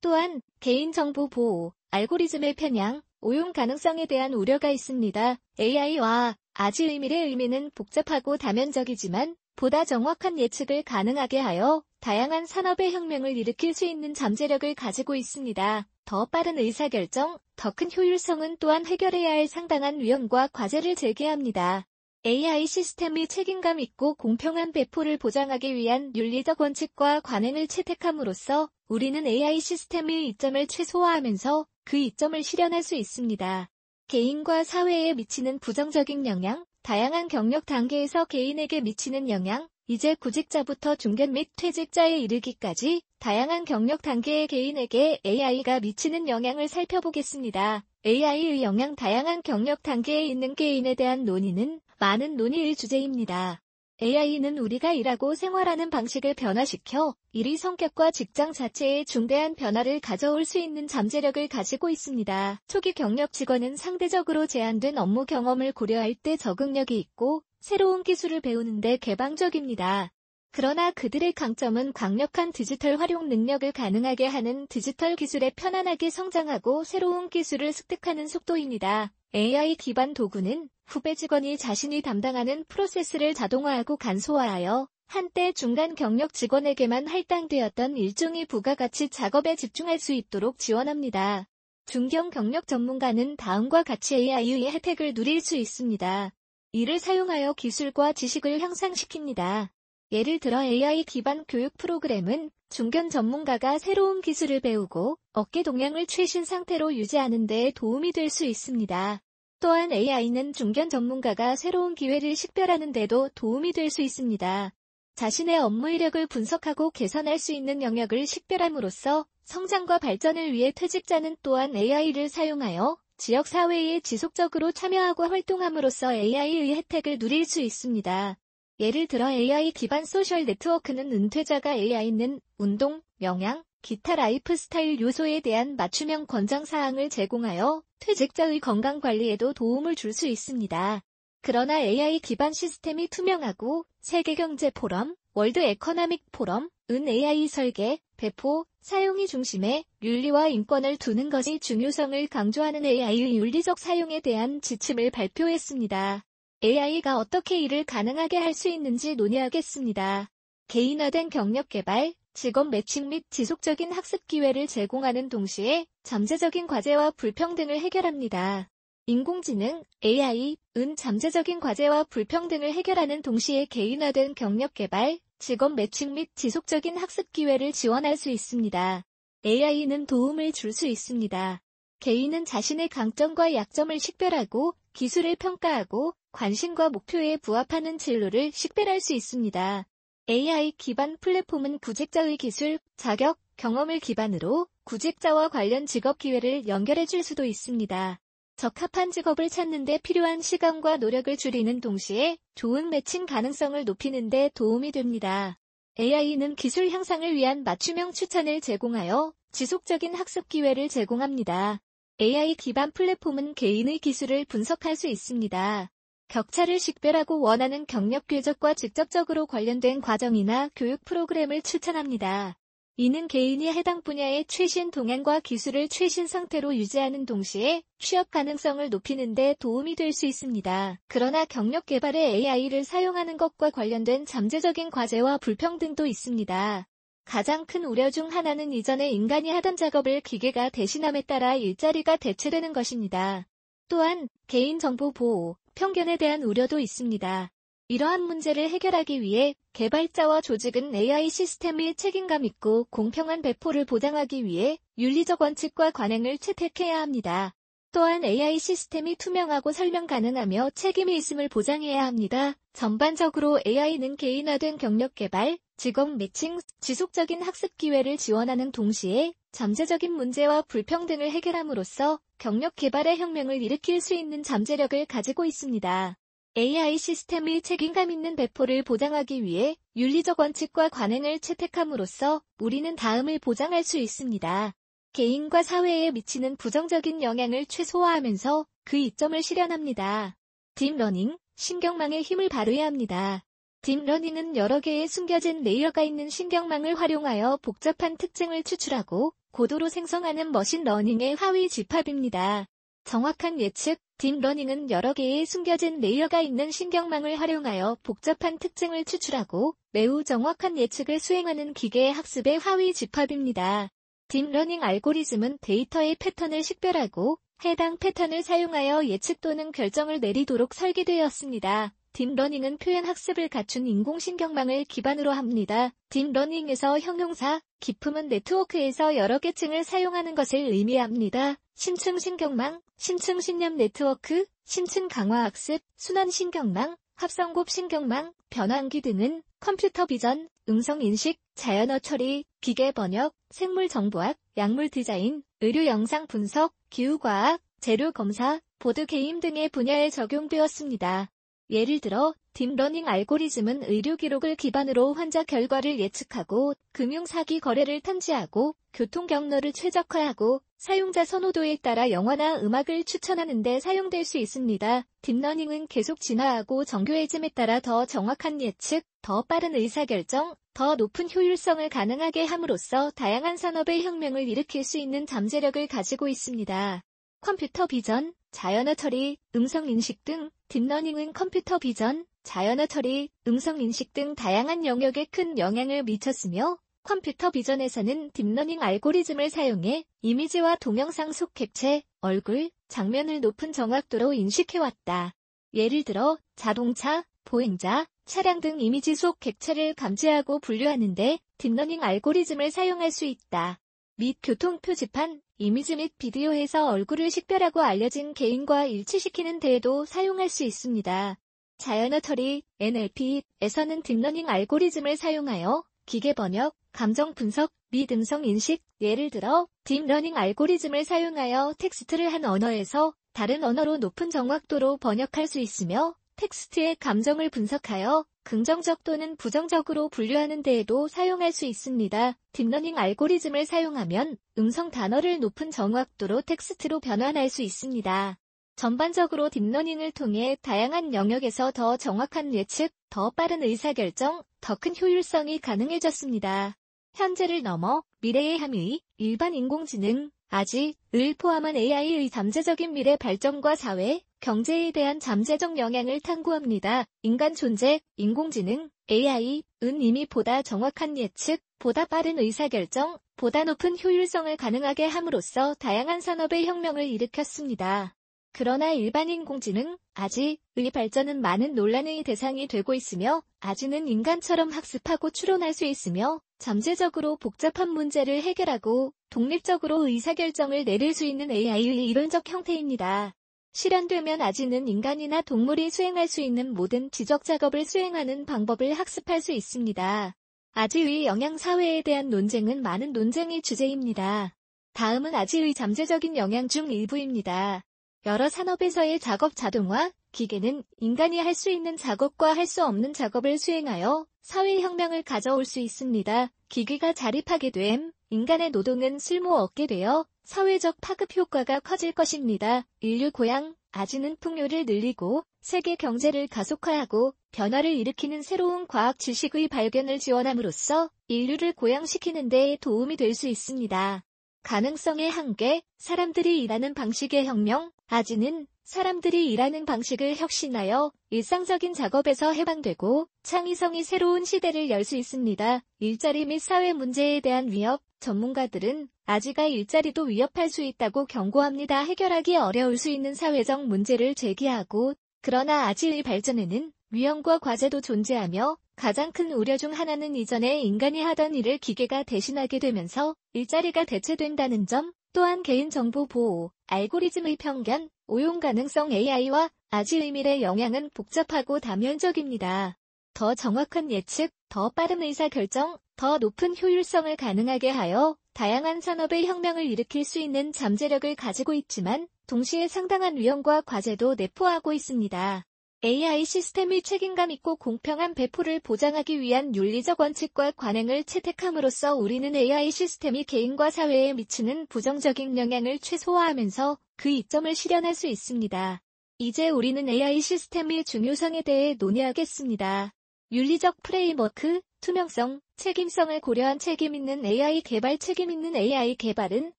또한 0.00 0.40
개인정보 0.60 1.28
보호, 1.28 1.74
알고리즘의 1.90 2.54
편향, 2.54 3.02
오용 3.24 3.54
가능성에 3.54 4.04
대한 4.04 4.34
우려가 4.34 4.70
있습니다. 4.70 5.38
AI와 5.58 6.36
아지 6.52 6.84
의 6.84 6.98
미래 6.98 7.24
의미는 7.24 7.70
복잡하고 7.74 8.36
다면적이지만 8.36 9.34
보다 9.56 9.86
정확한 9.86 10.38
예측을 10.38 10.82
가능하게 10.82 11.38
하여 11.38 11.82
다양한 12.00 12.44
산업의 12.44 12.92
혁명을 12.92 13.34
일으킬 13.38 13.72
수 13.72 13.86
있는 13.86 14.12
잠재력을 14.12 14.74
가지고 14.74 15.14
있습니다. 15.14 15.88
더 16.04 16.26
빠른 16.26 16.58
의사결정, 16.58 17.38
더 17.56 17.70
큰 17.70 17.88
효율성은 17.96 18.58
또한 18.60 18.84
해결해야 18.84 19.30
할 19.30 19.48
상당한 19.48 20.00
위험과 20.00 20.48
과제를 20.48 20.94
제기합니다. 20.94 21.86
AI 22.26 22.66
시스템이 22.66 23.26
책임감 23.26 23.80
있고 23.80 24.16
공평한 24.16 24.70
배포를 24.72 25.16
보장하기 25.16 25.74
위한 25.74 26.12
윤리적 26.14 26.60
원칙과 26.60 27.20
관행을 27.20 27.68
채택함으로써 27.68 28.68
우리는 28.86 29.26
AI 29.26 29.60
시스템의 29.60 30.28
이점을 30.28 30.66
최소화하면서 30.66 31.66
그 31.84 31.96
이점을 31.96 32.42
실현할 32.42 32.82
수 32.82 32.94
있습니다. 32.94 33.68
개인과 34.08 34.64
사회에 34.64 35.14
미치는 35.14 35.58
부정적인 35.58 36.26
영향, 36.26 36.64
다양한 36.82 37.28
경력 37.28 37.66
단계에서 37.66 38.26
개인에게 38.26 38.80
미치는 38.80 39.30
영향, 39.30 39.68
이제 39.86 40.14
구직자부터 40.14 40.96
중견 40.96 41.32
및 41.32 41.50
퇴직자에 41.56 42.18
이르기까지 42.18 43.02
다양한 43.18 43.64
경력 43.64 44.02
단계의 44.02 44.46
개인에게 44.46 45.20
AI가 45.24 45.80
미치는 45.80 46.28
영향을 46.28 46.68
살펴보겠습니다. 46.68 47.84
AI의 48.06 48.62
영향 48.62 48.94
다양한 48.94 49.42
경력 49.42 49.82
단계에 49.82 50.26
있는 50.26 50.54
개인에 50.54 50.94
대한 50.94 51.24
논의는 51.24 51.80
많은 51.98 52.36
논의의 52.36 52.76
주제입니다. 52.76 53.63
AI는 54.02 54.58
우리가 54.58 54.92
일하고 54.92 55.36
생활하는 55.36 55.88
방식을 55.88 56.34
변화시켜 56.34 57.14
일의 57.30 57.56
성격과 57.56 58.10
직장 58.10 58.52
자체에 58.52 59.04
중대한 59.04 59.54
변화를 59.54 60.00
가져올 60.00 60.44
수 60.44 60.58
있는 60.58 60.88
잠재력을 60.88 61.46
가지고 61.46 61.90
있습니다. 61.90 62.60
초기 62.66 62.92
경력 62.92 63.32
직원은 63.32 63.76
상대적으로 63.76 64.48
제한된 64.48 64.98
업무 64.98 65.24
경험을 65.24 65.72
고려할 65.72 66.16
때 66.16 66.36
적응력이 66.36 66.98
있고 66.98 67.44
새로운 67.60 68.02
기술을 68.02 68.40
배우는데 68.40 68.96
개방적입니다. 68.96 70.10
그러나 70.50 70.90
그들의 70.90 71.32
강점은 71.32 71.92
강력한 71.92 72.50
디지털 72.50 72.96
활용 72.96 73.28
능력을 73.28 73.70
가능하게 73.70 74.26
하는 74.26 74.66
디지털 74.68 75.14
기술에 75.14 75.50
편안하게 75.54 76.10
성장하고 76.10 76.82
새로운 76.82 77.28
기술을 77.28 77.72
습득하는 77.72 78.26
속도입니다. 78.26 79.12
AI 79.36 79.74
기반 79.74 80.14
도구는 80.14 80.68
후배 80.86 81.16
직원이 81.16 81.58
자신이 81.58 82.02
담당하는 82.02 82.64
프로세스를 82.68 83.34
자동화하고 83.34 83.96
간소화하여 83.96 84.86
한때 85.08 85.50
중간 85.50 85.96
경력 85.96 86.32
직원에게만 86.32 87.08
할당되었던 87.08 87.96
일종의 87.96 88.44
부가가치 88.44 89.08
작업에 89.08 89.56
집중할 89.56 89.98
수 89.98 90.12
있도록 90.12 90.60
지원합니다. 90.60 91.48
중견 91.86 92.30
경력 92.30 92.68
전문가는 92.68 93.34
다음과 93.34 93.82
같이 93.82 94.14
AI의 94.14 94.70
혜택을 94.70 95.14
누릴 95.14 95.40
수 95.40 95.56
있습니다. 95.56 96.30
이를 96.70 97.00
사용하여 97.00 97.54
기술과 97.54 98.12
지식을 98.12 98.60
향상시킵니다. 98.60 99.68
예를 100.12 100.38
들어 100.38 100.62
AI 100.62 101.04
기반 101.04 101.44
교육 101.48 101.76
프로그램은 101.76 102.50
중견 102.68 103.10
전문가가 103.10 103.78
새로운 103.78 104.20
기술을 104.20 104.60
배우고 104.60 105.18
어깨 105.32 105.62
동향을 105.62 106.06
최신 106.06 106.44
상태로 106.44 106.94
유지하는 106.94 107.46
데 107.46 107.72
도움이 107.74 108.12
될 108.12 108.28
수 108.28 108.44
있습니다. 108.44 109.20
또한 109.60 109.92
AI는 109.92 110.52
중견 110.52 110.90
전문가가 110.90 111.56
새로운 111.56 111.94
기회를 111.94 112.36
식별하는 112.36 112.92
데도 112.92 113.30
도움이 113.34 113.72
될 113.72 113.90
수 113.90 114.02
있습니다. 114.02 114.72
자신의 115.14 115.58
업무 115.58 115.88
이력을 115.90 116.26
분석하고 116.26 116.90
개선할 116.90 117.38
수 117.38 117.52
있는 117.52 117.80
영역을 117.82 118.26
식별함으로써 118.26 119.26
성장과 119.44 119.98
발전을 119.98 120.52
위해 120.52 120.72
퇴직자는 120.72 121.36
또한 121.42 121.76
AI를 121.76 122.28
사용하여 122.28 122.98
지역사회에 123.16 124.00
지속적으로 124.00 124.72
참여하고 124.72 125.24
활동함으로써 125.28 126.12
AI의 126.12 126.74
혜택을 126.74 127.18
누릴 127.18 127.44
수 127.44 127.60
있습니다. 127.60 128.36
예를 128.84 129.06
들어 129.06 129.30
AI 129.30 129.72
기반 129.72 130.04
소셜 130.04 130.44
네트워크는 130.44 131.10
은퇴자가 131.10 131.74
AI는 131.74 132.42
운동, 132.58 133.00
영양, 133.22 133.64
기타 133.80 134.14
라이프 134.14 134.56
스타일 134.56 135.00
요소에 135.00 135.40
대한 135.40 135.76
맞춤형 135.76 136.26
권장 136.26 136.66
사항을 136.66 137.08
제공하여 137.08 137.82
퇴직자의 138.00 138.60
건강 138.60 139.00
관리에도 139.00 139.54
도움을 139.54 139.94
줄 139.94 140.12
수 140.12 140.26
있습니다. 140.26 141.02
그러나 141.40 141.80
AI 141.80 142.18
기반 142.20 142.52
시스템이 142.52 143.08
투명하고 143.08 143.86
세계경제 144.00 144.68
포럼, 144.68 145.16
World 145.32 145.60
Economic 145.60 146.22
Forum, 146.30 146.68
은 146.90 147.08
AI 147.08 147.48
설계, 147.48 148.00
배포, 148.18 148.66
사용이 148.82 149.26
중심에 149.26 149.84
윤리와 150.02 150.48
인권을 150.48 150.98
두는 150.98 151.30
것이 151.30 151.58
중요성을 151.58 152.26
강조하는 152.26 152.84
AI의 152.84 153.38
윤리적 153.38 153.78
사용에 153.78 154.20
대한 154.20 154.60
지침을 154.60 155.10
발표했습니다. 155.10 156.26
AI가 156.64 157.18
어떻게 157.18 157.60
이를 157.60 157.84
가능하게 157.84 158.38
할 158.38 158.54
수 158.54 158.70
있는지 158.70 159.16
논의하겠습니다. 159.16 160.30
개인화된 160.68 161.28
경력 161.28 161.68
개발, 161.68 162.14
직업 162.32 162.70
매칭 162.70 163.10
및 163.10 163.22
지속적인 163.28 163.92
학습 163.92 164.26
기회를 164.26 164.66
제공하는 164.66 165.28
동시에 165.28 165.84
잠재적인 166.04 166.66
과제와 166.66 167.10
불평등을 167.18 167.80
해결합니다. 167.80 168.70
인공지능, 169.04 169.84
AI, 170.02 170.56
은 170.78 170.96
잠재적인 170.96 171.60
과제와 171.60 172.04
불평등을 172.04 172.72
해결하는 172.72 173.20
동시에 173.20 173.66
개인화된 173.66 174.34
경력 174.34 174.72
개발, 174.72 175.18
직업 175.38 175.74
매칭 175.74 176.14
및 176.14 176.30
지속적인 176.34 176.96
학습 176.96 177.30
기회를 177.30 177.72
지원할 177.72 178.16
수 178.16 178.30
있습니다. 178.30 179.04
AI는 179.44 180.06
도움을 180.06 180.52
줄 180.52 180.72
수 180.72 180.86
있습니다. 180.86 181.60
개인은 182.00 182.46
자신의 182.46 182.88
강점과 182.88 183.52
약점을 183.52 183.98
식별하고 184.00 184.72
기술을 184.94 185.36
평가하고 185.36 186.14
관심과 186.34 186.90
목표에 186.90 187.36
부합하는 187.36 187.96
진로를 187.96 188.50
식별할 188.52 189.00
수 189.00 189.14
있습니다. 189.14 189.86
AI 190.28 190.72
기반 190.72 191.16
플랫폼은 191.20 191.78
구직자의 191.78 192.38
기술, 192.38 192.80
자격, 192.96 193.38
경험을 193.56 194.00
기반으로 194.00 194.66
구직자와 194.82 195.48
관련 195.48 195.86
직업 195.86 196.18
기회를 196.18 196.66
연결해 196.66 197.06
줄 197.06 197.22
수도 197.22 197.44
있습니다. 197.44 198.20
적합한 198.56 199.12
직업을 199.12 199.48
찾는 199.48 199.84
데 199.84 199.98
필요한 200.02 200.40
시간과 200.40 200.96
노력을 200.96 201.36
줄이는 201.36 201.80
동시에 201.80 202.36
좋은 202.56 202.90
매칭 202.90 203.26
가능성을 203.26 203.84
높이는 203.84 204.28
데 204.28 204.50
도움이 204.54 204.90
됩니다. 204.90 205.56
AI는 206.00 206.56
기술 206.56 206.90
향상을 206.90 207.32
위한 207.32 207.62
맞춤형 207.62 208.10
추천을 208.10 208.60
제공하여 208.60 209.32
지속적인 209.52 210.14
학습 210.16 210.48
기회를 210.48 210.88
제공합니다. 210.88 211.80
AI 212.20 212.56
기반 212.56 212.90
플랫폼은 212.90 213.54
개인의 213.54 214.00
기술을 214.00 214.46
분석할 214.46 214.96
수 214.96 215.06
있습니다. 215.06 215.90
격차를 216.28 216.78
식별하고 216.78 217.40
원하는 217.40 217.86
경력 217.86 218.26
궤적과 218.26 218.74
직접적으로 218.74 219.46
관련된 219.46 220.00
과정이나 220.00 220.70
교육 220.74 221.04
프로그램을 221.04 221.62
추천합니다. 221.62 222.56
이는 222.96 223.26
개인이 223.26 223.66
해당 223.72 224.02
분야의 224.02 224.44
최신 224.46 224.92
동향과 224.92 225.40
기술을 225.40 225.88
최신 225.88 226.28
상태로 226.28 226.76
유지하는 226.76 227.26
동시에 227.26 227.82
취업 227.98 228.30
가능성을 228.30 228.88
높이는 228.88 229.34
데 229.34 229.56
도움이 229.58 229.96
될 229.96 230.12
수 230.12 230.26
있습니다. 230.26 231.00
그러나 231.08 231.44
경력 231.44 231.86
개발에 231.86 232.36
AI를 232.36 232.84
사용하는 232.84 233.36
것과 233.36 233.70
관련된 233.70 234.26
잠재적인 234.26 234.90
과제와 234.90 235.38
불평등도 235.38 236.06
있습니다. 236.06 236.86
가장 237.24 237.66
큰 237.66 237.84
우려 237.84 238.10
중 238.10 238.28
하나는 238.30 238.72
이전에 238.72 239.10
인간이 239.10 239.50
하던 239.50 239.74
작업을 239.74 240.20
기계가 240.20 240.68
대신함에 240.68 241.22
따라 241.22 241.56
일자리가 241.56 242.16
대체되는 242.16 242.72
것입니다. 242.72 243.48
또한 243.88 244.28
개인정보 244.46 245.12
보호, 245.12 245.56
편견에 245.74 246.16
대한 246.16 246.42
우려도 246.42 246.78
있습니다. 246.78 247.50
이러한 247.88 248.22
문제를 248.22 248.70
해결하기 248.70 249.20
위해 249.20 249.54
개발자와 249.74 250.40
조직은 250.40 250.94
AI 250.94 251.28
시스템의 251.28 251.96
책임감 251.96 252.44
있고 252.46 252.84
공평한 252.90 253.42
배포를 253.42 253.84
보장하기 253.84 254.44
위해 254.44 254.78
윤리적 254.96 255.42
원칙과 255.42 255.90
관행을 255.90 256.38
채택해야 256.38 257.00
합니다. 257.00 257.54
또한 257.92 258.24
AI 258.24 258.58
시스템이 258.58 259.16
투명하고 259.16 259.70
설명 259.70 260.06
가능하며 260.06 260.70
책임이 260.70 261.14
있음을 261.16 261.48
보장해야 261.48 262.04
합니다. 262.04 262.54
전반적으로 262.72 263.60
AI는 263.64 264.16
개인화된 264.16 264.78
경력 264.78 265.14
개발, 265.14 265.58
직업 265.76 266.16
매칭, 266.16 266.58
지속적인 266.80 267.42
학습 267.42 267.76
기회를 267.76 268.16
지원하는 268.16 268.72
동시에 268.72 269.34
잠재적인 269.54 270.12
문제와 270.12 270.62
불평등을 270.62 271.30
해결함으로써 271.30 272.18
경력 272.38 272.74
개발의 272.74 273.18
혁명을 273.18 273.62
일으킬 273.62 274.00
수 274.00 274.12
있는 274.12 274.42
잠재력을 274.42 275.06
가지고 275.06 275.44
있습니다. 275.44 276.18
AI 276.56 276.98
시스템의 276.98 277.62
책임감 277.62 278.10
있는 278.10 278.34
배포를 278.34 278.82
보장하기 278.82 279.44
위해 279.44 279.76
윤리적 279.94 280.40
원칙과 280.40 280.88
관행을 280.88 281.38
채택함으로써 281.38 282.42
우리는 282.58 282.96
다음을 282.96 283.38
보장할 283.38 283.84
수 283.84 283.96
있습니다. 283.96 284.74
개인과 285.12 285.62
사회에 285.62 286.10
미치는 286.10 286.56
부정적인 286.56 287.22
영향을 287.22 287.66
최소화하면서 287.66 288.66
그 288.84 288.96
이점을 288.96 289.40
실현합니다. 289.40 290.36
딥러닝, 290.74 291.38
신경망의 291.54 292.22
힘을 292.22 292.48
발휘합니다. 292.48 293.44
딥러닝은 293.84 294.56
여러 294.56 294.80
개의 294.80 295.06
숨겨진 295.06 295.62
레이어가 295.62 296.02
있는 296.02 296.30
신경망을 296.30 296.94
활용하여 296.94 297.58
복잡한 297.60 298.16
특징을 298.16 298.62
추출하고 298.62 299.34
고도로 299.52 299.90
생성하는 299.90 300.52
머신러닝의 300.52 301.34
하위 301.34 301.68
집합입니다. 301.68 302.64
정확한 303.04 303.60
예측, 303.60 303.98
딥러닝은 304.16 304.90
여러 304.90 305.12
개의 305.12 305.44
숨겨진 305.44 306.00
레이어가 306.00 306.40
있는 306.40 306.70
신경망을 306.70 307.38
활용하여 307.38 307.98
복잡한 308.02 308.58
특징을 308.58 309.04
추출하고 309.04 309.74
매우 309.92 310.24
정확한 310.24 310.78
예측을 310.78 311.20
수행하는 311.20 311.74
기계의 311.74 312.14
학습의 312.14 312.60
하위 312.60 312.94
집합입니다. 312.94 313.90
딥러닝 314.28 314.82
알고리즘은 314.82 315.58
데이터의 315.60 316.14
패턴을 316.14 316.62
식별하고 316.62 317.36
해당 317.66 317.98
패턴을 317.98 318.42
사용하여 318.42 319.04
예측 319.08 319.42
또는 319.42 319.72
결정을 319.72 320.20
내리도록 320.20 320.72
설계되었습니다. 320.72 321.92
딥러닝은 322.14 322.78
표현 322.78 323.04
학습을 323.06 323.48
갖춘 323.48 323.88
인공신경망을 323.88 324.84
기반으로 324.84 325.32
합니다. 325.32 325.92
딥러닝에서 326.10 327.00
형용사, 327.00 327.60
깊음은 327.80 328.28
네트워크에서 328.28 329.16
여러 329.16 329.40
계층을 329.40 329.82
사용하는 329.82 330.36
것을 330.36 330.60
의미합니다. 330.60 331.56
심층 331.74 332.20
신경망, 332.20 332.80
심층 332.96 333.40
신념 333.40 333.76
네트워크, 333.76 334.46
심층 334.64 335.08
강화 335.08 335.42
학습, 335.42 335.80
순환 335.96 336.30
신경망, 336.30 336.96
합성곱 337.16 337.68
신경망, 337.68 338.32
변환기 338.48 339.00
등은 339.00 339.42
컴퓨터 339.58 340.06
비전, 340.06 340.48
음성 340.68 341.02
인식, 341.02 341.40
자연어 341.56 341.98
처리, 341.98 342.44
기계 342.60 342.92
번역, 342.92 343.34
생물 343.50 343.88
정보학, 343.88 344.36
약물 344.56 344.88
디자인, 344.88 345.42
의료 345.60 345.84
영상 345.86 346.28
분석, 346.28 346.74
기후과학, 346.90 347.60
재료 347.80 348.12
검사, 348.12 348.60
보드 348.78 349.04
게임 349.04 349.40
등의 349.40 349.68
분야에 349.70 350.10
적용되었습니다. 350.10 351.30
예를 351.70 352.00
들어 352.00 352.34
딥러닝 352.52 353.08
알고리즘은 353.08 353.84
의료 353.84 354.16
기록을 354.16 354.54
기반으로 354.54 355.14
환자 355.14 355.42
결과를 355.42 355.98
예측하고 355.98 356.74
금융 356.92 357.26
사기 357.26 357.58
거래를 357.58 358.00
탐지하고 358.00 358.74
교통 358.92 359.26
경로를 359.26 359.72
최적화하고 359.72 360.60
사용자 360.76 361.24
선호도에 361.24 361.78
따라 361.78 362.10
영화나 362.10 362.60
음악을 362.60 363.04
추천하는 363.04 363.62
데 363.62 363.80
사용될 363.80 364.24
수 364.24 364.38
있습니다. 364.38 365.04
딥러닝은 365.22 365.86
계속 365.88 366.20
진화하고 366.20 366.84
정교해짐에 366.84 367.50
따라 367.54 367.80
더 367.80 368.04
정확한 368.06 368.60
예측, 368.60 369.04
더 369.22 369.42
빠른 369.42 369.74
의사결정, 369.74 370.54
더 370.74 370.94
높은 370.96 371.28
효율성을 371.34 371.88
가능하게 371.88 372.44
함으로써 372.44 373.10
다양한 373.12 373.56
산업의 373.56 374.04
혁명을 374.04 374.46
일으킬 374.46 374.84
수 374.84 374.98
있는 374.98 375.26
잠재력을 375.26 375.86
가지고 375.86 376.28
있습니다. 376.28 377.02
컴퓨터 377.40 377.86
비전, 377.86 378.34
자연어 378.54 378.94
처리, 378.94 379.36
음성 379.56 379.88
인식 379.88 380.24
등 380.24 380.48
딥러닝은 380.68 381.32
컴퓨터 381.32 381.80
비전, 381.80 382.24
자연어 382.44 382.86
처리, 382.86 383.28
음성 383.48 383.80
인식 383.80 384.12
등 384.12 384.36
다양한 384.36 384.86
영역에 384.86 385.24
큰 385.24 385.58
영향을 385.58 386.04
미쳤으며 386.04 386.78
컴퓨터 387.02 387.50
비전에서는 387.50 388.30
딥러닝 388.30 388.80
알고리즘을 388.80 389.50
사용해 389.50 390.04
이미지와 390.22 390.76
동영상 390.76 391.32
속 391.32 391.52
객체, 391.52 392.04
얼굴, 392.20 392.70
장면을 392.86 393.40
높은 393.40 393.72
정확도로 393.72 394.32
인식해왔다. 394.34 395.34
예를 395.74 396.04
들어 396.04 396.38
자동차, 396.54 397.24
보행자, 397.44 398.06
차량 398.24 398.60
등 398.60 398.80
이미지 398.80 399.16
속 399.16 399.40
객체를 399.40 399.94
감지하고 399.94 400.60
분류하는데 400.60 401.40
딥러닝 401.58 402.04
알고리즘을 402.04 402.70
사용할 402.70 403.10
수 403.10 403.24
있다. 403.24 403.80
및 404.16 404.36
교통 404.44 404.78
표지판, 404.78 405.40
이미지 405.58 405.96
및 405.96 406.12
비디오에서 406.18 406.86
얼굴을 406.86 407.32
식별하고 407.32 407.80
알려진 407.80 408.32
개인과 408.32 408.84
일치시키는 408.84 409.58
데에도 409.58 410.04
사용할 410.04 410.48
수 410.48 410.62
있습니다. 410.62 411.36
자연어 411.78 412.20
처리, 412.20 412.62
NLP에서는 412.78 414.02
딥러닝 414.02 414.48
알고리즘을 414.48 415.16
사용하여 415.16 415.82
기계 416.06 416.32
번역, 416.32 416.76
감정 416.92 417.34
분석, 417.34 417.72
및 417.90 418.12
음성 418.12 418.44
인식, 418.44 418.84
예를 419.00 419.30
들어 419.30 419.66
딥러닝 419.82 420.36
알고리즘을 420.36 421.04
사용하여 421.04 421.74
텍스트를 421.78 422.32
한 422.32 422.44
언어에서 422.44 423.14
다른 423.32 423.64
언어로 423.64 423.96
높은 423.96 424.30
정확도로 424.30 424.98
번역할 424.98 425.48
수 425.48 425.58
있으며 425.58 426.14
텍스트의 426.36 426.94
감정을 426.96 427.50
분석하여 427.50 428.24
긍정적 428.44 429.04
또는 429.04 429.36
부정적으로 429.36 430.08
분류하는 430.08 430.62
데에도 430.62 431.08
사용할 431.08 431.50
수 431.50 431.64
있습니다. 431.64 432.36
딥러닝 432.52 432.98
알고리즘을 432.98 433.64
사용하면 433.64 434.36
음성 434.58 434.90
단어를 434.90 435.40
높은 435.40 435.70
정확도로 435.70 436.42
텍스트로 436.42 437.00
변환할 437.00 437.48
수 437.48 437.62
있습니다. 437.62 438.38
전반적으로 438.76 439.48
딥러닝을 439.50 440.10
통해 440.12 440.56
다양한 440.60 441.14
영역에서 441.14 441.70
더 441.70 441.96
정확한 441.96 442.54
예측, 442.54 442.92
더 443.08 443.30
빠른 443.30 443.62
의사결정, 443.62 444.42
더 444.60 444.74
큰 444.74 444.94
효율성이 445.00 445.58
가능해졌습니다. 445.58 446.76
현재를 447.14 447.62
넘어 447.62 448.02
미래의 448.20 448.58
함의, 448.58 449.00
일반 449.18 449.54
인공지능, 449.54 450.30
AGI을 450.48 451.34
포함한 451.38 451.76
AI의 451.76 452.30
잠재적인 452.30 452.92
미래 452.92 453.16
발전과 453.16 453.76
사회, 453.76 454.20
경제에 454.40 454.92
대한 454.92 455.20
잠재적 455.20 455.78
영향을 455.78 456.20
탐구합니다. 456.20 457.06
인간 457.22 457.54
존재, 457.54 458.00
인공지능, 458.16 458.90
AI은 459.10 459.62
이미 460.00 460.26
보다 460.26 460.62
정확한 460.62 461.16
예측, 461.16 461.60
보다 461.78 462.04
빠른 462.04 462.38
의사결정, 462.38 463.18
보다 463.36 463.64
높은 463.64 463.96
효율성을 463.98 464.56
가능하게 464.56 465.06
함으로써 465.06 465.74
다양한 465.74 466.20
산업의 466.20 466.66
혁명을 466.66 467.06
일으켰습니다. 467.08 468.14
그러나 468.52 468.92
일반 468.92 469.28
인공지능, 469.28 469.98
아지의 470.14 470.58
발전은 470.92 471.40
많은 471.40 471.74
논란의 471.74 472.22
대상이 472.22 472.68
되고 472.68 472.94
있으며 472.94 473.42
아지는 473.58 474.06
인간처럼 474.06 474.70
학습하고 474.70 475.30
추론할 475.30 475.72
수 475.72 475.84
있으며 475.84 476.40
잠재적으로 476.64 477.36
복잡한 477.36 477.90
문제를 477.90 478.40
해결하고 478.40 479.12
독립적으로 479.28 480.06
의사결정을 480.06 480.86
내릴 480.86 481.12
수 481.12 481.26
있는 481.26 481.50
AI의 481.50 482.06
이론적 482.06 482.48
형태입니다. 482.48 483.34
실현되면 483.74 484.40
아지는 484.40 484.88
인간이나 484.88 485.42
동물이 485.42 485.90
수행할 485.90 486.26
수 486.26 486.40
있는 486.40 486.72
모든 486.72 487.10
지적 487.10 487.44
작업을 487.44 487.84
수행하는 487.84 488.46
방법을 488.46 488.94
학습할 488.94 489.42
수 489.42 489.52
있습니다. 489.52 490.34
아지의 490.72 491.26
영향 491.26 491.58
사회에 491.58 492.00
대한 492.00 492.30
논쟁은 492.30 492.80
많은 492.80 493.12
논쟁의 493.12 493.60
주제입니다. 493.60 494.54
다음은 494.94 495.34
아지의 495.34 495.74
잠재적인 495.74 496.38
영향 496.38 496.68
중 496.68 496.90
일부입니다. 496.90 497.82
여러 498.24 498.48
산업에서의 498.48 499.20
작업 499.20 499.54
자동화, 499.54 500.10
기계는 500.32 500.82
인간이 500.96 501.40
할 501.40 501.52
수 501.52 501.68
있는 501.68 501.98
작업과 501.98 502.56
할 502.56 502.64
수 502.64 502.82
없는 502.86 503.12
작업을 503.12 503.58
수행하여 503.58 504.24
사회혁명을 504.44 505.22
가져올 505.22 505.64
수 505.64 505.80
있습니다. 505.80 506.50
기계가 506.68 507.14
자립하게 507.14 507.70
됨, 507.70 508.12
인간의 508.28 508.70
노동은 508.70 509.18
쓸모없게 509.18 509.86
되어 509.86 510.26
사회적 510.44 511.00
파급 511.00 511.34
효과가 511.34 511.80
커질 511.80 512.12
것입니다. 512.12 512.86
인류 513.00 513.30
고향, 513.30 513.74
아지는 513.90 514.36
풍요를 514.40 514.84
늘리고 514.84 515.44
세계 515.62 515.96
경제를 515.96 516.46
가속화하고 516.48 517.32
변화를 517.52 517.92
일으키는 517.92 518.42
새로운 518.42 518.86
과학 518.86 519.18
지식의 519.18 519.68
발견을 519.68 520.18
지원함으로써 520.18 521.08
인류를 521.28 521.72
고양시키는 521.72 522.50
데 522.50 522.76
도움이 522.82 523.16
될 523.16 523.32
수 523.32 523.48
있습니다. 523.48 524.24
가능성의 524.62 525.30
한계, 525.30 525.82
사람들이 525.96 526.62
일하는 526.62 526.92
방식의 526.92 527.46
혁명, 527.46 527.92
아지는 528.08 528.66
사람들이 528.84 529.50
일하는 529.50 529.86
방식을 529.86 530.36
혁신하여 530.36 531.10
일상적인 531.30 531.94
작업에서 531.94 532.52
해방되고 532.52 533.26
창의성이 533.42 534.04
새로운 534.04 534.44
시대를 534.44 534.90
열 534.90 535.04
수 535.04 535.16
있습니다. 535.16 535.82
일자리 536.00 536.44
및 536.44 536.58
사회 536.58 536.92
문제에 536.92 537.40
대한 537.40 537.70
위협, 537.70 538.02
전문가들은 538.20 539.08
아지가 539.24 539.66
일자리도 539.66 540.24
위협할 540.24 540.68
수 540.68 540.82
있다고 540.82 541.24
경고합니다. 541.24 542.04
해결하기 542.04 542.56
어려울 542.56 542.98
수 542.98 543.08
있는 543.08 543.34
사회적 543.34 543.86
문제를 543.86 544.34
제기하고 544.34 545.14
그러나 545.40 545.86
아지의 545.86 546.22
발전에는 546.22 546.92
위험과 547.10 547.60
과제도 547.60 548.02
존재하며 548.02 548.76
가장 548.96 549.32
큰 549.32 549.52
우려 549.52 549.78
중 549.78 549.92
하나는 549.92 550.36
이전에 550.36 550.80
인간이 550.82 551.22
하던 551.22 551.54
일을 551.54 551.78
기계가 551.78 552.22
대신하게 552.22 552.80
되면서 552.80 553.34
일자리가 553.54 554.04
대체된다는 554.04 554.86
점, 554.86 555.12
또한 555.32 555.62
개인정보 555.62 556.26
보호, 556.26 556.70
알고리즘의 556.86 557.56
편견, 557.56 558.10
오용 558.26 558.60
가능성 558.60 559.12
AI와 559.12 559.70
아지 559.90 560.18
의 560.18 560.32
미래 560.32 560.60
영향은 560.60 561.10
복잡하고 561.14 561.80
다면적입니다. 561.80 562.98
더 563.32 563.54
정확한 563.54 564.10
예측, 564.10 564.52
더 564.68 564.90
빠른 564.90 565.22
의사결정, 565.22 565.98
더 566.16 566.38
높은 566.38 566.76
효율성을 566.76 567.34
가능하게 567.36 567.90
하여 567.90 568.36
다양한 568.52 569.00
산업의 569.00 569.46
혁명을 569.46 569.84
일으킬 569.86 570.24
수 570.24 570.38
있는 570.38 570.72
잠재력을 570.72 571.34
가지고 571.34 571.74
있지만 571.74 572.28
동시에 572.46 572.86
상당한 572.86 573.36
위험과 573.36 573.80
과제도 573.82 574.34
내포하고 574.34 574.92
있습니다. 574.92 575.66
AI 576.04 576.44
시스템이 576.44 577.00
책임감 577.00 577.50
있고 577.52 577.76
공평한 577.76 578.34
배포를 578.34 578.78
보장하기 578.78 579.40
위한 579.40 579.74
윤리적 579.74 580.20
원칙과 580.20 580.72
관행을 580.72 581.24
채택함으로써 581.24 582.14
우리는 582.14 582.54
AI 582.54 582.90
시스템이 582.90 583.44
개인과 583.44 583.88
사회에 583.88 584.34
미치는 584.34 584.86
부정적인 584.88 585.56
영향을 585.56 585.98
최소화하면서 585.98 586.98
그 587.16 587.30
이점을 587.30 587.74
실현할 587.74 588.14
수 588.14 588.26
있습니다. 588.26 589.00
이제 589.38 589.70
우리는 589.70 590.06
AI 590.06 590.42
시스템의 590.42 591.04
중요성에 591.04 591.62
대해 591.62 591.96
논의하겠습니다. 591.98 593.14
윤리적 593.54 594.02
프레임워크, 594.02 594.80
투명성, 595.00 595.60
책임성을 595.76 596.40
고려한 596.40 596.80
책임 596.80 597.14
있는 597.14 597.44
AI 597.44 597.82
개발 597.82 598.18
책임 598.18 598.50
있는 598.50 598.74
AI 598.74 599.14
개발은 599.14 599.72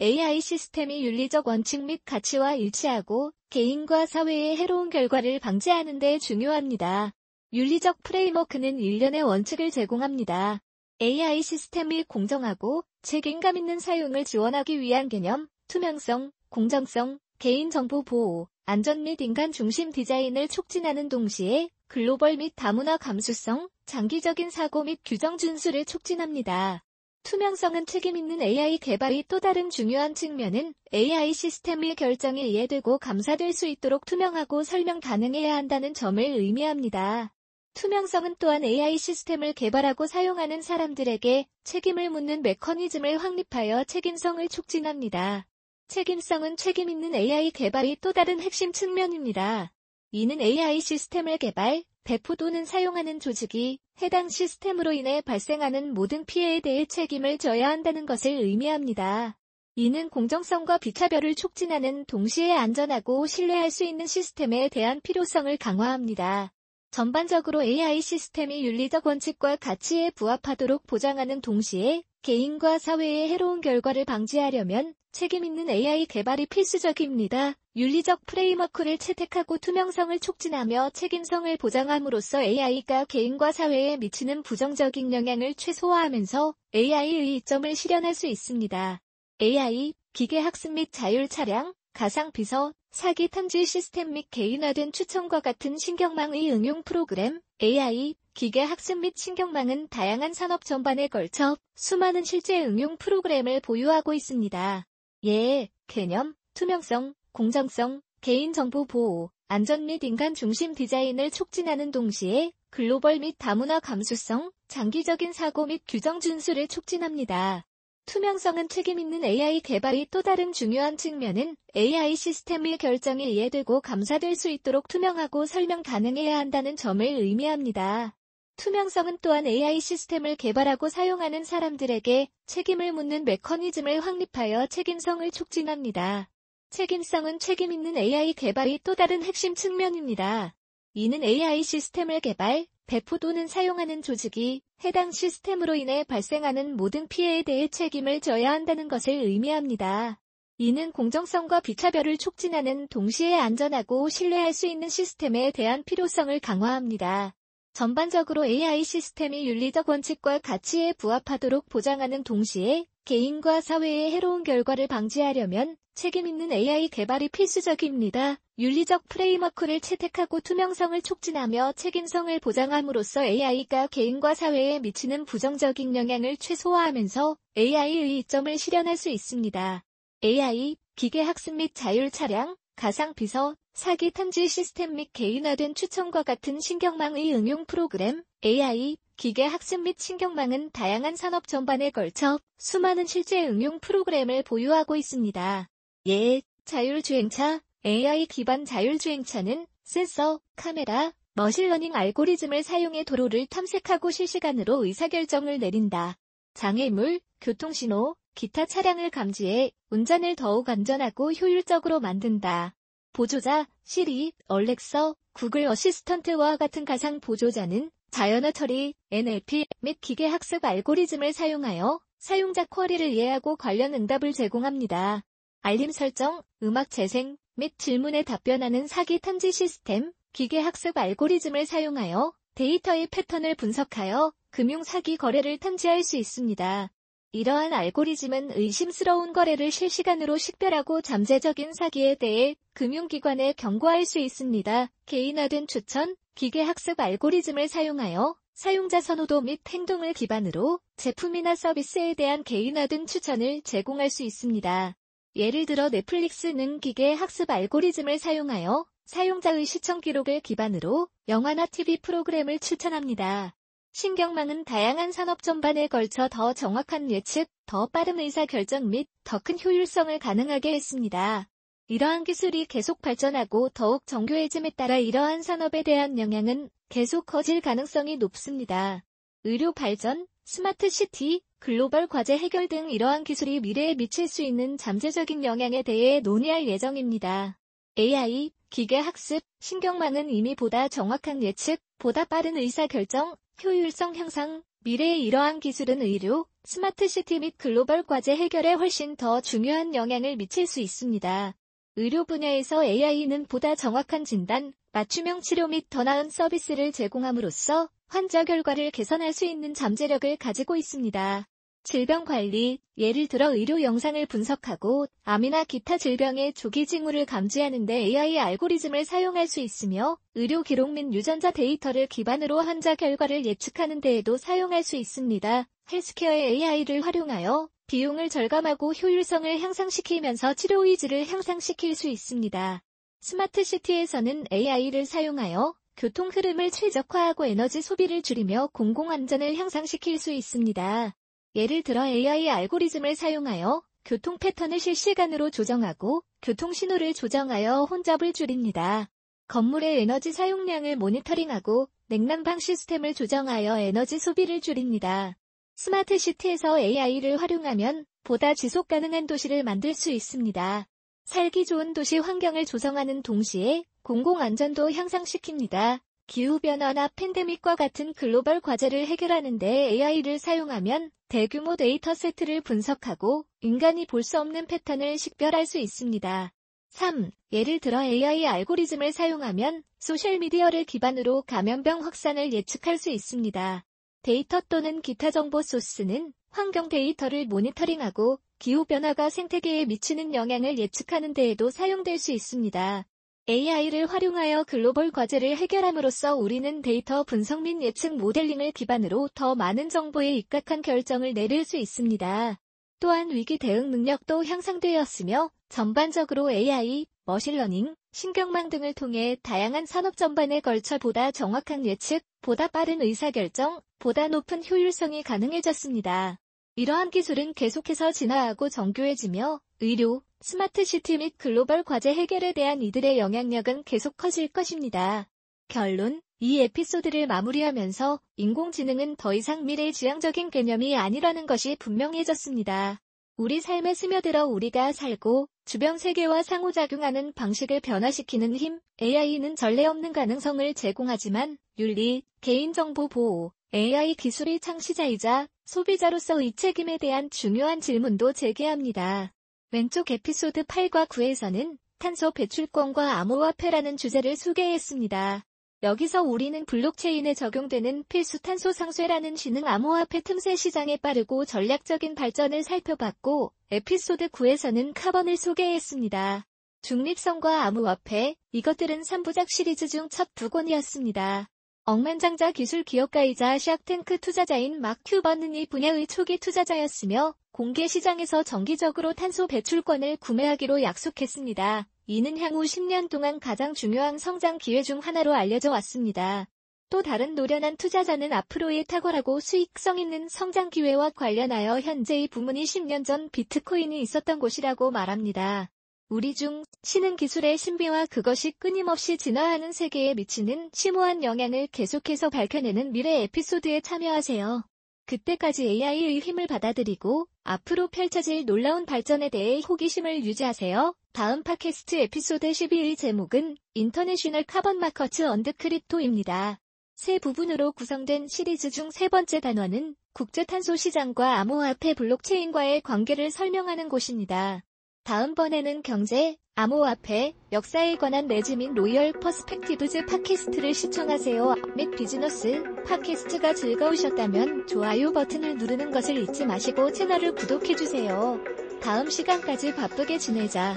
AI 0.00 0.40
시스템이 0.40 1.04
윤리적 1.04 1.46
원칙 1.46 1.84
및 1.84 2.00
가치와 2.04 2.56
일치하고 2.56 3.30
개인과 3.50 4.06
사회에 4.06 4.56
해로운 4.56 4.90
결과를 4.90 5.38
방지하는 5.38 6.00
데 6.00 6.18
중요합니다. 6.18 7.12
윤리적 7.52 8.02
프레임워크는 8.02 8.80
일련의 8.80 9.22
원칙을 9.22 9.70
제공합니다. 9.70 10.60
AI 11.00 11.40
시스템이 11.42 12.02
공정하고 12.08 12.82
책임감 13.02 13.56
있는 13.56 13.78
사용을 13.78 14.24
지원하기 14.24 14.80
위한 14.80 15.08
개념, 15.08 15.46
투명성, 15.68 16.32
공정성, 16.48 17.20
개인정보 17.38 18.02
보호, 18.02 18.48
안전 18.66 19.04
및 19.04 19.20
인간 19.20 19.52
중심 19.52 19.92
디자인을 19.92 20.48
촉진하는 20.48 21.08
동시에 21.08 21.68
글로벌 21.92 22.38
및 22.38 22.54
다문화 22.56 22.96
감수성, 22.96 23.68
장기적인 23.84 24.48
사고 24.48 24.82
및 24.82 25.00
규정 25.04 25.36
준수를 25.36 25.84
촉진합니다. 25.84 26.82
투명성은 27.22 27.84
책임있는 27.84 28.40
AI 28.40 28.78
개발이 28.78 29.24
또 29.28 29.40
다른 29.40 29.68
중요한 29.68 30.14
측면은 30.14 30.72
AI 30.94 31.34
시스템의 31.34 31.96
결정이 31.96 32.50
이해되고 32.50 32.96
감사될 32.96 33.52
수 33.52 33.66
있도록 33.66 34.06
투명하고 34.06 34.62
설명 34.62 35.00
가능해야 35.00 35.54
한다는 35.54 35.92
점을 35.92 36.24
의미합니다. 36.24 37.34
투명성은 37.74 38.36
또한 38.38 38.64
AI 38.64 38.96
시스템을 38.96 39.52
개발하고 39.52 40.06
사용하는 40.06 40.62
사람들에게 40.62 41.46
책임을 41.64 42.08
묻는 42.08 42.40
메커니즘을 42.40 43.18
확립하여 43.18 43.84
책임성을 43.84 44.48
촉진합니다. 44.48 45.46
책임성은 45.88 46.56
책임있는 46.56 47.14
AI 47.14 47.50
개발이 47.50 47.98
또 48.00 48.14
다른 48.14 48.40
핵심 48.40 48.72
측면입니다. 48.72 49.74
이는 50.14 50.42
AI 50.42 50.82
시스템을 50.82 51.38
개발, 51.38 51.82
배포 52.04 52.36
또는 52.36 52.66
사용하는 52.66 53.18
조직이 53.18 53.78
해당 54.02 54.28
시스템으로 54.28 54.92
인해 54.92 55.22
발생하는 55.22 55.94
모든 55.94 56.26
피해에 56.26 56.60
대해 56.60 56.84
책임을 56.84 57.38
져야 57.38 57.70
한다는 57.70 58.04
것을 58.04 58.30
의미합니다. 58.30 59.38
이는 59.74 60.10
공정성과 60.10 60.76
비차별을 60.76 61.34
촉진하는 61.34 62.04
동시에 62.04 62.52
안전하고 62.52 63.26
신뢰할 63.26 63.70
수 63.70 63.84
있는 63.84 64.06
시스템에 64.06 64.68
대한 64.68 65.00
필요성을 65.02 65.56
강화합니다. 65.56 66.52
전반적으로 66.90 67.62
AI 67.62 68.02
시스템이 68.02 68.66
윤리적 68.66 69.06
원칙과 69.06 69.56
가치에 69.56 70.10
부합하도록 70.10 70.86
보장하는 70.86 71.40
동시에 71.40 72.02
개인과 72.20 72.78
사회에 72.78 73.28
해로운 73.28 73.62
결과를 73.62 74.04
방지하려면 74.04 74.92
책임있는 75.12 75.68
AI 75.68 76.06
개발이 76.06 76.46
필수적입니다. 76.46 77.54
윤리적 77.76 78.26
프레임워크를 78.26 78.98
채택하고 78.98 79.58
투명성을 79.58 80.18
촉진하며 80.18 80.90
책임성을 80.90 81.56
보장함으로써 81.58 82.42
AI가 82.42 83.04
개인과 83.04 83.52
사회에 83.52 83.98
미치는 83.98 84.42
부정적인 84.42 85.12
영향을 85.12 85.54
최소화하면서 85.54 86.54
AI의 86.74 87.36
이점을 87.36 87.76
실현할 87.76 88.14
수 88.14 88.26
있습니다. 88.26 89.00
AI, 89.40 89.94
기계학습 90.12 90.72
및 90.72 90.88
자율 90.92 91.28
차량, 91.28 91.74
가상 91.92 92.32
비서, 92.32 92.72
사기 92.90 93.28
탐지 93.28 93.64
시스템 93.64 94.12
및 94.12 94.26
개인화된 94.30 94.92
추천과 94.92 95.40
같은 95.40 95.78
신경망의 95.78 96.50
응용 96.52 96.82
프로그램, 96.82 97.40
AI, 97.62 98.14
기계 98.34 98.62
학습 98.62 98.98
및 98.98 99.16
신경망은 99.16 99.88
다양한 99.88 100.32
산업 100.32 100.64
전반에 100.64 101.08
걸쳐 101.08 101.56
수많은 101.74 102.24
실제 102.24 102.64
응용 102.64 102.96
프로그램을 102.96 103.60
보유하고 103.60 104.14
있습니다. 104.14 104.86
예, 105.24 105.68
개념, 105.86 106.34
투명성, 106.54 107.14
공정성, 107.30 108.02
개인정보 108.22 108.86
보호, 108.86 109.30
안전 109.46 109.86
및 109.86 110.02
인간 110.02 110.34
중심 110.34 110.74
디자인을 110.74 111.30
촉진하는 111.30 111.92
동시에 111.92 112.52
글로벌 112.70 113.20
및 113.20 113.36
다문화 113.38 113.78
감수성, 113.78 114.50
장기적인 114.66 115.32
사고 115.32 115.66
및 115.66 115.82
규정 115.86 116.18
준수를 116.18 116.66
촉진합니다. 116.66 117.64
투명성은 118.06 118.68
책임있는 118.68 119.24
AI 119.24 119.60
개발이 119.60 120.08
또 120.10 120.22
다른 120.22 120.52
중요한 120.52 120.96
측면은 120.96 121.56
AI 121.76 122.16
시스템의 122.16 122.78
결정이 122.78 123.32
이해되고 123.32 123.80
감사될 123.80 124.34
수 124.34 124.48
있도록 124.48 124.88
투명하고 124.88 125.46
설명 125.46 125.84
가능해야 125.84 126.36
한다는 126.36 126.74
점을 126.74 127.06
의미합니다. 127.06 128.16
투명성은 128.56 129.18
또한 129.22 129.46
AI 129.46 129.80
시스템을 129.80 130.36
개발하고 130.36 130.88
사용하는 130.88 131.44
사람들에게 131.44 132.28
책임을 132.46 132.92
묻는 132.92 133.24
메커니즘을 133.24 134.00
확립하여 134.00 134.66
책임성을 134.66 135.30
촉진합니다. 135.30 136.28
책임성은 136.70 137.38
책임 137.38 137.72
있는 137.72 137.96
AI 137.96 138.32
개발이 138.34 138.80
또 138.84 138.94
다른 138.94 139.22
핵심 139.22 139.54
측면입니다. 139.54 140.54
이는 140.94 141.22
AI 141.24 141.62
시스템을 141.62 142.20
개발, 142.20 142.66
배포 142.86 143.18
또는 143.18 143.46
사용하는 143.46 144.02
조직이 144.02 144.62
해당 144.84 145.12
시스템으로 145.12 145.74
인해 145.74 146.04
발생하는 146.04 146.76
모든 146.76 147.08
피해에 147.08 147.42
대해 147.42 147.68
책임을 147.68 148.20
져야 148.20 148.50
한다는 148.50 148.88
것을 148.88 149.12
의미합니다. 149.12 150.20
이는 150.58 150.92
공정성과 150.92 151.60
비차별을 151.60 152.18
촉진하는 152.18 152.88
동시에 152.88 153.34
안전하고 153.34 154.08
신뢰할 154.08 154.52
수 154.52 154.66
있는 154.66 154.88
시스템에 154.88 155.50
대한 155.50 155.82
필요성을 155.84 156.38
강화합니다. 156.40 157.34
전반적으로 157.72 158.44
AI 158.44 158.84
시스템이 158.84 159.46
윤리적 159.46 159.88
원칙과 159.88 160.40
가치에 160.40 160.92
부합하도록 160.92 161.68
보장하는 161.70 162.22
동시에 162.22 162.86
개인과 163.06 163.62
사회에 163.62 164.10
해로운 164.10 164.44
결과를 164.44 164.86
방지하려면 164.86 165.76
책임있는 165.94 166.52
AI 166.52 166.88
개발이 166.88 167.28
필수적입니다. 167.30 168.38
윤리적 168.58 169.08
프레임워크를 169.08 169.80
채택하고 169.80 170.40
투명성을 170.40 171.00
촉진하며 171.00 171.72
책임성을 171.72 172.38
보장함으로써 172.40 173.24
AI가 173.24 173.86
개인과 173.86 174.34
사회에 174.34 174.78
미치는 174.78 175.24
부정적인 175.24 175.96
영향을 175.96 176.36
최소화하면서 176.36 177.36
AI의 177.56 178.18
이점을 178.18 178.56
실현할 178.58 178.96
수 178.96 179.08
있습니다. 179.08 179.84
AI, 180.22 180.76
기계학습 180.96 181.54
및 181.54 181.74
자율 181.74 182.10
차량, 182.10 182.56
가상 182.76 183.14
비서, 183.14 183.56
사기 183.74 184.10
탐지 184.10 184.48
시스템 184.48 184.96
및 184.96 185.12
개인화된 185.14 185.74
추천과 185.74 186.22
같은 186.24 186.60
신경망의 186.60 187.34
응용 187.34 187.64
프로그램, 187.64 188.22
AI, 188.44 188.98
기계 189.16 189.44
학습 189.44 189.80
및 189.80 189.98
신경망은 189.98 190.72
다양한 190.72 191.16
산업 191.16 191.48
전반에 191.48 191.90
걸쳐 191.90 192.38
수많은 192.58 193.06
실제 193.06 193.46
응용 193.46 193.80
프로그램을 193.80 194.42
보유하고 194.42 194.94
있습니다. 194.96 195.68
예, 196.08 196.42
자율주행차, 196.66 197.62
AI 197.86 198.26
기반 198.26 198.66
자율주행차는 198.66 199.66
센서, 199.84 200.40
카메라, 200.54 201.12
머신러닝 201.34 201.94
알고리즘을 201.94 202.62
사용해 202.62 203.04
도로를 203.04 203.46
탐색하고 203.46 204.10
실시간으로 204.10 204.84
의사결정을 204.84 205.58
내린다. 205.58 206.18
장애물, 206.52 207.20
교통신호, 207.40 208.16
기타 208.34 208.66
차량을 208.66 209.08
감지해 209.10 209.72
운전을 209.88 210.36
더욱 210.36 210.68
안전하고 210.68 211.32
효율적으로 211.32 212.00
만든다. 212.00 212.74
보조자, 213.12 213.66
시리, 213.82 214.32
Alexa, 214.46 215.14
Google 215.34 215.66
Assistant와 215.66 216.56
같은 216.56 216.84
가상 216.84 217.20
보조자는 217.20 217.90
자연어 218.10 218.52
처리, 218.52 218.94
NLP 219.10 219.66
및 219.80 219.98
기계 220.00 220.26
학습 220.26 220.64
알고리즘을 220.64 221.32
사용하여 221.32 222.00
사용자 222.18 222.64
쿼리를 222.66 223.06
이해하고 223.10 223.56
관련 223.56 223.94
응답을 223.94 224.32
제공합니다. 224.32 225.24
알림 225.60 225.92
설정, 225.92 226.42
음악 226.62 226.90
재생 226.90 227.36
및 227.54 227.78
질문에 227.78 228.22
답변하는 228.22 228.86
사기 228.86 229.18
탐지 229.18 229.52
시스템, 229.52 230.12
기계 230.32 230.60
학습 230.60 230.96
알고리즘을 230.96 231.66
사용하여 231.66 232.32
데이터의 232.54 233.08
패턴을 233.08 233.54
분석하여 233.54 234.32
금융 234.50 234.82
사기 234.82 235.16
거래를 235.16 235.58
탐지할 235.58 236.02
수 236.02 236.16
있습니다. 236.16 236.90
이러한 237.34 237.72
알고리즘은 237.72 238.50
의심스러운 238.58 239.32
거래를 239.32 239.70
실시간으로 239.70 240.36
식별하고 240.36 241.00
잠재적인 241.00 241.72
사기에 241.72 242.16
대해 242.16 242.56
금융기관에 242.74 243.54
경고할 243.54 244.04
수 244.04 244.18
있습니다. 244.18 244.90
개인화된 245.06 245.66
추천, 245.66 246.14
기계학습 246.34 247.00
알고리즘을 247.00 247.68
사용하여 247.68 248.36
사용자 248.52 249.00
선호도 249.00 249.40
및 249.40 249.60
행동을 249.66 250.12
기반으로 250.12 250.80
제품이나 250.96 251.56
서비스에 251.56 252.12
대한 252.12 252.44
개인화된 252.44 253.06
추천을 253.06 253.62
제공할 253.62 254.10
수 254.10 254.22
있습니다. 254.24 254.94
예를 255.34 255.64
들어 255.64 255.88
넷플릭스는 255.88 256.80
기계 256.80 257.14
학습 257.14 257.50
알고리즘을 257.50 258.18
사용하여 258.18 258.84
사용자의 259.06 259.64
시청 259.64 260.02
기록을 260.02 260.40
기반으로 260.40 261.08
영화나 261.28 261.64
TV 261.64 261.96
프로그램을 262.02 262.58
추천합니다. 262.58 263.54
신경망은 263.94 264.64
다양한 264.64 265.12
산업 265.12 265.42
전반에 265.42 265.86
걸쳐 265.86 266.26
더 266.30 266.54
정확한 266.54 267.10
예측, 267.10 267.46
더 267.66 267.86
빠른 267.86 268.18
의사 268.18 268.46
결정 268.46 268.88
및 268.88 269.06
더 269.22 269.38
큰 269.38 269.58
효율성을 269.62 270.18
가능하게 270.18 270.72
했습니다. 270.72 271.46
이러한 271.88 272.24
기술이 272.24 272.64
계속 272.64 273.02
발전하고 273.02 273.68
더욱 273.70 274.06
정교해짐에 274.06 274.70
따라 274.76 274.96
이러한 274.96 275.42
산업에 275.42 275.82
대한 275.82 276.18
영향은 276.18 276.70
계속 276.88 277.26
커질 277.26 277.60
가능성이 277.60 278.16
높습니다. 278.16 279.04
의료 279.44 279.72
발전, 279.72 280.26
스마트 280.46 280.88
시티, 280.88 281.42
글로벌 281.58 282.06
과제 282.06 282.38
해결 282.38 282.68
등 282.68 282.90
이러한 282.90 283.24
기술이 283.24 283.60
미래에 283.60 283.94
미칠 283.94 284.26
수 284.26 284.42
있는 284.42 284.78
잠재적인 284.78 285.44
영향에 285.44 285.82
대해 285.82 286.20
논의할 286.20 286.66
예정입니다. 286.66 287.58
AI, 287.98 288.52
기계 288.70 288.96
학습, 288.96 289.42
신경망은 289.60 290.30
이미 290.30 290.54
보다 290.54 290.88
정확한 290.88 291.42
예측, 291.42 291.78
보다 291.98 292.24
빠른 292.24 292.56
의사결정, 292.56 293.36
효율성 293.64 294.16
향상, 294.16 294.62
미래의 294.80 295.22
이러한 295.22 295.60
기술은 295.60 296.02
의료, 296.02 296.46
스마트 296.64 297.06
시티 297.06 297.38
및 297.38 297.54
글로벌 297.56 298.02
과제 298.02 298.34
해결에 298.34 298.72
훨씬 298.72 299.14
더 299.14 299.40
중요한 299.40 299.94
영향을 299.94 300.36
미칠 300.36 300.66
수 300.66 300.80
있습니다. 300.80 301.54
의료 301.94 302.24
분야에서 302.24 302.84
AI는 302.84 303.46
보다 303.46 303.76
정확한 303.76 304.24
진단, 304.24 304.72
맞춤형 304.90 305.42
치료 305.42 305.68
및 305.68 305.86
더 305.90 306.02
나은 306.02 306.30
서비스를 306.30 306.90
제공함으로써 306.90 307.88
환자 308.08 308.42
결과를 308.42 308.90
개선할 308.90 309.32
수 309.32 309.44
있는 309.44 309.74
잠재력을 309.74 310.36
가지고 310.38 310.74
있습니다. 310.74 311.46
질병 311.84 312.24
관리, 312.24 312.78
예를 312.96 313.26
들어 313.26 313.52
의료 313.52 313.82
영상을 313.82 314.24
분석하고 314.26 315.06
암이나 315.24 315.64
기타 315.64 315.98
질병의 315.98 316.52
조기 316.52 316.86
징후를 316.86 317.26
감지하는 317.26 317.86
데 317.86 317.96
AI 317.96 318.38
알고리즘을 318.38 319.04
사용할 319.04 319.48
수 319.48 319.58
있으며 319.58 320.16
의료 320.36 320.62
기록 320.62 320.92
및 320.92 321.12
유전자 321.12 321.50
데이터를 321.50 322.06
기반으로 322.06 322.60
환자 322.60 322.94
결과를 322.94 323.44
예측하는 323.46 324.00
데에도 324.00 324.36
사용할 324.36 324.84
수 324.84 324.94
있습니다. 324.94 325.68
헬스케어의 325.92 326.62
AI를 326.62 327.00
활용하여 327.00 327.68
비용을 327.88 328.28
절감하고 328.28 328.92
효율성을 328.92 329.58
향상시키면서 329.60 330.54
치료 330.54 330.84
의지를 330.84 331.26
향상시킬 331.26 331.96
수 331.96 332.08
있습니다. 332.08 332.80
스마트 333.20 333.64
시티에서는 333.64 334.44
AI를 334.52 335.04
사용하여 335.04 335.74
교통 335.96 336.28
흐름을 336.28 336.70
최적화하고 336.70 337.44
에너지 337.44 337.82
소비를 337.82 338.22
줄이며 338.22 338.70
공공 338.72 339.10
안전을 339.10 339.56
향상시킬 339.56 340.18
수 340.18 340.30
있습니다. 340.30 341.14
예를 341.54 341.82
들어 341.82 342.06
AI 342.06 342.48
알고리즘을 342.48 343.14
사용하여 343.14 343.82
교통 344.04 344.38
패턴을 344.38 344.80
실시간으로 344.80 345.50
조정하고 345.50 346.22
교통 346.40 346.72
신호를 346.72 347.14
조정하여 347.14 347.86
혼잡을 347.90 348.32
줄입니다. 348.32 349.10
건물의 349.48 350.00
에너지 350.00 350.32
사용량을 350.32 350.96
모니터링하고 350.96 351.88
냉난방 352.08 352.58
시스템을 352.58 353.14
조정하여 353.14 353.78
에너지 353.78 354.18
소비를 354.18 354.60
줄입니다. 354.60 355.36
스마트 355.76 356.16
시티에서 356.18 356.78
AI를 356.78 357.36
활용하면 357.36 358.06
보다 358.24 358.54
지속 358.54 358.88
가능한 358.88 359.26
도시를 359.26 359.62
만들 359.62 359.94
수 359.94 360.10
있습니다. 360.10 360.86
살기 361.24 361.66
좋은 361.66 361.92
도시 361.92 362.18
환경을 362.18 362.64
조성하는 362.64 363.22
동시에 363.22 363.84
공공안전도 364.02 364.88
향상시킵니다. 364.90 366.00
기후변화나 366.32 367.08
팬데믹과 367.08 367.76
같은 367.76 368.14
글로벌 368.14 368.62
과제를 368.62 369.06
해결하는 369.06 369.58
데 369.58 369.90
AI를 369.90 370.38
사용하면 370.38 371.10
대규모 371.28 371.76
데이터 371.76 372.14
세트를 372.14 372.62
분석하고 372.62 373.44
인간이 373.60 374.06
볼 374.06 374.22
수 374.22 374.40
없는 374.40 374.64
패턴을 374.66 375.18
식별할 375.18 375.66
수 375.66 375.76
있습니다. 375.76 376.50
3. 376.88 377.30
예를 377.52 377.80
들어 377.80 378.02
AI 378.02 378.46
알고리즘을 378.46 379.12
사용하면 379.12 379.82
소셜미디어를 379.98 380.84
기반으로 380.84 381.42
감염병 381.42 382.02
확산을 382.02 382.54
예측할 382.54 382.96
수 382.96 383.10
있습니다. 383.10 383.84
데이터 384.22 384.62
또는 384.70 385.02
기타 385.02 385.30
정보 385.30 385.60
소스는 385.60 386.32
환경 386.48 386.88
데이터를 386.88 387.44
모니터링하고 387.44 388.38
기후변화가 388.58 389.28
생태계에 389.28 389.84
미치는 389.84 390.32
영향을 390.32 390.78
예측하는 390.78 391.34
데에도 391.34 391.68
사용될 391.68 392.16
수 392.16 392.32
있습니다. 392.32 393.06
AI를 393.48 394.06
활용하여 394.06 394.62
글로벌 394.64 395.10
과제를 395.10 395.56
해결함으로써 395.56 396.36
우리는 396.36 396.80
데이터 396.80 397.24
분석 397.24 397.62
및 397.62 397.82
예측 397.82 398.16
모델링을 398.16 398.70
기반으로 398.70 399.28
더 399.34 399.56
많은 399.56 399.88
정보에 399.88 400.32
입각한 400.36 400.80
결정을 400.80 401.34
내릴 401.34 401.64
수 401.64 401.76
있습니다. 401.76 402.60
또한 403.00 403.30
위기 403.32 403.58
대응 403.58 403.90
능력도 403.90 404.44
향상되었으며 404.44 405.50
전반적으로 405.68 406.52
AI, 406.52 407.06
머신러닝, 407.24 407.96
신경망 408.12 408.68
등을 408.68 408.94
통해 408.94 409.36
다양한 409.42 409.86
산업 409.86 410.16
전반에 410.16 410.60
걸쳐 410.60 410.98
보다 410.98 411.32
정확한 411.32 411.84
예측, 411.84 412.22
보다 412.42 412.68
빠른 412.68 413.02
의사결정, 413.02 413.80
보다 413.98 414.28
높은 414.28 414.62
효율성이 414.64 415.24
가능해졌습니다. 415.24 416.38
이러한 416.76 417.10
기술은 417.10 417.54
계속해서 417.54 418.12
진화하고 418.12 418.68
정교해지며 418.68 419.60
의료, 419.84 420.22
스마트 420.40 420.84
시티 420.84 421.18
및 421.18 421.34
글로벌 421.38 421.82
과제 421.82 422.14
해결에 422.14 422.52
대한 422.52 422.82
이들의 422.82 423.18
영향력은 423.18 423.82
계속 423.82 424.16
커질 424.16 424.46
것입니다. 424.46 425.28
결론, 425.66 426.22
이 426.38 426.60
에피소드를 426.60 427.26
마무리하면서 427.26 428.20
인공지능은 428.36 429.16
더 429.16 429.34
이상 429.34 429.66
미래 429.66 429.90
지향적인 429.90 430.50
개념이 430.50 430.96
아니라는 430.96 431.46
것이 431.46 431.74
분명해졌습니다. 431.80 433.00
우리 433.36 433.60
삶에 433.60 433.94
스며들어 433.94 434.44
우리가 434.46 434.92
살고 434.92 435.48
주변 435.64 435.98
세계와 435.98 436.44
상호작용하는 436.44 437.32
방식을 437.32 437.80
변화시키는 437.80 438.54
힘, 438.54 438.78
AI는 439.02 439.56
전례 439.56 439.84
없는 439.86 440.12
가능성을 440.12 440.74
제공하지만 440.74 441.58
윤리, 441.80 442.22
개인정보 442.40 443.08
보호, 443.08 443.50
AI 443.74 444.14
기술의 444.14 444.60
창시자이자 444.60 445.48
소비자로서의 445.64 446.52
책임에 446.52 446.98
대한 446.98 447.30
중요한 447.30 447.80
질문도 447.80 448.32
제기합니다. 448.32 449.32
왼쪽 449.74 450.10
에피소드 450.10 450.64
8과 450.64 451.08
9에서는 451.08 451.78
탄소 451.98 452.30
배출권과 452.30 453.14
암호화폐라는 453.20 453.96
주제를 453.96 454.36
소개했습니다. 454.36 455.46
여기서 455.82 456.22
우리는 456.22 456.66
블록체인에 456.66 457.32
적용되는 457.32 458.04
필수 458.06 458.38
탄소 458.38 458.70
상쇄라는 458.70 459.34
지능 459.34 459.66
암호화폐 459.66 460.20
틈새 460.20 460.56
시장의 460.56 460.98
빠르고 460.98 461.46
전략적인 461.46 462.14
발전을 462.14 462.62
살펴봤고 462.64 463.54
에피소드 463.70 464.28
9에서는 464.28 464.92
카본을 464.94 465.38
소개했습니다. 465.38 466.46
중립성과 466.82 467.64
암호화폐, 467.64 468.36
이것들은 468.52 469.00
3부작 469.00 469.46
시리즈 469.48 469.88
중 469.88 470.10
첫 470.10 470.34
두 470.34 470.50
권이었습니다. 470.50 471.48
억만장자 471.84 472.52
기술 472.52 472.84
기업가이자 472.84 473.56
샥탱크 473.56 474.20
투자자인 474.20 474.80
막 474.80 475.00
큐버는 475.04 475.56
이 475.56 475.66
분야의 475.66 476.06
초기 476.06 476.38
투자자였으며 476.38 477.34
공개 477.50 477.88
시장에서 477.88 478.44
정기적으로 478.44 479.14
탄소 479.14 479.48
배출권을 479.48 480.18
구매하기로 480.18 480.80
약속했습니다. 480.82 481.88
이는 482.06 482.38
향후 482.38 482.62
10년 482.62 483.10
동안 483.10 483.40
가장 483.40 483.74
중요한 483.74 484.16
성장 484.16 484.58
기회 484.58 484.84
중 484.84 485.00
하나로 485.00 485.34
알려져 485.34 485.72
왔습니다. 485.72 486.46
또 486.88 487.02
다른 487.02 487.34
노련한 487.34 487.76
투자자는 487.76 488.32
앞으로의 488.32 488.84
탁월하고 488.84 489.40
수익성 489.40 489.98
있는 489.98 490.28
성장 490.28 490.70
기회와 490.70 491.10
관련하여 491.10 491.80
현재의 491.80 492.28
부문이 492.28 492.62
10년 492.62 493.04
전 493.04 493.28
비트코인이 493.30 494.00
있었던 494.02 494.38
곳이라고 494.38 494.92
말합니다. 494.92 495.68
우리 496.08 496.34
중 496.34 496.64
신흥 496.82 497.16
기술의 497.16 497.56
신비와 497.56 498.06
그것이 498.06 498.52
끊임없이 498.58 499.16
진화하는 499.16 499.72
세계에 499.72 500.14
미치는 500.14 500.70
심오한 500.72 501.24
영향을 501.24 501.66
계속해서 501.68 502.28
밝혀내는 502.28 502.92
미래 502.92 503.22
에피소드에 503.22 503.80
참여하세요. 503.80 504.64
그때까지 505.06 505.66
AI의 505.66 506.20
힘을 506.20 506.46
받아들이고 506.46 507.26
앞으로 507.44 507.88
펼쳐질 507.88 508.44
놀라운 508.44 508.86
발전에 508.86 509.30
대해 509.30 509.60
호기심을 509.66 510.24
유지하세요. 510.24 510.94
다음 511.12 511.42
팟캐스트 511.42 511.96
에피소드 511.96 512.50
12의 512.50 512.96
제목은 512.98 513.56
International 513.74 514.44
Carbon 514.44 514.78
Markets 514.78 515.22
and 515.22 515.52
Crypto입니다. 515.54 516.60
세 516.94 517.18
부분으로 517.18 517.72
구성된 517.72 518.28
시리즈 518.28 518.70
중 518.70 518.90
세 518.90 519.08
번째 519.08 519.40
단원은 519.40 519.96
국제 520.12 520.44
탄소 520.44 520.76
시장과 520.76 521.40
암호화폐 521.40 521.94
블록체인과의 521.94 522.82
관계를 522.82 523.30
설명하는 523.30 523.88
곳입니다. 523.88 524.62
다음번에는 525.04 525.82
경제, 525.82 526.36
암호화폐, 526.54 527.34
역사에 527.50 527.96
관한 527.96 528.28
매즈 528.28 528.52
및 528.52 528.72
Royal 528.74 529.12
Perspectives 529.14 530.06
팟캐스트를 530.06 530.74
시청하세요. 530.74 531.54
및 531.74 531.90
비즈니스 531.96 532.62
팟캐스트가 532.86 533.54
즐거우셨다면 533.54 534.68
좋아요 534.68 535.12
버튼을 535.12 535.58
누르는 535.58 535.90
것을 535.90 536.18
잊지 536.18 536.46
마시고 536.46 536.92
채널을 536.92 537.34
구독해주세요. 537.34 538.38
다음 538.80 539.10
시간까지 539.10 539.74
바쁘게 539.74 540.18
지내자. 540.18 540.74